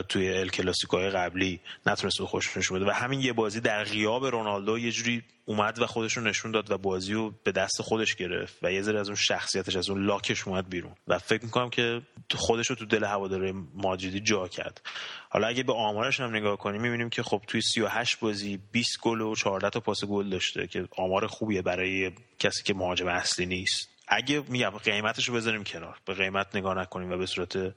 توی 0.09 0.31
ال 0.39 0.49
کلاسیکوهای 0.49 1.11
قبلی 1.11 1.61
نتونسته 1.87 2.25
خودشون 2.25 2.53
نشون 2.57 2.79
بده. 2.79 2.91
و 2.91 2.95
همین 2.95 3.21
یه 3.21 3.33
بازی 3.33 3.61
در 3.61 3.85
غیاب 3.85 4.27
رونالدو 4.27 4.79
یه 4.79 4.93
جوری 4.93 5.23
اومد 5.51 5.83
و 5.83 5.87
خودش 5.87 6.17
رو 6.17 6.23
نشون 6.23 6.51
داد 6.51 6.71
و 6.71 6.79
بازی 6.79 7.13
رو 7.13 7.35
به 7.45 7.53
دست 7.53 7.83
خودش 7.83 8.15
گرفت 8.15 8.59
و 8.63 8.73
یه 8.73 8.83
ذره 8.83 9.01
از 9.01 9.09
اون 9.09 9.17
شخصیتش 9.17 9.77
از 9.77 9.91
اون 9.91 10.07
لاکش 10.07 10.49
اومد 10.49 10.69
بیرون. 10.69 10.95
و 11.09 11.19
فکر 11.19 11.45
می‌کنم 11.45 11.71
که 11.71 12.03
خودش 12.35 12.67
رو 12.67 12.77
تو 12.77 12.87
دل 12.87 13.05
هواداره 13.05 13.53
ماجدی 13.75 14.21
جا 14.21 14.49
کرد. 14.49 14.83
حالا 15.31 15.47
اگه 15.47 15.63
به 15.63 15.73
آمارش 15.73 16.21
هم 16.21 16.37
نگاه 16.37 16.57
کنیم 16.57 16.83
می‌بینیم 16.83 17.11
که 17.11 17.23
خب 17.23 17.43
توی 17.47 17.61
38 17.61 18.21
بازی 18.21 18.61
20 18.73 19.01
گل 19.03 19.21
و 19.21 19.35
14 19.35 19.71
تا 19.71 19.81
پاس 19.81 20.05
گل 20.05 20.31
داشته 20.31 20.67
که 20.67 20.89
آمار 20.97 21.27
خوبیه 21.27 21.63
برای 21.63 22.11
کسی 22.39 22.63
که 22.63 22.75
مهاجم 22.75 23.07
اصلی 23.07 23.47
نیست. 23.47 23.89
اگه 24.09 24.43
میگم 24.49 24.71
قیمتش 24.71 25.29
رو 25.29 25.35
بذاریم 25.35 25.65
کنار 25.65 25.97
به 26.07 26.15
قیمت 26.15 26.57
نگاه 26.57 26.79
نکنیم 26.79 27.13
و 27.13 27.17
به 27.17 27.27
صورت 27.27 27.75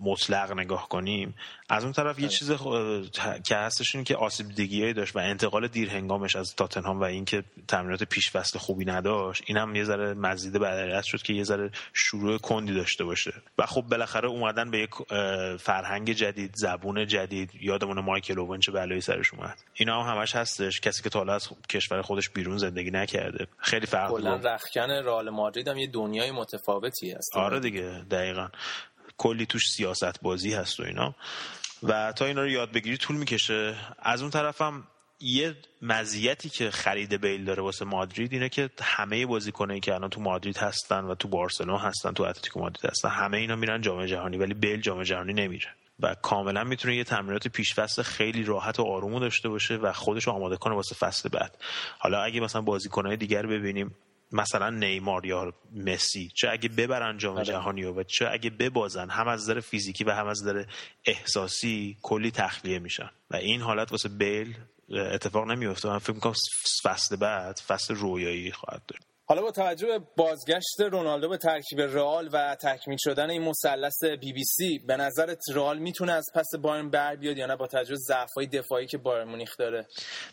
مطلق 0.00 0.52
نگاه 0.52 0.88
کنیم. 0.88 1.34
از 1.68 1.84
اون 1.84 1.92
طرف 1.92 2.18
یه 2.18 2.26
بله. 2.26 2.36
چیز 2.36 2.52
که 3.44 3.56
هستش 3.56 3.94
این 3.94 4.04
که 4.04 4.16
آسیب 4.16 4.48
دیگی 4.48 4.92
داشت 4.92 5.16
و 5.16 5.18
انتقال 5.18 5.68
دیر 5.68 5.90
هنگامش 5.90 6.36
از 6.36 6.54
تاتنهام 6.56 7.00
و 7.00 7.04
اینکه 7.04 7.44
تمرینات 7.68 8.02
پیش 8.02 8.30
فصل 8.30 8.58
خوبی 8.58 8.84
نداشت 8.84 9.42
این 9.46 9.56
هم 9.56 9.76
یه 9.76 9.84
ذره 9.84 10.14
مزید 10.14 10.52
بدلیت 10.52 11.04
شد 11.04 11.22
که 11.22 11.32
یه 11.32 11.44
ذره 11.44 11.70
شروع 11.92 12.38
کندی 12.38 12.74
داشته 12.74 13.04
باشه. 13.04 13.32
و 13.58 13.66
خب 13.66 13.82
بالاخره 13.82 14.28
اومدن 14.28 14.70
به 14.70 14.78
یک 14.78 14.90
فرهنگ 15.56 16.12
جدید 16.12 16.54
زبون 16.54 17.06
جدید 17.06 17.50
یادمون 17.60 18.00
مایکل 18.00 18.38
اوون 18.38 18.60
چه 18.60 18.72
بلایی 18.72 19.00
سرش 19.00 19.34
اومد. 19.34 19.58
اینا 19.74 20.02
هم 20.02 20.16
همش 20.16 20.36
هستش. 20.36 20.80
کسی 20.80 21.02
که 21.02 21.10
تا 21.10 21.22
از 21.22 21.48
کشور 21.68 22.02
خودش 22.02 22.30
بیرون 22.30 22.58
زندگی 22.58 22.90
نکرده. 22.90 23.46
خیلی 23.58 23.86
فرق 23.86 24.10
کلا 24.10 24.36
رخکن 24.36 24.90
رئال 24.90 25.30
مادرید 25.30 25.68
هم 25.68 25.78
یه 25.78 25.86
دنیای 25.86 26.30
متفاوتی 26.30 27.12
هست. 27.12 27.36
آره 27.36 27.60
دیگه 27.60 28.04
دقیقاً. 28.10 28.48
کلی 29.20 29.46
توش 29.46 29.70
سیاست 29.70 30.20
بازی 30.22 30.52
هست 30.54 30.80
و 30.80 30.82
اینا. 30.82 31.14
و 31.82 32.12
تا 32.12 32.24
اینا 32.24 32.42
رو 32.42 32.48
یاد 32.48 32.72
بگیری 32.72 32.96
طول 32.96 33.16
می‌کشه. 33.16 33.76
از 33.98 34.22
اون 34.22 34.30
طرفم 34.30 34.86
یه 35.20 35.56
مزیتی 35.82 36.48
که 36.48 36.70
خرید 36.70 37.20
بیل 37.20 37.44
داره 37.44 37.62
واسه 37.62 37.84
مادرید 37.84 38.32
اینه 38.32 38.48
که 38.48 38.70
همه 38.82 39.26
بازیکنایی 39.26 39.80
که 39.80 39.94
الان 39.94 40.10
تو 40.10 40.20
مادرید 40.20 40.56
هستن 40.56 41.04
و 41.04 41.14
تو 41.14 41.28
بارسلون 41.28 41.78
هستن 41.78 42.12
تو 42.12 42.22
اتلتیکو 42.22 42.60
مادرید 42.60 42.90
هستن 42.90 43.08
همه 43.08 43.36
اینا 43.36 43.56
میرن 43.56 43.80
جام 43.80 44.06
جهانی 44.06 44.36
ولی 44.36 44.54
بیل 44.54 44.80
جام 44.80 45.02
جهانی 45.02 45.32
نمیره. 45.32 45.68
و 46.00 46.14
کاملا 46.14 46.64
می‌تونه 46.64 46.96
یه 46.96 47.04
تمرینات 47.04 47.48
پیش 47.48 47.74
فصل 47.74 48.02
خیلی 48.02 48.44
راحت 48.44 48.80
و 48.80 48.82
آرومو 48.82 49.20
داشته 49.20 49.48
باشه 49.48 49.76
و 49.76 49.92
خودش 49.92 50.24
رو 50.26 50.32
آماده 50.32 50.56
کنه 50.56 50.74
واسه 50.74 50.94
فصل 50.94 51.28
بعد. 51.28 51.58
حالا 51.98 52.22
اگه 52.22 52.40
مثلا 52.40 52.62
بازیکنهای 52.62 53.16
دیگر 53.16 53.46
ببینیم 53.46 53.94
مثلا 54.32 54.70
نیمار 54.70 55.26
یا 55.26 55.52
مسی 55.72 56.28
چه 56.34 56.48
اگه 56.50 56.68
ببرن 56.68 57.18
جام 57.18 57.36
آره. 57.36 57.44
جهانی 57.44 57.84
و 57.84 58.02
چه 58.02 58.28
اگه 58.32 58.50
ببازن 58.50 59.10
هم 59.10 59.28
از 59.28 59.40
نظر 59.42 59.60
فیزیکی 59.60 60.04
و 60.04 60.10
هم 60.10 60.26
از 60.26 60.42
نظر 60.42 60.64
احساسی 61.04 61.96
کلی 62.02 62.30
تخلیه 62.30 62.78
میشن. 62.78 63.10
و 63.30 63.36
این 63.36 63.60
حالت 63.60 63.92
واسه 63.92 64.08
بیل 64.08 64.56
اتفاق 64.90 65.50
نمیفته 65.50 65.88
من 65.88 65.98
فکر 65.98 66.12
می‌کنم 66.12 66.34
فصل 66.84 67.16
بعد 67.16 67.56
فصل 67.66 67.94
رویایی 67.94 68.52
خواهد 68.52 68.82
داشت. 68.86 69.09
حالا 69.30 69.42
با 69.42 69.50
توجه 69.50 69.86
به 69.86 70.00
بازگشت 70.16 70.80
رونالدو 70.80 71.28
به 71.28 71.36
ترکیب 71.36 71.80
رئال 71.80 72.28
و 72.32 72.54
تکمیل 72.54 72.98
شدن 73.00 73.30
این 73.30 73.42
مثلث 73.42 74.04
بی 74.04 74.32
بی 74.32 74.44
سی 74.44 74.78
به 74.78 74.96
نظرت 74.96 75.38
رئال 75.54 75.78
می‌تونه 75.78 76.12
از 76.12 76.26
پس 76.34 76.46
بایرن 76.62 76.90
بر 76.90 77.16
بیاد 77.16 77.36
یا 77.36 77.46
نه 77.46 77.56
با 77.56 77.66
توجه 77.66 77.94
ضعف‌های 77.94 78.46
دفاعی 78.46 78.86
که 78.86 78.98
بایر 78.98 79.24
مونیخ 79.24 79.56
داره؟ 79.58 79.86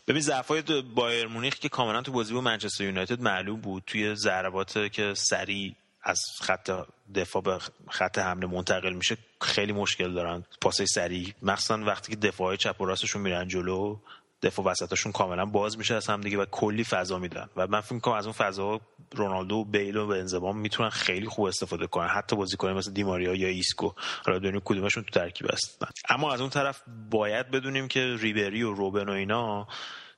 ببین 0.08 0.22
ضعف‌های 0.22 0.64
بایرن 0.96 1.28
مونیخ 1.28 1.56
که 1.56 1.70
کاملا 1.70 2.02
تو 2.02 2.12
بازی 2.12 2.34
با 2.34 2.42
منچستر 2.42 2.84
یونایتد 2.84 3.22
معلوم 3.22 3.62
بود. 3.62 3.84
توی 3.88 4.16
ضربات 4.16 4.92
که 4.92 5.14
سریع 5.14 5.76
از 6.04 6.22
خط 6.42 6.72
دفاع 7.16 7.42
به 7.42 7.60
خط 7.90 8.18
حمله 8.18 8.48
منتقل 8.48 8.94
میشه 8.94 9.18
خیلی 9.42 9.74
مشکل 9.74 10.14
دارن. 10.14 10.44
پاسه 10.62 10.86
سریع. 10.86 11.34
مخصوصا 11.42 11.78
وقتی 11.78 12.12
که 12.12 12.28
دفاع 12.28 12.56
چپ 12.56 12.82
و 12.82 12.86
راستشون 12.86 13.22
میرن 13.22 13.48
جلو. 13.48 13.98
دفاع 14.42 14.66
وسطشون 14.66 15.12
کاملا 15.12 15.46
باز 15.46 15.78
میشه 15.78 15.96
از 15.96 16.08
هم 16.08 16.22
دیگه 16.22 16.38
و 16.38 16.46
کلی 16.46 16.84
فضا 16.84 17.20
میدن. 17.20 17.50
و 17.56 17.68
من 17.68 17.82
فکر 17.82 17.94
می‌کنم 17.94 18.14
از 18.14 18.26
اون 18.26 18.34
فضا 18.34 18.82
رونالدو 19.16 19.56
و 19.56 19.66
بیل 19.66 19.98
و 19.98 20.08
بنزما 20.08 20.52
می‌تونن 20.52 20.90
خیلی 20.90 21.26
خوب 21.26 21.46
استفاده 21.46 21.88
کنن. 21.88 22.08
حتی 22.08 22.36
بازیکن 22.36 22.70
مثل 22.70 22.94
دیماریا 22.94 23.34
یا 23.34 23.48
ایسکو 23.48 23.92
حالا 24.26 24.40
ببینیم 24.40 24.62
کدومشون 24.66 25.04
تو 25.04 25.10
ترکیب 25.10 25.52
هستن. 25.52 25.88
اما 26.10 26.34
از 26.34 26.42
اون 26.42 26.50
طرف 26.50 26.82
باید 27.10 27.52
بدونیم 27.52 27.88
که 27.88 28.16
ریبری 28.20 28.64
و 28.64 28.74
روبن 28.74 29.10
و 29.10 29.12
اینا 29.12 29.68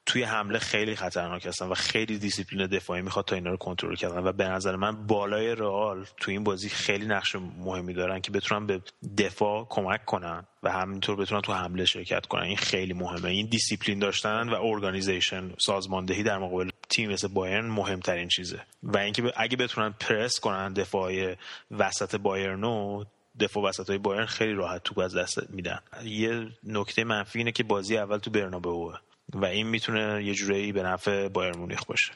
توی 0.10 0.24
حمله 0.24 0.60
خیلی 0.60 0.95
خطرناک 0.95 1.45
هستن 1.45 1.66
و 1.66 1.74
خیلی 1.74 2.18
دیسیپلین 2.18 2.68
دفاعی 2.68 3.01
می‌خواد 3.01 3.26
تا 3.26 3.36
اینا 3.36 3.49
رو 3.49 3.57
کنترل 3.57 3.95
کردن. 3.95 4.28
و 4.28 4.32
به 4.32 4.47
نظر 4.47 4.76
من 4.76 5.07
بال 5.07 5.32
های 5.32 5.55
رئال 5.55 6.05
تو 6.18 6.32
این 6.32 6.43
بازی 6.43 6.70
خیلی 6.70 7.05
نقش 7.05 7.36
مهمی 7.36 7.93
دارن 7.93 8.22
که 8.22 8.32
بتونن 8.32 8.66
به 8.66 8.82
دفاع 9.18 9.68
کمک 9.70 10.05
کنن 10.05 10.47
و 10.64 10.72
همینطور 10.72 11.16
بتونن 11.16 11.41
تو 11.41 11.53
حمله 11.53 11.86
شرکت 11.86 12.26
کنن. 12.26 12.43
این 12.43 12.57
خیلی 12.57 12.93
مهمه. 12.93 13.30
این 13.30 13.45
دیسیپلین 13.45 13.99
داشتن 13.99 14.49
و 14.49 14.53
organization 14.61 15.51
سازماندهی 15.57 16.24
در 16.24 16.38
مقابل 16.38 16.70
تیم 16.89 17.12
مثل 17.12 17.28
بایرن 17.28 17.66
مهمترین 17.66 18.28
چیزه. 18.28 18.62
و 18.84 18.97
اینکه 18.97 19.34
اگه 19.36 19.57
بتونن 19.57 19.93
پرس 19.99 20.39
کنن 20.39 20.74
دفاع 20.74 21.36
وسط 21.72 22.16
بایرنو 22.16 23.03
دفاع 23.39 23.64
وسط 23.64 23.89
های 23.89 23.97
بایرن 23.97 24.26
خیلی 24.26 24.53
راحت 24.53 24.84
توپ 24.84 24.99
از 24.99 25.16
دست 25.16 25.49
میدن. 25.49 25.80
یه 26.05 26.47
نکته 26.64 27.03
منفی 27.03 27.39
اینه 27.39 27.51
که 27.51 27.64
بازی 27.64 27.97
اول 27.97 28.18
تو 28.18 28.32
برنابئو. 28.32 28.91
و 29.34 29.45
این 29.45 29.67
می‌تونه 29.67 30.23
یه 30.23 30.34
جورایی 30.34 30.71
به 30.71 30.84
نفع 30.84 31.27
بایر 31.27 31.53
مونیخ 31.57 31.86
باشه. 31.86 32.11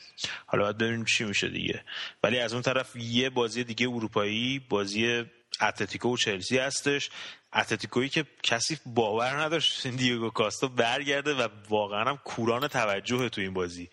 حالا 0.46 0.64
باید 0.64 0.78
ببینیم 0.78 1.06
چی 1.06 1.24
میشه 1.24 1.50
دیگه. 1.50 1.84
ولی 2.24 2.40
از 2.40 2.54
اون 2.54 2.62
طرف 2.62 2.96
یه 2.96 3.30
بازی 3.30 3.64
دیگه 3.64 3.90
اروپایی 3.90 4.60
بازی 4.70 5.26
اتلتیکو 5.62 6.14
و 6.14 6.18
چلسی 6.18 6.58
هستش. 6.58 7.10
اتلتیکویی 7.54 8.10
که 8.10 8.26
کسی 8.44 8.78
باور 8.86 9.42
نداشت 9.42 9.88
دیگو 9.88 10.30
کاستا 10.30 10.68
برگرده 10.68 11.34
و 11.34 11.48
واقعا 11.70 12.10
هم 12.10 12.18
کوران 12.18 12.68
توجه 12.68 13.30
تو 13.30 13.42
این 13.42 13.54
بازی. 13.54 13.90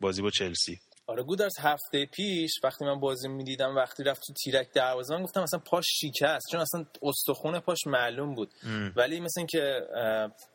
بازی 0.00 0.22
با 0.22 0.30
چلسی. 0.30 0.80
آره 1.10 1.22
گودرز 1.22 1.58
هفته 1.58 2.06
پیش 2.06 2.50
وقتی 2.64 2.84
من 2.84 3.00
بازی 3.00 3.28
می‌دیدم 3.28 3.76
وقتی 3.76 4.04
رفت 4.04 4.22
تو 4.26 4.32
تیرک 4.32 4.72
دروازه 4.72 5.14
من 5.14 5.22
گفتم 5.22 5.40
اصلا 5.40 5.60
پاش 5.60 5.84
شکست 5.88 6.46
چون 6.50 6.60
اصلا 6.60 6.84
استخون 7.02 7.60
پاش 7.60 7.86
معلوم 7.86 8.34
بود. 8.34 8.50
ام. 8.62 8.92
ولی 8.96 9.20
مثل 9.20 9.46
که 9.46 9.80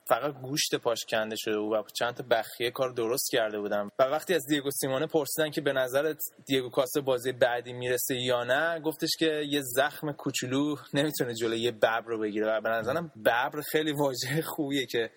فقط 0.08 0.34
گوشت 0.42 0.76
پاش 0.76 1.06
کنده 1.10 1.36
شده 1.36 1.58
و 1.58 1.84
چند 1.94 2.14
تا 2.14 2.24
بخیه 2.32 2.72
کار 2.72 2.90
درست 2.90 3.32
کرده 3.32 3.60
بودم. 3.60 3.92
و 4.00 4.04
وقتی 4.04 4.34
از 4.34 4.48
دیگو 4.48 4.72
سیمونه 4.72 5.08
پرسیدن 5.08 5.52
که 5.52 5.62
به 5.62 5.74
نظرت 5.74 6.20
دیگو 6.46 6.70
کاسته 6.70 7.02
بازی 7.02 7.32
بعدی 7.32 7.74
می‌رسه 7.74 8.16
یا 8.16 8.44
نه 8.44 8.80
گفتش 8.80 9.10
که 9.20 9.44
یه 9.50 9.62
زخم 9.62 10.12
کوچولو 10.12 10.76
نمی‌تونه 10.94 11.34
جلوی 11.34 11.60
یه 11.60 11.72
ببر 11.72 12.02
رو 12.06 12.20
بگیره. 12.20 12.48
و 12.48 12.62
به 12.62 12.70
نظرم 12.70 13.12
ببر 13.26 13.62
خیلی 13.72 13.92
واژه 13.92 14.42
خوبیه 14.42 14.86
که 14.86 15.10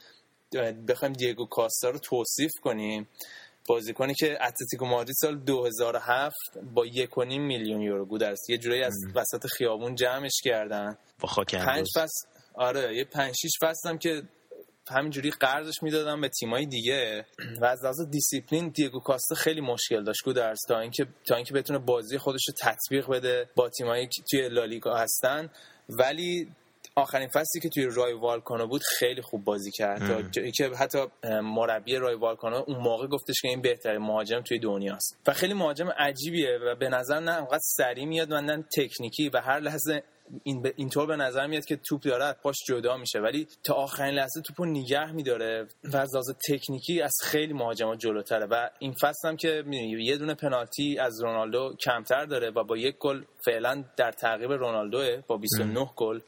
بخوایم 0.89 1.12
دیگو 1.12 1.47
کاستا 1.47 1.91
رو 1.91 1.99
توصیف 1.99 2.51
کنیم. 2.62 3.09
بازیکنی 3.69 4.14
که 4.14 4.39
اتلتیکو 4.47 4.87
مادرید 4.87 5.14
سال 5.21 5.39
2007 5.39 6.37
با 6.75 6.87
1.5 6.87 7.19
میلیون 7.19 7.81
یورو 7.81 8.07
گودرس 8.07 8.39
یه 8.49 8.59
جوری 8.59 8.83
از 8.83 8.95
وسط 9.14 9.47
خیابون 9.47 9.95
جمعش 9.95 10.41
کردن. 10.45 10.99
با 11.21 11.29
خاک 11.29 11.55
پنج 11.55 11.87
فصل 11.97 12.29
آره 12.55 12.97
یه 12.97 13.05
5 13.05 13.35
6 13.35 13.49
فصل 13.62 13.89
هم 13.89 13.99
که 13.99 14.23
همینجوری 14.91 15.31
قرضش 15.31 15.83
می‌دادن 15.83 16.21
به 16.21 16.29
تیمای 16.29 16.66
دیگه. 16.66 17.27
و 17.61 17.64
از 17.64 17.83
لحاظ 17.83 18.01
دیسیپلین 18.11 18.69
دیگو 18.69 19.01
کاستا 19.01 19.35
خیلی 19.35 19.61
مشکل 19.61 20.05
داشت 20.05 20.25
گودرس 20.25 20.59
تا 20.69 20.79
اینکه 20.79 21.07
تا 21.27 21.37
اینکه 21.37 21.55
بتونه 21.55 21.79
بازی 21.79 22.19
خودش 22.19 22.49
رو 22.49 22.55
تطبیق 22.61 23.07
بده 23.11 23.51
با 23.55 23.69
تیمایی 23.69 24.07
که 24.07 24.23
توی 24.31 24.49
لالیگا 24.49 24.97
هستن. 24.97 25.51
ولی 25.89 26.49
آخرین 26.99 27.28
فصلی 27.28 27.61
که 27.62 27.68
توی 27.68 27.84
رایو 27.84 28.12
وایکانو 28.12 28.66
بود 28.66 28.82
خیلی 28.99 29.22
خوب 29.22 29.44
بازی 29.44 29.70
کرد. 29.70 29.99
تا 30.32 30.51
که 30.51 30.70
حتی 30.78 30.99
مربی 31.42 31.96
رایو 31.97 32.14
وایکانو 32.14 32.64
اون 32.66 32.78
موقع 32.78 33.07
گفتش 33.07 33.40
که 33.42 33.49
این 33.49 33.62
بهترین 33.62 34.03
مهاجم 34.03 34.40
توی 34.40 34.59
دنیاست 34.59 35.16
و 35.26 35.32
خیلی 35.32 35.55
مهاجم 35.55 35.88
عجیبیه 35.88 36.59
و 36.66 36.74
به 36.74 36.88
نظر 36.88 37.20
نه 37.20 37.32
انقدر 37.32 37.61
سریع 37.62 38.05
میاد 38.05 38.32
و 38.32 38.40
نه 38.40 38.64
تکنیکی 38.76 39.28
و 39.28 39.40
هر 39.40 39.61
لحظه 39.61 40.03
این 40.43 40.62
ب... 40.62 40.66
اینطور 40.76 41.07
به 41.07 41.16
نظر 41.16 41.47
میاد 41.47 41.64
که 41.64 41.76
توپ 41.76 42.03
داره 42.03 42.24
از 42.24 42.35
پاش 42.43 42.57
جدا 42.68 42.97
میشه. 42.97 43.20
ولی 43.20 43.49
تا 43.64 43.74
آخرین 43.74 44.14
لحظه 44.14 44.41
توپو 44.41 44.64
نگه 44.64 45.12
میداره 45.12 45.66
و 45.85 45.97
از 45.97 46.14
لحاظ 46.14 46.31
تکنیکی 46.49 47.03
از 47.03 47.12
خیلی 47.24 47.53
مهاجمات 47.53 47.99
جلوتره. 47.99 48.47
و 48.47 48.70
این 48.79 48.93
فصل 48.93 49.29
هم 49.29 49.37
که 49.37 49.64
یه 49.99 50.16
دونه 50.16 50.35
پنالتی 50.35 50.99
از 50.99 51.22
رونالدو 51.22 51.76
کمتر 51.81 52.24
داره 52.24 52.51
و 52.51 52.64
با 52.64 52.76
یک 52.76 52.97
گل 52.99 53.22
فعلا 53.45 53.85
در 53.97 54.12
تعقیب 54.12 54.53
رونالدو 54.53 55.22
با 55.26 55.37
29 55.37 55.91
گل. 55.97 56.20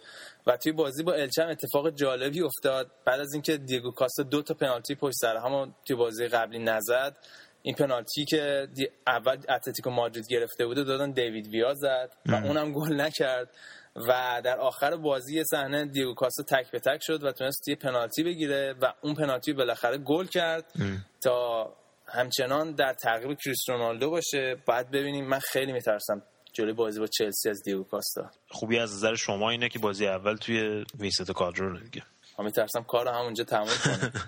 و 0.46 0.57
توی 0.57 0.72
بازی 0.72 1.03
با 1.03 1.12
الچم 1.12 1.48
اتفاق 1.48 1.90
جالبی 1.90 2.42
افتاد. 2.42 2.90
بعد 3.05 3.20
از 3.20 3.32
اینکه 3.32 3.57
دیگو 3.57 3.90
کاستا 3.90 4.22
دو 4.22 4.42
تا 4.42 4.55
پنالتی 4.55 4.94
پشت 4.94 5.16
سر 5.20 5.36
هم 5.36 5.74
توی 5.86 5.96
بازی 5.96 6.28
قبلی 6.28 6.59
نزد 6.59 7.16
این 7.62 7.74
پنالتی 7.74 8.24
که 8.24 8.68
اول 9.07 9.36
اتلتیکو 9.48 9.90
مادرید 9.90 10.26
گرفته 10.28 10.66
بوده 10.66 10.84
دادن 10.84 11.11
دیوید 11.11 11.46
ویا 11.46 11.74
زد 11.74 12.12
و 12.26 12.34
اونم 12.34 12.72
گل 12.72 13.01
نکرد. 13.01 13.51
و 13.97 14.43
در 14.45 14.59
آخر 14.59 14.97
بازی 14.97 15.45
صحنه 15.45 15.84
دیگو 15.84 16.14
کاستا 16.14 16.43
تک 16.43 16.70
به 16.70 16.80
تک 16.80 16.99
شد 17.03 17.24
و 17.24 17.32
تونست 17.32 17.68
یه 17.68 17.76
پنالتی 17.76 18.22
بگیره 18.22 18.74
و 18.80 18.93
اون 19.01 19.14
پنالتی 19.14 19.53
بالاخره 19.53 19.99
گل 19.99 20.26
کرد 20.26 20.72
تا 21.20 21.66
همچنان 22.07 22.72
در 22.72 22.93
تعقیب 22.93 23.38
کریستیانو 23.45 23.82
رونالدو 23.82 24.11
باشه. 24.11 24.57
بعد 24.66 24.91
ببینیم 24.91 25.28
من 25.28 25.38
خیلی 25.38 25.72
میترسم 25.72 26.22
جلوی 26.53 26.72
بازی 26.72 27.01
با 27.01 27.07
چلسی 27.07 27.51
از 27.51 27.62
دیگو 27.62 27.84
کاستا. 27.84 28.30
خوبی 28.49 28.78
از 28.78 28.95
نظر 28.95 29.14
شما 29.14 29.51
اینه 29.51 29.68
که 29.68 29.78
بازی 29.78 30.07
اول 30.07 30.36
توی 30.36 30.84
ویسنته 30.98 31.32
کالدرون 31.32 31.78
دیگه. 31.78 32.03
من 32.38 32.45
میترسم 32.45 32.82
کار 32.82 33.09
همونجا 33.09 33.45
تموم 33.45 33.68
کنه 33.84 34.12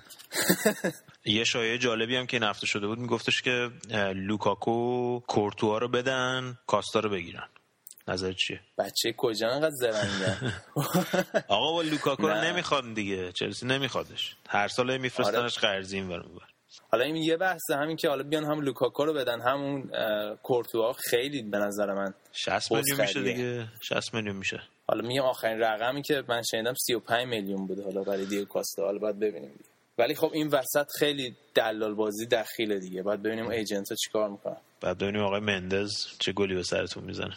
یه 1.24 1.44
شایعه 1.44 1.78
جالبی 1.78 2.16
هم 2.16 2.26
که 2.26 2.38
گفته 2.38 2.66
شده 2.66 2.86
بود 2.86 2.98
میگفتش 2.98 3.42
که 3.42 3.70
لوکاکو 4.14 5.20
کورتوا 5.20 5.78
رو 5.78 5.88
بدن 5.88 6.58
کاستا 6.66 7.00
رو 7.00 7.10
بگیرن. 7.10 7.48
نظر 8.08 8.32
چیه؟ 8.32 8.60
بچه 8.78 9.14
کجا 9.16 9.48
انقدر 9.48 9.74
زرنگه 9.74 10.36
آقا 11.48 11.72
با 11.72 11.82
لوکاکو 11.82 12.28
رو 12.28 12.34
نمی‌خواد 12.34 12.94
دیگه. 12.94 13.32
چلسی 13.32 13.66
نمیخوادش. 13.66 14.36
هر 14.48 14.68
سال 14.68 14.96
میفرستنش 14.96 15.58
آره. 15.58 15.72
قرضی 15.72 15.96
این 15.96 16.08
حالا 16.92 17.04
این 17.04 17.16
یه 17.16 17.36
بحثه 17.36 17.76
همین 17.76 17.96
که 17.96 18.08
حالا 18.08 18.22
بیان 18.22 18.44
هم 18.44 18.60
لوکاکو 18.60 19.04
رو 19.04 19.12
بدن 19.12 19.40
همون 19.40 19.90
کورتوا 20.42 20.92
خیلی 20.92 21.42
به 21.42 21.58
نظر 21.58 21.94
من 21.94 22.14
60 22.32 22.72
میلیون 22.72 23.00
میشه 23.00 23.22
دیگه. 23.22 23.68
60 23.82 24.14
میلیون 24.14 24.36
میشه. 24.36 24.62
حالا 24.86 25.08
میگم 25.08 25.22
آخرین 25.22 25.60
رقمی 25.60 26.02
که 26.02 26.24
من 26.28 26.42
شنیدم 26.42 26.74
35 26.74 27.26
میلیون 27.26 27.66
بوده 27.66 27.84
حالا 27.84 28.02
برای 28.02 28.26
دیگه 28.26 28.44
کاستا. 28.44 28.84
حالا 28.84 28.98
باید 28.98 29.18
ببینیم 29.18 29.50
دیگه. 29.50 29.70
ولی 29.98 30.14
خب 30.14 30.30
این 30.32 30.48
وسط 30.48 30.86
خیلی 30.98 31.36
دلال 31.54 31.94
بازی 31.94 32.26
دخیله 32.26 32.78
دیگه. 32.78 33.02
باید 33.02 33.22
ببینیم 33.22 33.48
ایجنت 33.48 33.90
ها 33.90 33.96
چیکار 33.96 34.28
می‌کنن. 34.28 34.56
بعد 34.82 34.98
ببینیم 34.98 35.22
آقای 35.22 35.40
مندز 35.40 35.90
چه 36.18 36.32
گلی 36.32 36.54
به 36.54 36.62
سرتون 36.62 37.04
می‌زنه. 37.04 37.36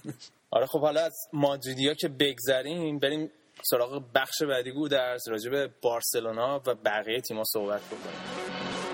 آره 0.50 0.66
خب 0.66 0.80
حالا 0.80 1.00
از 1.00 1.16
مادریدیا 1.32 1.94
که 1.94 2.08
بگذریم 2.08 2.98
بریم 2.98 3.30
سراغ 3.70 4.02
بخش 4.14 4.42
بعدی 4.42 4.72
گودرز 4.72 5.28
راجع 5.28 5.50
به 5.50 5.70
بارسلونا 5.82 6.62
و 6.66 6.74
بقیه 6.74 7.20
تیم‌ها 7.20 7.44
صحبت 7.52 7.80
بکنیم. 7.80 8.85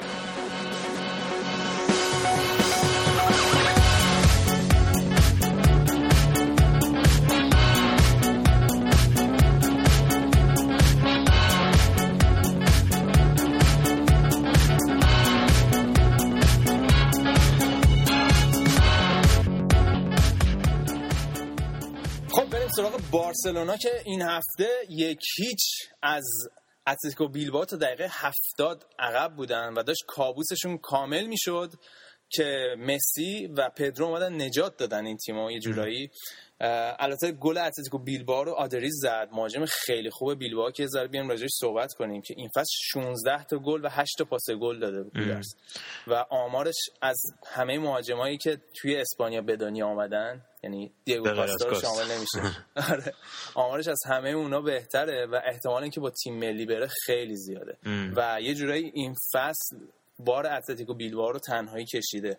سراغ 22.76 23.00
بارسلونا 23.10 23.76
که 23.76 23.90
این 24.04 24.22
هفته 24.22 24.68
یک 24.88 25.20
هیچ 25.36 25.60
از 26.02 26.24
اتلتیکو 26.86 27.28
بیلبائو 27.28 27.64
تا 27.64 27.76
دقیقه 27.76 28.06
هفتاد 28.10 28.86
عقب 28.98 29.36
بودن 29.36 29.74
و 29.74 29.82
داشت 29.82 30.04
کابوسشون 30.06 30.78
کامل 30.78 31.26
می‌شد 31.26 31.72
که 32.28 32.76
مسی 32.78 33.46
و 33.46 33.70
پدرو 33.76 34.06
اومدن 34.06 34.42
نجات 34.42 34.76
دادن 34.76 35.06
این 35.06 35.16
تیمو. 35.16 35.50
یه 35.50 35.60
جورایی 35.60 36.10
البته 36.98 37.32
گل 37.32 37.58
اتلتیکو 37.58 37.98
بیلبائو 37.98 38.44
رو 38.44 38.52
آدریز 38.52 38.94
زد. 39.02 39.28
مهاجم 39.32 39.64
خیلی 39.64 40.10
خوب 40.10 40.34
بیلبائو 40.34 40.70
که 40.70 40.86
ذره 40.86 41.08
بیام 41.08 41.28
راجعش 41.28 41.50
صحبت 41.52 41.92
کنیم 41.92 42.22
که 42.22 42.34
این 42.36 42.48
فصل 42.56 42.72
16 42.92 43.44
تا 43.44 43.58
گل 43.58 43.84
و 43.84 43.88
8 43.90 44.18
تا 44.18 44.24
پاس 44.24 44.50
گل 44.60 44.78
داده 44.78 45.02
بود 45.02 45.12
و 46.06 46.14
آمارش 46.30 46.74
از 47.02 47.20
همه 47.46 47.78
مهاجمایی 47.78 48.38
که 48.38 48.58
توی 48.80 48.96
اسپانیا 48.96 49.42
به 49.42 49.56
دنیا 49.56 49.86
آمدن 49.86 50.42
یعنی 50.64 50.92
دیگو 51.04 51.24
کاستا 51.24 51.68
رو 51.68 51.80
شامل 51.80 52.10
نمیشه. 52.10 52.56
آره. 52.92 53.14
آمارش 53.54 53.88
از 53.88 54.00
همه 54.06 54.28
اونا 54.28 54.60
بهتره 54.60 55.26
و 55.26 55.40
احتمال 55.44 55.82
اینکه 55.82 56.00
با 56.00 56.10
تیم 56.10 56.34
ملی 56.38 56.66
بره 56.66 56.88
خیلی 57.06 57.36
زیاده. 57.36 57.78
و 58.16 58.38
یه 58.42 58.54
جورایی 58.54 58.90
این 58.94 59.14
فصل 59.32 59.76
بار 60.24 60.46
اتلتیکو 60.46 60.94
بیلبائو 60.94 61.32
رو 61.32 61.38
تنهایی 61.38 61.86
کشیده. 61.86 62.38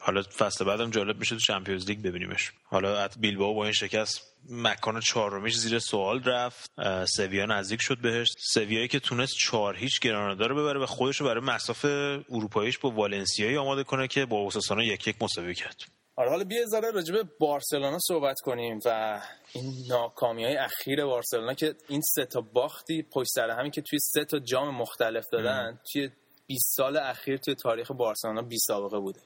حالا 0.00 0.22
فصل 0.22 0.64
بعدم 0.64 0.90
جالب 0.90 1.18
میشه 1.18 1.34
تو 1.34 1.40
چمپیونز 1.40 1.86
لیگ 1.86 2.02
ببینیمش. 2.02 2.52
حالا 2.64 3.08
بیلبائو 3.08 3.54
با 3.54 3.64
این 3.64 3.72
شکست 3.72 4.36
مکان 4.48 5.00
چهارمیش 5.00 5.56
زیر 5.56 5.78
سوال 5.78 6.22
رفت. 6.22 6.70
سویا 7.16 7.46
نزدیک 7.46 7.82
شد 7.82 7.98
بهش. 7.98 8.34
سویایی 8.38 8.88
که 8.88 9.00
تونست 9.00 9.34
چهار 9.34 9.76
هیچ 9.76 10.00
گرانادا 10.00 10.46
رو 10.46 10.54
ببره 10.54 10.80
و 10.80 10.86
خودش 10.86 11.16
رو 11.20 11.26
برای 11.26 11.44
مسافه 11.44 12.24
اروپاییش 12.30 12.78
با 12.78 12.90
والنسیایی 12.90 13.56
آماده 13.56 13.84
کنه 13.84 14.08
که 14.08 14.26
با 14.26 14.36
اوساسونا 14.36 14.82
یک 14.82 15.06
یک 15.06 15.22
مساوی 15.22 15.54
کرد. 15.54 15.76
آره 16.16 16.30
حالا 16.30 16.44
بیا 16.44 16.66
ذره 16.66 16.90
راجع 16.90 17.14
به 17.14 17.24
بارسلونا 17.38 17.98
صحبت 17.98 18.40
کنیم 18.40 18.78
و 18.84 19.20
این 19.52 19.74
ناکامی 19.88 20.44
های 20.44 20.56
اخیر 20.56 21.04
بارسلونا 21.04 21.54
که 21.54 21.74
این 21.88 22.00
سه 22.00 22.24
تا 22.24 22.40
باختی 22.40 23.02
پشت 23.02 23.30
سر 23.30 23.50
همین 23.50 23.70
که 23.70 23.82
توی 23.82 23.98
سه 23.98 24.24
تا 24.24 24.38
جام 24.38 24.74
مختلف 24.74 25.26
دادن 25.32 25.80
توی 25.92 26.10
20 26.50 26.76
سال 26.76 26.96
اخیر 26.96 27.36
توی 27.36 27.54
تاریخ 27.54 27.90
بارسلونا 27.90 28.42
بی 28.42 28.58
سابقه 28.58 28.98
بوده. 28.98 29.20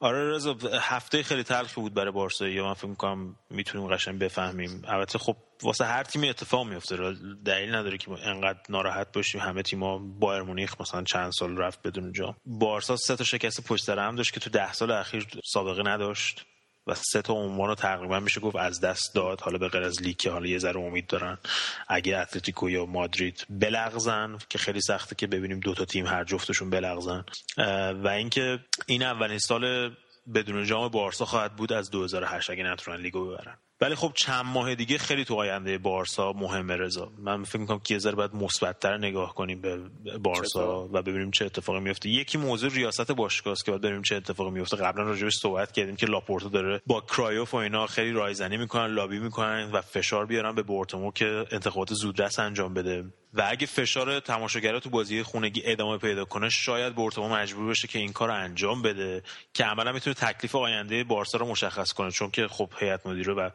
آره 0.00 0.30
رضا 0.30 0.56
هفته 0.80 1.22
خیلی 1.22 1.42
تلخ 1.42 1.74
بود 1.74 1.94
برای 1.94 2.12
بارسا. 2.12 2.44
من 2.44 2.74
فکر 2.74 2.86
می‌کنم 2.86 3.36
می‌تونیم 3.50 3.94
قشنگ 3.94 4.18
بفهمیم. 4.18 4.82
البته 4.88 5.18
خب 5.18 5.36
واسه 5.62 5.84
هر 5.84 6.04
تیمی 6.04 6.28
اتفاق 6.28 6.66
میفته 6.66 6.96
دلیل 7.44 7.74
نداره 7.74 7.98
که 7.98 8.10
انقدر 8.10 8.60
ناراحت 8.68 9.12
باشیم. 9.12 9.40
همه 9.40 9.62
تیم‌ها 9.62 9.98
بایر 9.98 10.42
مونیخ 10.42 10.80
مثلا 10.80 11.04
چند 11.04 11.32
سال 11.32 11.56
رفت 11.56 11.86
بدون 11.86 12.12
جام. 12.12 12.36
بارسا 12.46 12.96
سه 12.96 13.16
تا 13.16 13.24
شکست 13.24 13.66
پشت 13.66 13.84
سر 13.84 13.98
هم 13.98 14.16
داشت 14.16 14.34
که 14.34 14.40
تو 14.40 14.50
ده 14.50 14.72
سال 14.72 14.90
اخیر 14.90 15.26
سابقه 15.44 15.82
نداشت. 15.82 16.46
و 16.86 16.94
سه 16.94 17.22
تا 17.22 17.32
عنوان 17.32 17.68
رو 17.68 17.74
تقریبا 17.74 18.20
میشه 18.20 18.40
گفت 18.40 18.56
از 18.56 18.80
دست 18.80 19.14
داد. 19.14 19.40
حالا 19.40 19.58
به 19.58 19.68
غیر 19.68 19.82
از 19.82 20.02
که 20.18 20.30
حالا 20.30 20.46
یه 20.46 20.58
ذره 20.58 20.80
امید 20.80 21.06
دارن. 21.06 21.38
اگه 21.88 22.18
اتلتیکو 22.18 22.70
یا 22.70 22.86
مادرید 22.86 23.46
بلغزن 23.50 24.38
که 24.48 24.58
خیلی 24.58 24.80
سخته 24.80 25.14
که 25.14 25.26
ببینیم 25.26 25.60
دو 25.60 25.74
تا 25.74 25.84
تیم 25.84 26.06
هر 26.06 26.24
جفتشون 26.24 26.70
بلغزن. 26.70 27.24
و 28.02 28.08
اینکه 28.08 28.58
این 28.86 29.02
اولین 29.02 29.38
سال 29.38 29.94
بدون 30.34 30.64
جام 30.64 30.88
بارسا 30.88 31.24
خواهد 31.24 31.56
بود 31.56 31.72
از 31.72 31.90
2008 31.90 32.50
اگه 32.50 32.64
نتونن 32.64 33.00
لیگو 33.00 33.26
ببرن. 33.26 33.56
ولی 33.80 33.94
خب 33.94 34.12
چند 34.14 34.44
ماه 34.44 34.74
دیگه 34.74 34.98
خیلی 34.98 35.24
تو 35.24 35.34
آینده 35.34 35.78
بارسا 35.78 36.32
مهمه 36.32 36.76
رضا. 36.76 37.12
من 37.18 37.44
فکر 37.44 37.58
می‌کنم 37.58 37.78
که 37.78 37.94
یه 37.94 37.98
ذره 37.98 38.14
باید 38.14 38.34
مثبتتر 38.34 38.96
نگاه 38.98 39.34
کنیم 39.34 39.60
به 39.60 39.78
بارسا 40.18 40.88
و 40.92 41.02
ببینیم 41.02 41.30
چه 41.30 41.44
اتفاقی 41.44 41.80
میفته 41.80 42.08
یکی 42.08 42.38
موضوع 42.38 42.70
ریاست 42.70 43.12
باشگاه 43.12 43.52
است 43.52 43.64
که 43.64 43.70
باید 43.70 43.82
ببینیم 43.82 44.02
چه 44.02 44.16
اتفاقی 44.16 44.50
میفته 44.50 44.76
قبلا 44.76 45.04
راجعش 45.04 45.34
صحبت 45.36 45.72
کردیم 45.72 45.96
که 45.96 46.06
لاپورتو 46.06 46.48
داره 46.48 46.82
با 46.86 47.00
کرایوف 47.00 47.54
و 47.54 47.56
اینا 47.56 47.86
خیلی 47.86 48.12
رایزنی 48.12 48.56
می‌کنن 48.56 48.86
لابی 48.86 49.18
می‌کنن 49.18 49.70
و 49.72 49.80
فشار 49.80 50.26
بیارن 50.26 50.54
به 50.54 50.62
بورتومو 50.62 51.12
که 51.12 51.44
انتخابات 51.50 51.94
زودرس 51.94 52.38
انجام 52.38 52.74
بده. 52.74 53.04
و 53.34 53.46
اگه 53.48 53.66
فشار 53.66 54.20
تماشاگرا 54.20 54.80
تو 54.80 54.90
بازی 54.90 55.22
خونگی 55.22 55.62
ادامه 55.64 55.98
پیدا 55.98 56.24
کنه 56.24 56.48
شاید 56.48 56.94
بورتومو 56.94 57.28
مجبور 57.28 57.70
بشه 57.70 57.88
که 57.88 57.98
این 57.98 58.12
کار 58.12 58.30
انجام 58.30 58.82
بده 58.82 59.22
که 59.54 59.64
عملا 59.64 59.92
می‌تونه 59.92 60.14
تکلیف 60.14 60.54
آینده 60.54 61.04
بارسا 61.04 61.38
رو 61.38 61.46
مشخص 61.46 61.92
کنه. 61.92 62.10
چون 62.10 62.30
که 62.30 62.48
خب 62.48 62.70
هیئت 62.78 63.06
مدیره 63.06 63.34
و 63.34 63.50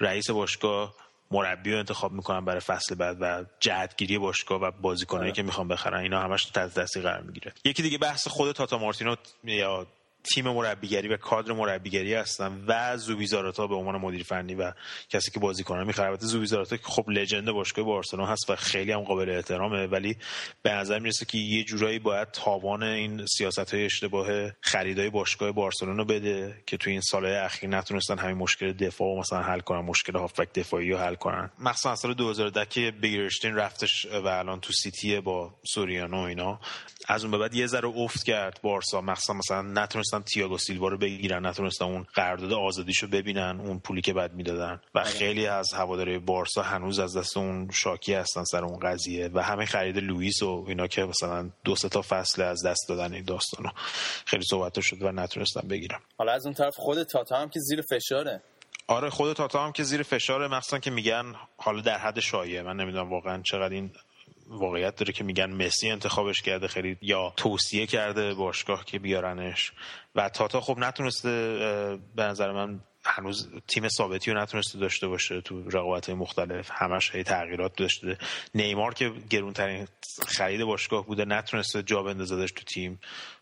رئیس 0.00 0.30
باشگاه 0.30 0.94
مربی 1.30 1.72
رو 1.72 1.78
انتخاب 1.78 2.12
می‌کنن 2.12 2.44
برای 2.44 2.60
فصل 2.60 2.94
بعد 2.94 3.16
و 3.20 3.44
جهتگیری 3.60 4.18
باشگاه 4.18 4.60
و 4.60 4.70
بازیکنایی 4.70 5.32
که 5.32 5.42
می‌خوان 5.42 5.68
بخرن. 5.68 6.00
اینا 6.00 6.20
همش 6.20 6.44
تحت 6.44 6.74
تاثیر 6.74 7.02
قرار 7.02 7.22
می‌گیره. 7.22 7.52
یکی 7.64 7.82
دیگه 7.82 7.98
بحث 7.98 8.28
خود 8.28 8.52
تاتا 8.52 8.78
مارتینو 8.78 9.16
یا 9.44 9.86
تیم 10.34 10.48
مربیگری 10.48 11.08
و 11.08 11.16
کادر 11.16 11.52
مربیگری 11.52 12.14
هستن 12.14 12.64
و 12.66 12.96
زوبیزاراتا 12.96 13.66
به 13.66 13.74
عنوان 13.74 13.96
مدیر 13.96 14.22
فنی 14.22 14.54
و 14.54 14.72
کسی 15.08 15.30
که 15.30 15.40
بازیکن 15.40 15.84
می‌خره 15.84 16.06
البته 16.06 16.26
زوبیزاراتا 16.26 16.76
که 16.76 16.84
خب 16.84 17.10
لژند 17.10 17.50
باشگاه 17.50 17.84
بارسلونا 17.84 18.26
هست 18.26 18.50
و 18.50 18.56
خیلی 18.56 18.92
هم 18.92 19.00
قابل 19.00 19.30
احترامه 19.30 19.86
ولی 19.86 20.16
به 20.62 20.72
نظر 20.72 20.98
می‌رسه 20.98 21.24
که 21.24 21.38
یه 21.38 21.64
جورایی 21.64 21.98
باید 21.98 22.30
تاوان 22.30 22.82
این 22.82 23.26
سیاست 23.26 23.74
های 23.74 23.84
اشتباه 23.84 24.50
خریدای 24.60 25.10
باشگاه 25.10 25.52
بارسلونا 25.52 26.04
بده 26.04 26.62
که 26.66 26.76
تو 26.76 26.90
این 26.90 27.00
سالهای 27.00 27.36
اخیر 27.36 27.70
نتونستن 27.70 28.18
همین 28.18 28.36
مشکل 28.36 28.72
دفاع 28.72 29.08
و 29.08 29.18
مثلا 29.18 29.42
حل 29.42 29.60
کنن 29.60 29.80
مشکل 29.80 30.16
هافبک 30.18 30.52
دفاعی 30.52 30.90
رو 30.90 30.98
حل 30.98 31.14
کنن. 31.14 31.50
مخصوصا 31.58 31.96
سال 31.96 32.14
2010 32.14 32.66
که 32.66 32.92
بگیرشتین 33.02 33.54
رفتش 33.54 34.06
و 34.06 34.26
الان 34.26 34.60
تو 34.60 34.72
سیتی 34.72 35.20
با 35.20 35.54
سوریانو 35.74 36.20
اینا. 36.20 36.60
از 37.08 37.24
اون 37.24 37.30
به 37.30 37.38
بعد 37.38 37.54
یه 37.54 37.66
ذره 37.66 37.88
افت 37.88 38.24
کرد 38.24 38.60
بارسا. 38.62 39.00
مخصوصا 39.00 39.32
مثلا 39.32 39.62
نتونستن 39.62 40.15
تییاگو 40.22 40.58
سیلوا 40.58 40.88
رو 40.88 40.98
بگیرن 40.98 41.46
نتونستن 41.46 41.84
اون 41.84 42.06
قرارداد 42.14 42.52
آزادیشو 42.52 43.06
ببینن 43.06 43.60
اون 43.60 43.78
پولی 43.78 44.00
که 44.00 44.12
بعد 44.12 44.34
می‌دادن. 44.34 44.80
و 44.94 45.00
بله. 45.00 45.04
خیلی 45.04 45.46
از 45.46 45.72
هواداره 45.72 46.18
بارسا 46.18 46.62
هنوز 46.62 46.98
از 46.98 47.16
دست 47.16 47.36
اون 47.36 47.70
شاکی 47.72 48.14
هستن 48.14 48.44
سر 48.44 48.64
اون 48.64 48.78
قضیه 48.78 49.30
و 49.34 49.42
همین 49.42 49.66
خرید 49.66 49.98
لوئیس 49.98 50.42
و 50.42 50.64
اینا 50.68 50.86
که 50.86 51.04
مثلا 51.04 51.50
دو 51.64 51.74
تا 51.74 52.02
فصل 52.02 52.42
از 52.42 52.66
دست 52.66 52.88
دادن 52.88 53.14
این 53.14 53.24
داستانو 53.24 53.68
خیلی 54.26 54.44
صحبت 54.50 54.80
شد 54.80 55.02
و 55.02 55.12
نتونستن 55.12 55.68
بگیرن. 55.68 55.98
حالا 56.18 56.32
از 56.32 56.46
اون 56.46 56.54
طرف 56.54 56.74
خود 56.76 57.02
تاتا 57.02 57.36
هم 57.36 57.48
که 57.48 57.60
زیر 57.60 57.82
فشاره. 57.82 58.42
آره 58.86 59.10
خود 59.10 59.32
تاتا 59.32 59.64
هم 59.64 59.72
که 59.72 59.82
زیر 59.82 60.02
فشاره. 60.02 60.48
مخصوصا 60.48 60.78
که 60.78 60.90
میگن 60.90 61.34
حالا 61.56 61.80
در 61.80 61.98
حد 61.98 62.20
شایعه. 62.20 62.62
من 62.62 62.76
نمی‌دونم 62.76 63.10
واقعا 63.10 63.42
چقدر 63.42 63.74
این 63.74 63.90
واقعیت 64.48 64.96
داره 64.96 65.12
که 65.12 65.24
میگن 65.24 65.50
مسی 65.50 65.90
انتخابش 65.90 66.42
کرده 66.42 66.68
خیلی 66.68 66.96
یا 67.02 67.32
توصیه 67.36 67.86
کرده 67.86 68.34
باشگاه 68.34 68.84
که 68.84 68.98
بیارنش. 68.98 69.72
و 70.16 70.28
تاتا 70.28 70.60
خب 70.60 70.78
نتونسته 70.78 71.28
به 72.16 72.22
نظر 72.22 72.52
من 72.52 72.80
هنوز 73.04 73.48
تیم 73.68 73.88
ثابتی 73.88 74.32
رو 74.32 74.40
نتونسته 74.42 74.78
داشته 74.78 75.08
باشه 75.08 75.40
تو 75.40 75.70
رقابت 75.70 76.10
مختلف. 76.10 76.70
همش 76.72 77.14
هی 77.14 77.22
تغییرات 77.22 77.76
داشته. 77.76 78.18
نیمار 78.54 78.94
که 78.94 79.12
گرونترین 79.30 79.88
خرید 80.26 80.64
باشگاه 80.64 81.06
بوده 81.06 81.24
نتونسته 81.24 81.82
جا 81.82 82.02
بندازدش 82.02 82.52
تو 82.52 82.64
تیم. 82.64 83.00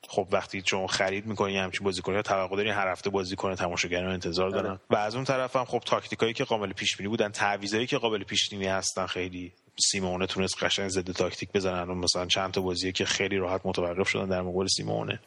خب 0.09 0.29
وقتی 0.31 0.63
چون 0.63 0.87
خرید 0.87 1.27
می‌کنی 1.27 1.59
همچین 1.59 1.85
بازیکن 1.85 2.23
توقع 2.23 2.57
داری 2.57 2.71
هر 2.71 2.89
هفته 2.89 3.11
بازی 3.11 3.37
کنه 3.37 3.57
تماشاگران 3.57 4.13
انتظار 4.13 4.51
دارن. 4.51 4.71
آره. 4.71 4.81
و 4.91 4.97
از 4.97 5.15
اون 5.15 5.25
طرف 5.25 5.57
هم 5.57 5.65
خب 5.65 5.83
تاکتیکایی 5.87 6.33
که 6.33 6.45
قابل 6.45 6.73
پیش 6.73 6.97
بینی 6.97 7.09
بودن 7.09 7.29
تعویضایی 7.29 7.87
که 7.87 7.99
قابل 7.99 8.25
پیش 8.25 8.51
بینی 8.51 8.67
هستن 8.67 9.07
خیلی 9.07 9.53
سیمونه 9.77 10.27
تونست 10.27 10.65
قشنگ 10.65 10.89
ضد 10.89 11.11
تاکتیک 11.11 11.53
بزنن 11.53 11.91
و 11.91 11.95
مثلا 11.95 12.27
چند 12.27 12.53
تا 12.53 12.61
بازیه 12.61 12.93
که 12.93 13.05
خیلی 13.05 13.37
راحت 13.37 13.61
متوقف 13.65 14.09
شدن 14.09 14.29
در 14.29 14.43
مقابل 14.43 14.67
سیمونه. 14.67 15.21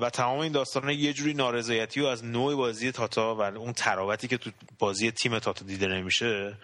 و 0.00 0.10
تمام 0.12 0.38
این 0.38 0.52
داستان 0.52 0.90
یه 0.90 1.12
جوری 1.12 1.34
نارضایتی 1.34 2.00
و 2.00 2.06
از 2.06 2.24
نوع 2.24 2.54
بازی 2.54 2.92
تاتا 2.92 3.34
و 3.34 3.42
اون 3.42 3.72
تراوتی 3.72 4.28
که 4.28 4.36
تو 4.36 4.50
بازی 4.78 5.10
تیم 5.10 5.38
تاتا 5.38 5.64
دیده 5.64 5.86
نمیشه 5.86 6.56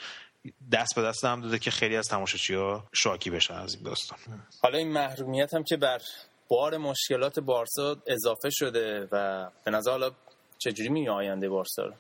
دست 0.73 0.95
به 0.95 1.03
دست 1.03 1.25
هم 1.25 1.41
داده 1.41 1.59
که 1.59 1.71
خیلی 1.71 1.97
از 1.97 2.09
ها 2.51 2.85
شاکی 2.95 3.31
بشن 3.31 3.55
از 3.55 3.75
این 3.75 3.85
داستان. 3.85 4.19
حالا 4.63 4.79
این 4.79 4.93
محرومیت 4.93 5.55
هم 5.55 5.65
که 5.65 5.77
بر 5.77 6.01
بار 6.49 6.77
مشکلات 6.77 7.41
بارسا 7.41 7.97
اضافه 8.07 8.51
شده 8.51 9.09
و 9.13 9.47
به 9.65 9.71
نظر 9.71 9.91
حالا 9.91 10.11
چجوری 10.59 10.89
می 10.89 11.09
آینده 11.09 11.49
بارسا 11.49 11.93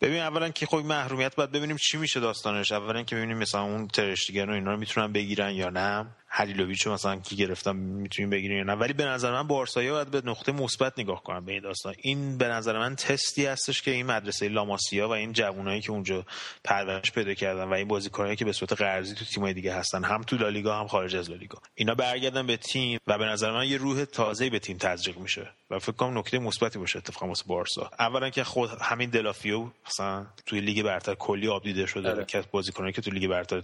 ببین 0.00 0.20
اولا 0.20 0.48
که 0.48 0.66
خب 0.66 0.76
محرومیت 0.76 1.36
باید 1.36 1.52
ببینیم 1.52 1.76
چی 1.76 1.98
میشه 1.98 2.20
داستانش. 2.20 2.72
اولا 2.72 3.02
که 3.02 3.16
ببینیم 3.16 3.38
مثلا 3.38 3.62
اون 3.62 3.88
ترشتیگن 3.88 4.50
و 4.50 4.52
اینا 4.52 4.72
رو 4.72 4.76
می‌تونن 4.76 5.12
بگیرن 5.12 5.50
یا 5.50 5.70
نه. 5.70 6.06
هلیلوویچ 6.32 6.86
مثلا 6.86 7.16
کی 7.16 7.36
گرفتم 7.36 7.76
می‌تونیم 7.76 8.30
بگیریم 8.30 8.58
یا 8.58 8.64
نه. 8.64 8.72
ولی 8.72 8.92
به 8.92 9.04
نظر 9.04 9.32
من 9.32 9.46
بارسایا 9.46 9.92
باید 9.92 10.10
به 10.10 10.22
نقطه 10.24 10.52
مثبت 10.52 10.98
نگاه 10.98 11.22
کنن 11.22 11.44
به 11.44 11.52
این 11.52 11.62
داستان. 11.62 11.94
این 12.02 12.38
به 12.38 12.48
نظر 12.48 12.78
من 12.78 12.96
تستی 12.96 13.46
هستش 13.46 13.82
که 13.82 13.90
این 13.90 14.06
مدرسه 14.06 14.48
لاماسیا 14.48 15.08
و 15.08 15.12
این 15.12 15.32
جوانایی 15.32 15.80
که 15.80 15.90
اونجا 15.90 16.26
پرورش 16.64 17.12
پیدا 17.12 17.34
کردن 17.34 17.64
و 17.64 17.72
این 17.72 17.88
بازیکنایی 17.88 18.36
که 18.36 18.44
به 18.44 18.52
صورت 18.52 18.72
قرضی 18.72 19.14
تو 19.14 19.24
تیمای 19.24 19.54
دیگه 19.54 19.74
هستن 19.74 20.04
هم 20.04 20.22
تو 20.22 20.36
لالیگا 20.36 20.80
هم 20.80 20.86
خارج 20.86 21.16
از 21.16 21.30
لالیگا. 21.30 21.58
اینا 21.74 21.94
برگردن 21.94 22.46
به 22.46 22.56
تیم 22.56 23.00
و 23.06 23.18
به 23.18 23.24
نظر 23.24 23.52
من 23.52 23.68
یه 23.68 23.76
روح 23.76 24.04
تازه‌ای 24.04 24.50
به 24.50 24.58
تیم 24.58 24.76
تزریق 24.76 25.18
میشه 25.18 25.50
و 25.70 25.78
فکر 25.78 25.92
کنم 25.92 26.18
نکته 26.18 26.38
مثبتی 26.38 26.78
باشه 26.78 26.98
اتفاقا 26.98 27.26
واسه 27.26 27.44
بارسا. 27.46 27.90
اولا 27.98 28.30
که 28.30 28.44
خود 28.44 28.70
همین 28.80 29.10
دلافیو 29.10 29.66
مثلا 29.86 30.26
توی 30.46 30.60
لیگ 30.60 30.82
برتر 30.82 31.14
کلی 31.14 31.48
آب 31.48 31.62
دیده 31.62 31.86
شده 31.86 32.10
آره. 32.10 32.24
که 32.24 32.44
بازیکنایی 32.50 32.92
که 32.92 33.02
تو 33.02 33.10
لیگ 33.10 33.30
برتر 33.30 33.62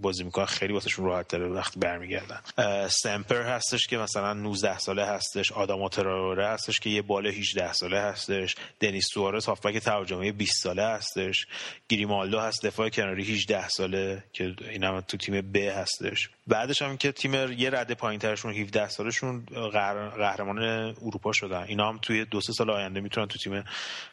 بازی 0.00 0.24
می‌کنن 0.24 0.44
خیلی 0.44 0.72
واسهشون 0.72 1.04
راحت 1.04 1.28
تره 1.28 1.48
وقتی 1.48 1.80
برمیگردن. 1.80 2.40
سمپر 2.88 3.42
هستش 3.42 3.86
که 3.86 3.98
مثلا 3.98 4.32
19 4.32 4.78
ساله 4.78 5.04
هستش 5.04 5.52
آدم 5.52 5.88
تراوره 5.88 6.46
هستش 6.46 6.80
که 6.80 6.90
یه 6.90 7.02
بال 7.02 7.26
18 7.26 7.72
ساله 7.72 8.00
هستش 8.00 8.56
دنیس 8.80 9.06
سوارز 9.14 9.46
هافبک 9.46 9.78
ترجمه 9.78 10.32
20 10.32 10.62
ساله 10.62 10.84
هستش 10.84 11.46
گریمالدو 11.88 12.38
هست 12.38 12.66
دفاع 12.66 12.88
کناری 12.88 13.24
18 13.24 13.68
ساله 13.68 14.24
که 14.32 14.54
اینم 14.70 15.00
تو 15.00 15.16
تیم 15.16 15.40
ب 15.52 15.56
هستش. 15.56 16.30
بعدش 16.50 16.82
هم 16.82 16.96
که 16.96 17.12
تیم 17.12 17.34
یه 17.34 17.70
رده 17.70 17.94
پایین 17.94 18.20
ترشون 18.20 18.54
17 18.54 18.88
سالشون 18.88 19.44
قهرمان 20.18 20.58
اروپا 21.02 21.32
شدن. 21.32 21.62
اینا 21.62 21.88
هم 21.88 21.98
توی 22.02 22.24
دو 22.24 22.40
سه 22.40 22.52
سال 22.52 22.70
آینده 22.70 23.00
می‌تونن 23.00 23.26
تو 23.26 23.38
تیم 23.38 23.64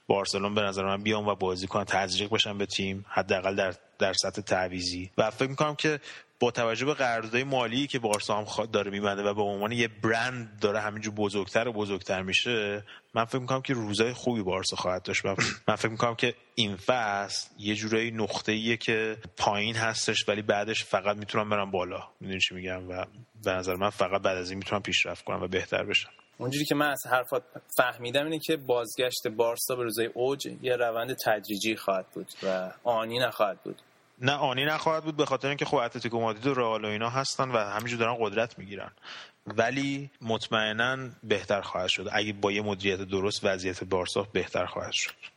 بارسلون 0.08 0.56
به 0.56 0.62
نظر 0.62 0.84
من 0.86 1.04
بیان 1.04 1.26
و 1.26 1.36
بازی 1.36 1.68
کنن 1.68 1.84
تزریق 1.84 2.30
بشن 2.30 2.58
به 2.58 2.66
تیم 2.66 3.06
حداقل 3.10 3.56
در 3.56 3.74
در 4.00 4.14
سطح 4.14 4.42
تعویزی 4.42 5.12
و 5.18 5.32
فکر 5.32 5.50
می‌کنم 5.50 5.76
که 5.76 6.00
با 6.40 6.52
توجه 6.52 6.86
به 6.86 6.94
قراردادهای 6.94 7.44
مالی 7.44 7.88
که 7.88 8.00
بارسا 8.00 8.38
هم 8.38 8.66
داره 8.66 8.92
میبنده 8.92 9.24
و 9.24 9.34
به 9.34 9.42
عنوان 9.42 9.72
یه 9.72 9.88
برند 9.88 10.60
داره 10.62 10.80
همینجور 10.80 11.14
بزرگتر 11.14 11.68
و 11.68 11.74
بزرگتر 11.74 12.22
میشه 12.22 12.84
من 13.14 13.26
فکر 13.26 13.40
می‌کنم 13.40 13.62
که 13.62 13.74
روزای 13.74 14.14
خوبی 14.14 14.42
بارسا 14.42 14.76
خواهد 14.76 15.04
داشت. 15.04 15.26
من 15.68 15.76
فکر 15.76 15.90
می‌کنم 15.90 16.16
که 16.16 16.34
این 16.56 16.76
فصل 16.76 17.50
یه 17.60 17.76
جورایی 17.76 18.12
نقطه 18.12 18.52
ایه 18.52 18.78
که 18.78 19.18
پایین 19.38 19.76
هستش 19.76 20.30
ولی 20.30 20.42
بعدش 20.42 20.84
فقط 20.84 21.18
می‌تونم 21.18 21.50
برم 21.50 21.72
بالا. 21.72 22.04
می‌دونی 22.20 22.40
چی 22.40 22.56
میگم؟ 22.56 22.90
و 22.90 23.06
به 23.44 23.52
نظر 23.52 23.76
من 23.76 23.90
فقط 23.90 24.22
بعد 24.22 24.38
از 24.38 24.50
این 24.50 24.58
می‌تونم 24.58 24.82
پیشرفت 24.82 25.26
کنم 25.26 25.44
و 25.44 25.48
بهتر 25.48 25.84
بشم. 25.84 26.10
اونجوری 26.38 26.66
که 26.66 26.76
من 26.76 26.90
از 26.90 27.08
حرفات 27.12 27.44
فهمیدم 27.78 28.24
اینه 28.24 28.40
که 28.40 28.58
بازگشت 28.58 29.28
بارسا 29.28 29.76
به 29.76 29.84
روزای 29.84 30.06
اوج 30.06 30.48
یه 30.62 30.76
روند 30.76 31.16
تدریجی 31.26 31.76
خواهد 31.76 32.06
بود 32.14 32.28
و 32.44 32.72
آنی 32.84 33.20
نخواهد 33.20 33.64
بود. 33.64 33.82
نه 34.22 34.32
آنی 34.32 34.66
نخواهد 34.66 35.04
بود 35.04 35.16
به 35.18 35.26
خاطر 35.26 35.48
اینکه 35.48 35.66
خب 35.66 35.76
اتلتیکو 35.76 36.22
مادرید 36.22 36.48
و 36.48 36.54
رئال 36.54 36.86
و 36.86 36.88
اینا 36.88 37.10
هستن 37.10 37.52
و 37.52 37.58
همینجور 37.58 38.00
دارن 38.00 38.18
قدرت 38.20 38.60
می‌گیرن. 38.60 38.92
ولی 39.48 40.10
مطمئنا 40.22 41.10
بهتر 41.24 41.62
خواهد 41.62 41.88
شد. 41.88 42.10
اگه 42.12 42.34
با 42.34 42.52
یه 42.52 42.62
مدیریت 42.62 43.02
درست 43.02 43.40
وضعیت 43.44 43.84
بارسا 43.84 44.28
بهتر 44.34 44.66
خواهد 44.66 44.94
شد. 44.94 45.37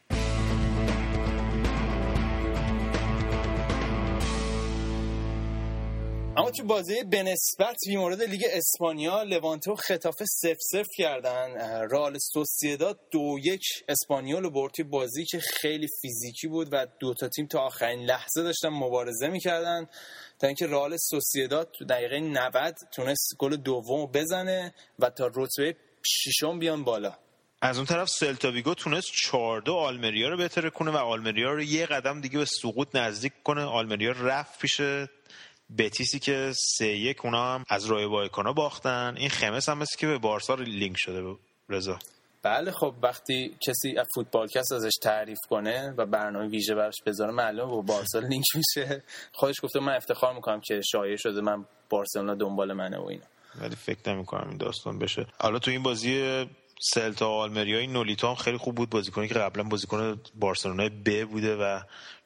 اما 6.41 6.51
تو 6.51 6.65
بازی 6.65 7.03
بنسبت 7.03 7.77
بی 7.87 7.97
مورد 7.97 8.23
لیگ 8.23 8.45
اسپانیا 8.53 9.23
لوانتو 9.23 9.75
خطافه 9.75 10.25
سف 10.25 10.57
سف 10.73 10.87
کردن. 10.99 11.49
رال 11.91 12.19
سوسیداد 12.19 13.01
دو 13.11 13.37
یک 13.43 13.63
اسپانیول 13.89 14.45
و 14.45 14.51
برد 14.51 14.91
بازی 14.91 15.25
که 15.25 15.41
خیلی 15.41 15.89
فیزیکی 16.03 16.49
بود 16.49 16.69
و 16.73 16.87
دو 17.01 17.15
تا 17.15 17.29
تیم 17.29 17.47
تا 17.47 17.61
آخرین 17.61 18.05
لحظه 18.05 18.43
داشتن 18.43 18.69
مبارزه 18.69 19.29
می‌کردن. 19.29 19.87
تا 20.39 20.47
اینکه 20.47 20.67
رئال 20.67 20.97
سوسیداد 20.97 21.71
تو 21.79 21.85
دقیقه 21.85 22.21
90 22.21 22.75
تونست 22.93 23.35
گل 23.39 23.57
دوم 23.57 24.07
بزنه 24.07 24.75
و 24.99 25.11
تا 25.11 25.31
رتبه 25.35 25.77
ششم 26.07 26.59
بیان 26.59 26.85
بالا. 26.85 27.17
از 27.63 27.77
اون 27.77 27.87
طرف 27.87 28.09
سلتاویگو 28.09 28.75
تونست 28.75 29.13
14 29.13 29.73
آلمریا 29.73 30.29
رو 30.29 30.37
بهتره 30.37 30.71
کنه 30.71 30.91
و 30.91 30.97
آلمریا 30.97 31.53
رو 31.53 31.63
یه 31.63 31.87
قدم 31.87 32.21
دیگه 32.21 32.39
به 32.39 32.45
سقوط 32.45 32.89
نزدیک 32.95 33.33
کنه. 33.45 33.63
آلمریا 33.63 34.13
رفت 34.13 34.61
پیش 34.61 34.81
بتیسی 35.79 36.19
که 36.19 36.53
سه 36.79 36.87
یک 36.87 37.25
اونا 37.25 37.55
هم 37.55 37.65
از 37.69 37.87
رایو 37.87 38.07
وایکانو 38.07 38.53
باختن. 38.53 39.15
این 39.17 39.29
خمز 39.29 39.69
هم 39.69 39.79
مثل 39.79 39.99
که 39.99 40.07
به 40.07 40.19
بارسا 40.19 40.55
لینک 40.55 40.97
شده 40.99 41.37
رضا. 41.69 41.99
بله 42.43 42.71
خب 42.71 42.95
وقتی 43.03 43.57
کسی 43.67 43.99
از 43.99 44.07
فوتبالکست 44.15 44.73
ازش 44.73 44.93
تعریف 45.03 45.39
کنه 45.49 45.95
و 45.97 46.07
برنامه 46.07 46.49
ویژه 46.49 46.75
براش 46.75 46.97
بذاره 47.07 47.33
معلومه 47.33 47.71
با 47.71 47.81
بارسا 47.81 48.19
لینک 48.19 48.45
میشه. 48.55 49.03
خودش 49.33 49.57
گفته 49.63 49.81
من 49.81 49.95
افتخار 49.95 50.35
می‌کنم 50.35 50.61
که 50.61 50.81
شایع 50.93 51.17
شده 51.17 51.41
من 51.41 51.65
بارسلونا 51.91 52.35
دنبال 52.35 52.73
منه 52.73 52.99
و 52.99 53.07
اینا. 53.07 53.25
ولی 53.61 53.77
فکر 53.77 54.13
نمی 54.13 54.25
کنم 54.25 54.49
این 54.49 54.59
داستان 54.59 54.99
بشه. 54.99 55.27
حالا 55.39 55.59
تو 55.59 55.71
این 55.71 55.83
بازی 55.83 56.47
سلتا 56.83 57.29
آلمریا 57.31 57.79
این 57.79 57.93
نولیتا 57.93 58.29
هم 58.29 58.35
خیلی 58.35 58.57
خوب 58.57 58.75
بود. 58.75 58.91
بازیکنی 58.91 59.29
که 59.29 59.35
قبلا 59.35 59.63
بازیکن 59.63 60.21
بارسلونای 60.35 60.89
ب 60.89 61.25
بوده 61.25 61.57
و 61.57 61.81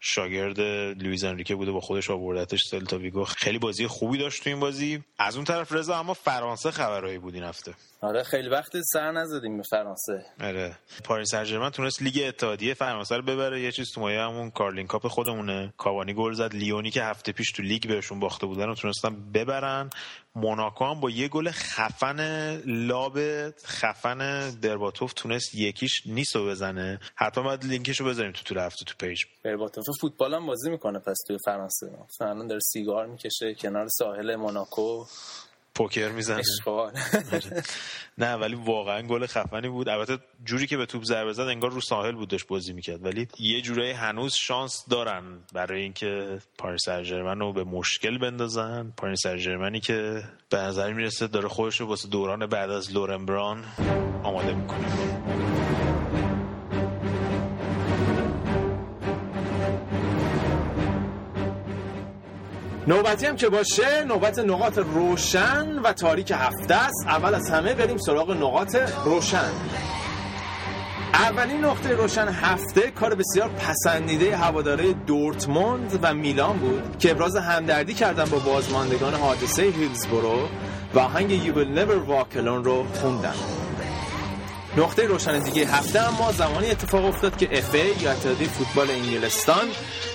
شاگرد 0.07 0.61
لوئیز 1.03 1.25
انریکه 1.25 1.55
بوده 1.55 1.73
با 1.73 1.81
خودش 1.81 2.11
آوردتش 2.11 2.61
سلتا 2.71 2.99
ویگو. 2.99 3.25
خیلی 3.25 3.59
بازی 3.59 3.87
خوبی 3.87 4.19
داشت 4.19 4.45
تو 4.45 4.51
این 4.51 4.61
بازی. 4.61 5.03
از 5.19 5.37
اون 5.37 5.45
طرف 5.45 5.73
رضا 5.73 5.99
اما 5.99 6.15
فرانسه 6.15 6.71
خبرایی 6.71 7.19
بود 7.19 7.35
این 7.35 7.45
هفته. 7.45 7.75
آره 8.01 8.23
خیلی 8.23 8.49
وقت 8.49 8.81
سر 8.93 9.13
نزدیم 9.13 9.57
به 9.57 9.63
فرانسه. 9.71 10.27
آره. 10.41 10.77
پاریس 11.05 11.31
سن 11.31 11.71
تونست 11.71 12.03
لیگ 12.03 12.25
اتحادیه 12.29 12.75
فرانسه 12.75 13.17
رو 13.17 13.23
ببره. 13.23 13.61
یه 13.61 13.73
چیز 13.73 13.93
تو 13.93 14.01
مایه 14.01 14.21
همون 14.21 14.51
کارلینگ 14.51 14.87
کاپ 14.87 15.09
خودمونه. 15.09 15.73
کاوانی 15.77 16.15
گل 16.15 16.33
زد. 16.33 16.55
لیونی 16.55 16.91
که 16.91 17.03
هفته 17.03 17.33
پیش 17.33 17.53
تو 17.53 17.63
لیگ 17.63 17.89
بهشون 17.89 18.21
باخته 18.21 18.47
بودن 18.47 18.69
و 18.69 18.75
تونستن 18.75 19.33
ببرن. 19.33 19.91
موناکو 20.37 20.85
هم 20.85 21.01
با 21.01 21.11
یه 21.11 21.29
گل 21.29 21.51
خفن 21.51 22.21
lob 22.67 23.19
خفن 23.67 24.51
برباتوف 24.51 25.13
تونست 25.13 25.55
یکیش 25.55 26.03
نیستو 26.07 26.47
بزنه. 26.47 27.01
حتما 27.15 27.45
باید 27.45 27.65
لینکشو 27.65 28.05
بذاریم 28.05 28.33
تو 28.33 28.43
طول 28.43 28.59
هفته 28.59 28.85
تو 28.85 28.95
پیج. 28.99 29.25
برباتوف 29.45 29.85
فوتبال 30.01 30.35
هم 30.35 30.47
بازی 30.47 30.71
می‌کنه 30.71 30.99
پس 30.99 31.17
توی 31.27 31.39
فرانسه. 31.45 31.91
مثلا 32.09 32.47
داره 32.47 32.61
سیگار 32.61 33.07
می‌کشه 33.07 33.55
کنار 33.55 33.89
ساحل 33.89 34.37
موناکو. 34.37 35.05
پوکر 35.75 36.09
می‌زنه. 36.09 36.43
نه 38.19 38.35
ولی 38.35 38.55
واقعا 38.55 39.03
گل 39.03 39.27
خفنی 39.27 39.69
بود. 39.69 39.89
البته 39.89 40.19
جوری 40.45 40.67
که 40.67 40.77
به 40.77 40.87
توپ 40.87 41.05
ضربه 41.05 41.33
زد 41.33 41.43
انگار 41.43 41.71
رو 41.71 41.81
ساحل 41.81 42.13
بود 42.13 42.29
داشت 42.29 42.47
بازی 42.47 42.73
می‌کرد. 42.73 43.05
ولی 43.05 43.29
یه 43.39 43.61
جورایی 43.61 43.93
هنوز 43.93 44.35
شانس 44.35 44.85
دارن 44.91 45.23
برای 45.53 45.83
اینکه 45.83 46.39
پاریس 46.59 46.81
سن 46.85 47.41
رو 47.41 47.53
به 47.53 47.65
مشکل 47.65 48.19
بندازن. 48.19 48.93
پاریس 48.97 49.21
سن 49.23 49.79
که 49.79 50.23
به 50.51 50.57
نظر 50.57 50.93
می‌رسه 50.93 51.27
داره 51.27 51.49
خودش 51.49 51.81
رو 51.81 51.87
واسه 51.87 52.09
دوران 52.09 52.47
بعد 52.47 52.71
از 52.71 52.93
لورن 52.93 53.27
بران 53.27 53.65
آماده 54.23 54.55
می‌کنه. 54.55 55.94
نوبتی 62.87 63.27
هم 63.27 63.37
که 63.37 63.49
باشه 63.49 64.05
نوبت 64.05 64.39
نقاط 64.39 64.79
روشن 64.79 65.79
و 65.79 65.93
تاریک 65.93 66.31
هفته 66.31 66.75
است. 66.75 67.07
اول 67.07 67.35
از 67.35 67.51
همه 67.51 67.75
بریم 67.75 67.97
سراغ 67.99 68.31
نقاط 68.31 68.77
روشن. 69.05 69.51
اولین 71.13 71.65
نقطه 71.65 71.93
روشن 71.93 72.29
هفته 72.29 72.81
کار 72.81 73.15
بسیار 73.15 73.49
پسندیده 73.49 74.37
هواداره 74.37 74.93
دورتموند 74.93 75.99
و 76.03 76.15
میلان 76.15 76.59
بود 76.59 76.99
که 76.99 77.11
ابراز 77.11 77.37
همدردی 77.37 77.95
کردن 77.95 78.25
با 78.25 78.39
بازماندگان 78.39 79.15
حادثه 79.15 79.63
هیلزبرو 79.63 80.49
و 80.95 80.99
آهنگ 80.99 81.43
You 81.43 81.57
Will 81.57 81.79
Never 81.79 82.11
Walk 82.11 82.37
Alone 82.37 82.65
رو 82.65 82.87
خوندن. 83.01 83.35
نقطه 84.77 85.07
روشن 85.07 85.39
دیگه 85.39 85.67
هفته 85.67 86.01
اما 86.01 86.33
زمانی 86.33 86.71
اتفاق 86.71 87.05
افتاد 87.05 87.37
که 87.37 87.59
اف 87.59 87.75
یا 87.75 88.13
اتحادیه 88.13 88.49
فوتبال 88.49 88.91
انگلستان 88.91 89.69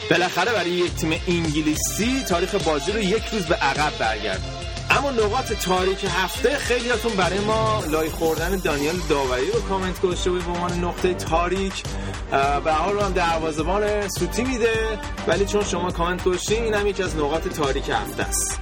بالاخره 0.09 0.51
برای 0.53 0.69
یک 0.69 0.95
تیم 0.95 1.21
انگلیسی 1.27 2.23
تاریخ 2.29 2.55
بازی 2.55 2.91
رو 2.91 2.99
یک 2.99 3.23
روز 3.31 3.45
به 3.45 3.55
عقب 3.55 3.97
برگرد. 3.97 4.41
اما 4.89 5.11
نقاط 5.11 5.53
تاریک 5.53 6.05
هفته 6.09 6.57
خیلیاتون 6.57 7.11
برای 7.13 7.39
ما 7.39 7.83
لای 7.89 8.09
خوردن 8.09 8.57
دانیال 8.57 8.95
داوری 9.09 9.51
رو 9.51 9.61
کامنت 9.61 10.01
گذاشته 10.01 10.29
بود 10.29 10.45
به 10.45 10.51
عنوان 10.51 10.83
نقطه 10.83 11.13
تاریک. 11.13 11.83
به 12.63 12.73
حال 12.73 12.99
هم 12.99 13.13
دروازه‌بان 13.13 14.07
سوتی 14.07 14.43
میده 14.43 14.99
ولی 15.27 15.45
چون 15.45 15.63
شما 15.63 15.91
کامنت 15.91 16.23
گذاشتین 16.23 16.63
این 16.63 16.73
هم 16.73 16.87
یکی 16.87 17.03
از 17.03 17.15
نقاط 17.15 17.47
تاریک 17.47 17.89
هفته 17.89 18.23
است. 18.23 18.59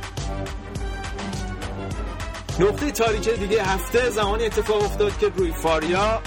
نقطه 2.60 2.92
تاریک 2.92 3.30
دیگه 3.30 3.64
هفته 3.64 4.10
زمانی 4.10 4.46
اتفاق 4.46 4.84
افتاد 4.84 5.18
که 5.18 5.32
روی 5.36 5.52
فاریا 5.52 6.22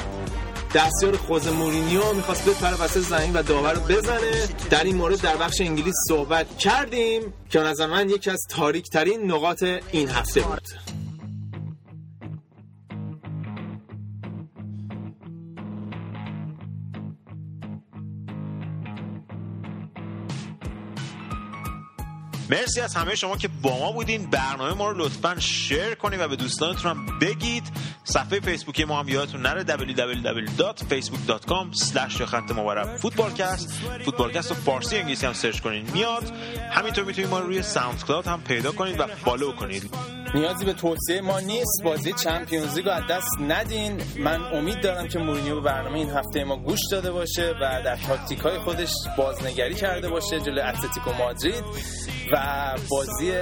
دستیار 0.75 1.17
خوز 1.17 1.49
مورینیو 1.49 2.13
می‌خواست 2.13 2.49
بپره 2.49 2.83
وسط 2.83 3.01
زمین 3.01 3.33
و 3.33 3.43
داور 3.43 3.73
رو 3.73 3.81
بزنه. 3.81 4.49
در 4.71 4.85
این 4.85 4.97
مورد 4.97 5.21
در 5.21 5.37
بخش 5.37 5.61
انگلیس 5.61 5.95
صحبت 6.09 6.59
کردیم 6.59 7.33
که 7.51 7.61
نظر 7.61 7.87
من 7.87 8.11
یکی 8.11 8.31
از 8.31 8.41
تاریک 8.49 8.89
ترین 8.89 9.33
نقاط 9.33 9.65
این 9.93 10.09
هفته 10.09 10.41
بود. 10.41 10.63
مرسی 22.51 22.81
از 22.81 22.95
همه 22.95 23.15
شما 23.15 23.37
که 23.37 23.49
با 23.63 23.79
ما 23.79 23.93
بودین. 23.93 24.31
برنامه 24.31 24.73
ما 24.73 24.91
رو 24.91 25.05
لطفا 25.05 25.41
share 25.41 25.95
کنید 25.95 26.21
و 26.21 26.29
به 26.29 26.37
دوستانتون 26.37 26.91
هم 26.91 27.19
بگید. 27.19 27.63
صفحه 28.05 28.41
فیسبوکی 28.41 28.85
ما 28.85 29.01
هم 29.01 29.09
یادتون 29.09 29.43
نره 29.43 29.65
www.facebook.com 29.65 31.77
slash 31.77 32.23
خط 32.23 32.51
مبارب 32.51 32.97
فوتبالکست 32.97 33.71
فوتبالکست 34.05 34.51
رو 34.51 34.57
فارسی 34.57 34.97
انگلیسی 34.97 35.27
هم 35.27 35.33
سرچ 35.33 35.61
کنید 35.61 35.93
میاد. 35.93 36.33
همینطور 36.73 37.05
می‌تونید 37.05 37.31
ما 37.31 37.39
رو 37.39 37.47
روی 37.47 37.63
ساوند 37.63 38.05
کلاود 38.05 38.27
هم 38.27 38.43
پیدا 38.43 38.73
کنید 38.73 39.01
و 39.01 39.07
follow 39.07 39.53
کنید. 39.53 39.95
نیازی 40.35 40.65
به 40.65 40.73
توصیه 40.73 41.21
ما 41.21 41.41
نیست. 41.41 41.83
بازی 41.85 42.13
Champions 42.13 42.77
League 42.77 42.89
از 42.89 43.03
دست 43.11 43.41
ندین. 43.49 44.03
من 44.19 44.43
امید 44.43 44.83
دارم 44.83 45.09
که 45.09 45.19
مورینیو 45.19 45.55
به 45.55 45.61
برنامه 45.61 45.99
این 45.99 46.11
هفته 46.11 46.45
ما 46.45 46.57
گوش 46.57 46.81
داده 46.91 47.13
باشه 47.13 47.55
و 47.61 47.83
در 47.85 47.97
تاکتیک 47.97 48.39
های 48.39 48.59
خودش 48.59 48.93
بازنگری 49.17 49.75
کرده 49.75 50.09
باشه 50.09 50.41
جلوی 50.41 50.61
اتلتیکو 50.61 51.13
مادرید 51.13 51.65
و 52.33 52.37
بازی 52.91 53.33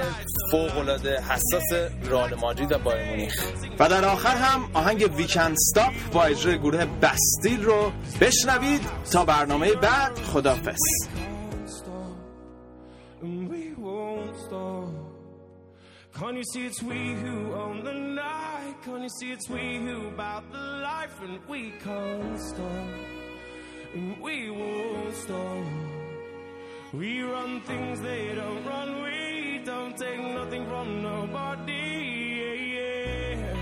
فوق 0.51 0.77
العاده 0.77 1.21
حساس 1.21 1.91
رئال 2.03 2.35
مادرید 2.35 2.71
و 2.71 2.77
بایر 2.77 3.09
مونیخ 3.09 3.43
و 3.79 3.89
در 3.89 4.05
آخر 4.05 4.35
هم 4.35 4.69
آهنگ 4.73 5.11
ویکند 5.15 5.51
استاپ 5.51 5.93
با 6.13 6.23
اجرای 6.23 6.57
گروه 6.57 6.85
بستیل 6.85 7.63
رو 7.63 7.91
بشنوید 8.21 8.81
تا 9.11 9.25
برنامه 9.25 9.73
بعد 9.73 10.19
خدافظ 10.19 10.79
Can't 16.19 16.35
you 16.35 16.43
see 16.51 16.65
it's 16.65 16.83
we 16.83 17.13
who 17.13 17.53
own 17.53 17.77
the 17.85 17.93
night? 17.93 18.75
Can't 18.83 19.03
you 19.03 19.13
see 19.19 19.31
it's 19.31 19.47
we 19.49 19.77
who 19.85 20.09
about 20.09 20.51
the 20.51 20.65
life 20.89 21.15
and 21.21 21.39
we 21.47 21.71
can't 21.85 22.37
stop? 22.49 22.89
And 23.93 24.19
we 24.21 24.49
won't 24.49 25.15
stop. 25.15 25.98
We 26.91 27.21
run 27.21 27.61
things 27.61 28.01
they 28.01 28.33
don't 28.33 28.65
run. 28.65 29.03
We 29.03 29.61
don't 29.63 29.95
take 29.95 30.19
nothing 30.19 30.65
from 30.65 31.03
nobody. 31.03 31.71
Yeah, 32.39 32.53
yeah. 32.75 33.55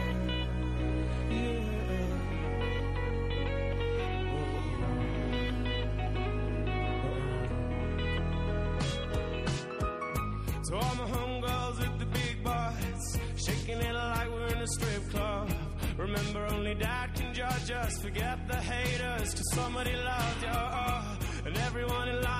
So 10.63 10.75
all 10.75 10.95
my 10.95 11.05
homegirls 11.05 11.79
with 11.79 11.99
the 11.99 12.05
big 12.05 12.43
butts, 12.43 13.17
shaking 13.35 13.79
it 13.79 13.93
like 13.93 14.29
we're 14.31 14.47
in 14.47 14.59
a 14.59 14.67
strip 14.67 15.09
club. 15.09 15.49
Remember, 15.97 16.47
only 16.51 16.75
dad 16.75 17.13
can 17.13 17.33
judge 17.33 17.71
us. 17.71 18.01
Forget 18.01 18.47
the 18.47 18.55
haters, 18.55 19.33
cause 19.33 19.51
somebody 19.53 19.95
loved 19.97 20.43
you. 20.43 21.47
And 21.47 21.57
everyone 21.59 22.09
in 22.09 22.21
line 22.21 22.36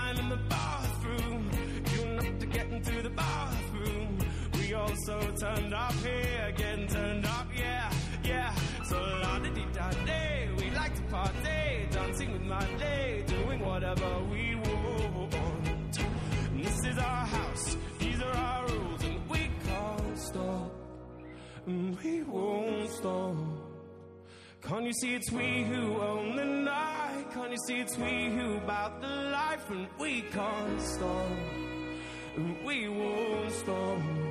Also 5.08 5.32
turned 5.39 5.74
up 5.74 5.93
here, 5.93 6.53
getting 6.58 6.88
turned 6.88 7.26
up, 7.26 7.47
yeah, 7.55 7.89
yeah. 8.26 8.53
So 8.84 8.97
la 8.97 9.39
di 9.39 9.66
da 9.74 9.89
day, 10.05 10.49
we 10.58 10.70
like 10.72 10.93
to 10.95 11.01
party, 11.03 11.88
dancing 11.91 12.34
with 12.34 12.41
my 12.41 12.66
day, 12.78 13.24
doing 13.26 13.62
whatever 13.62 14.20
we 14.30 14.55
want. 14.55 15.99
And 16.51 16.66
this 16.66 16.84
is 16.84 16.97
our 16.97 17.26
house, 17.26 17.78
these 17.99 18.22
are 18.22 18.36
our 18.36 18.68
rules, 18.68 19.03
and 19.05 19.30
we 19.30 19.49
can't 19.66 20.20
stop 20.20 20.72
and 21.68 21.97
we 22.03 22.24
won't 22.24 22.89
stop. 22.91 23.36
Can't 24.62 24.86
you 24.88 24.93
see 24.93 25.16
it's 25.16 25.32
we 25.32 25.64
who 25.64 26.01
own 26.01 26.36
the 26.36 26.45
night? 26.45 27.26
Can't 27.34 27.51
you 27.51 27.58
see 27.66 27.80
it's 27.80 27.97
we 27.97 28.30
who 28.36 28.58
about 28.58 28.99
the 28.99 29.08
life 29.08 29.70
and 29.70 29.88
we 29.97 30.24
can't 30.24 30.82
stop 30.82 31.32
and 32.36 32.66
we 32.66 32.89
won't 32.89 33.51
stop. 33.53 34.26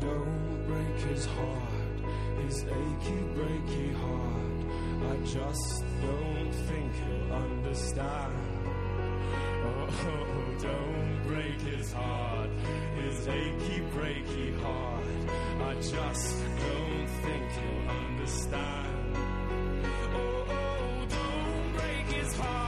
Don't 0.00 0.66
break 0.66 0.96
his 1.08 1.24
heart, 1.26 1.98
his 2.44 2.64
achy 2.64 3.20
brain. 3.34 3.48
just 5.24 5.84
don't 6.00 6.52
think 6.52 6.92
he'll 6.94 7.32
understand. 7.32 8.47
Oh, 9.70 10.56
don't 10.60 11.22
break 11.26 11.60
his 11.60 11.92
heart, 11.92 12.50
his 13.02 13.28
achy, 13.28 13.80
breaky 13.94 14.58
heart. 14.62 15.04
I 15.60 15.74
just 15.74 16.36
don't 16.62 17.08
think 17.22 17.44
he'll 17.52 17.90
understand. 17.90 19.16
Oh, 20.14 20.46
oh, 20.48 21.06
don't 21.10 21.76
break 21.76 22.06
his 22.18 22.34
heart, 22.36 22.67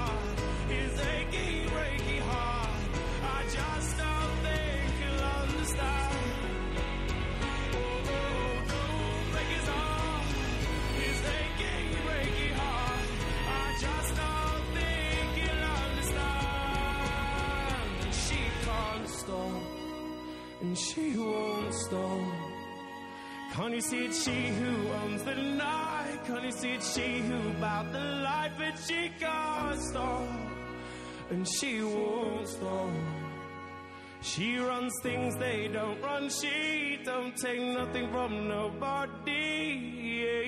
It's 26.81 26.95
she 26.95 27.18
who 27.18 27.51
about 27.59 27.93
the 27.93 28.01
life? 28.01 28.53
But 28.57 28.78
she 28.78 29.11
can't 29.20 29.78
stop, 29.78 30.26
and 31.28 31.47
she 31.47 31.83
won't 31.83 32.49
stop. 32.49 32.91
She 34.22 34.57
runs 34.57 34.95
things 35.03 35.37
they 35.37 35.68
don't 35.68 36.01
run. 36.01 36.31
She 36.31 36.99
don't 37.05 37.37
take 37.37 37.61
nothing 37.61 38.11
from 38.11 38.49
nobody. 38.49 39.76
Yeah, 40.22 40.41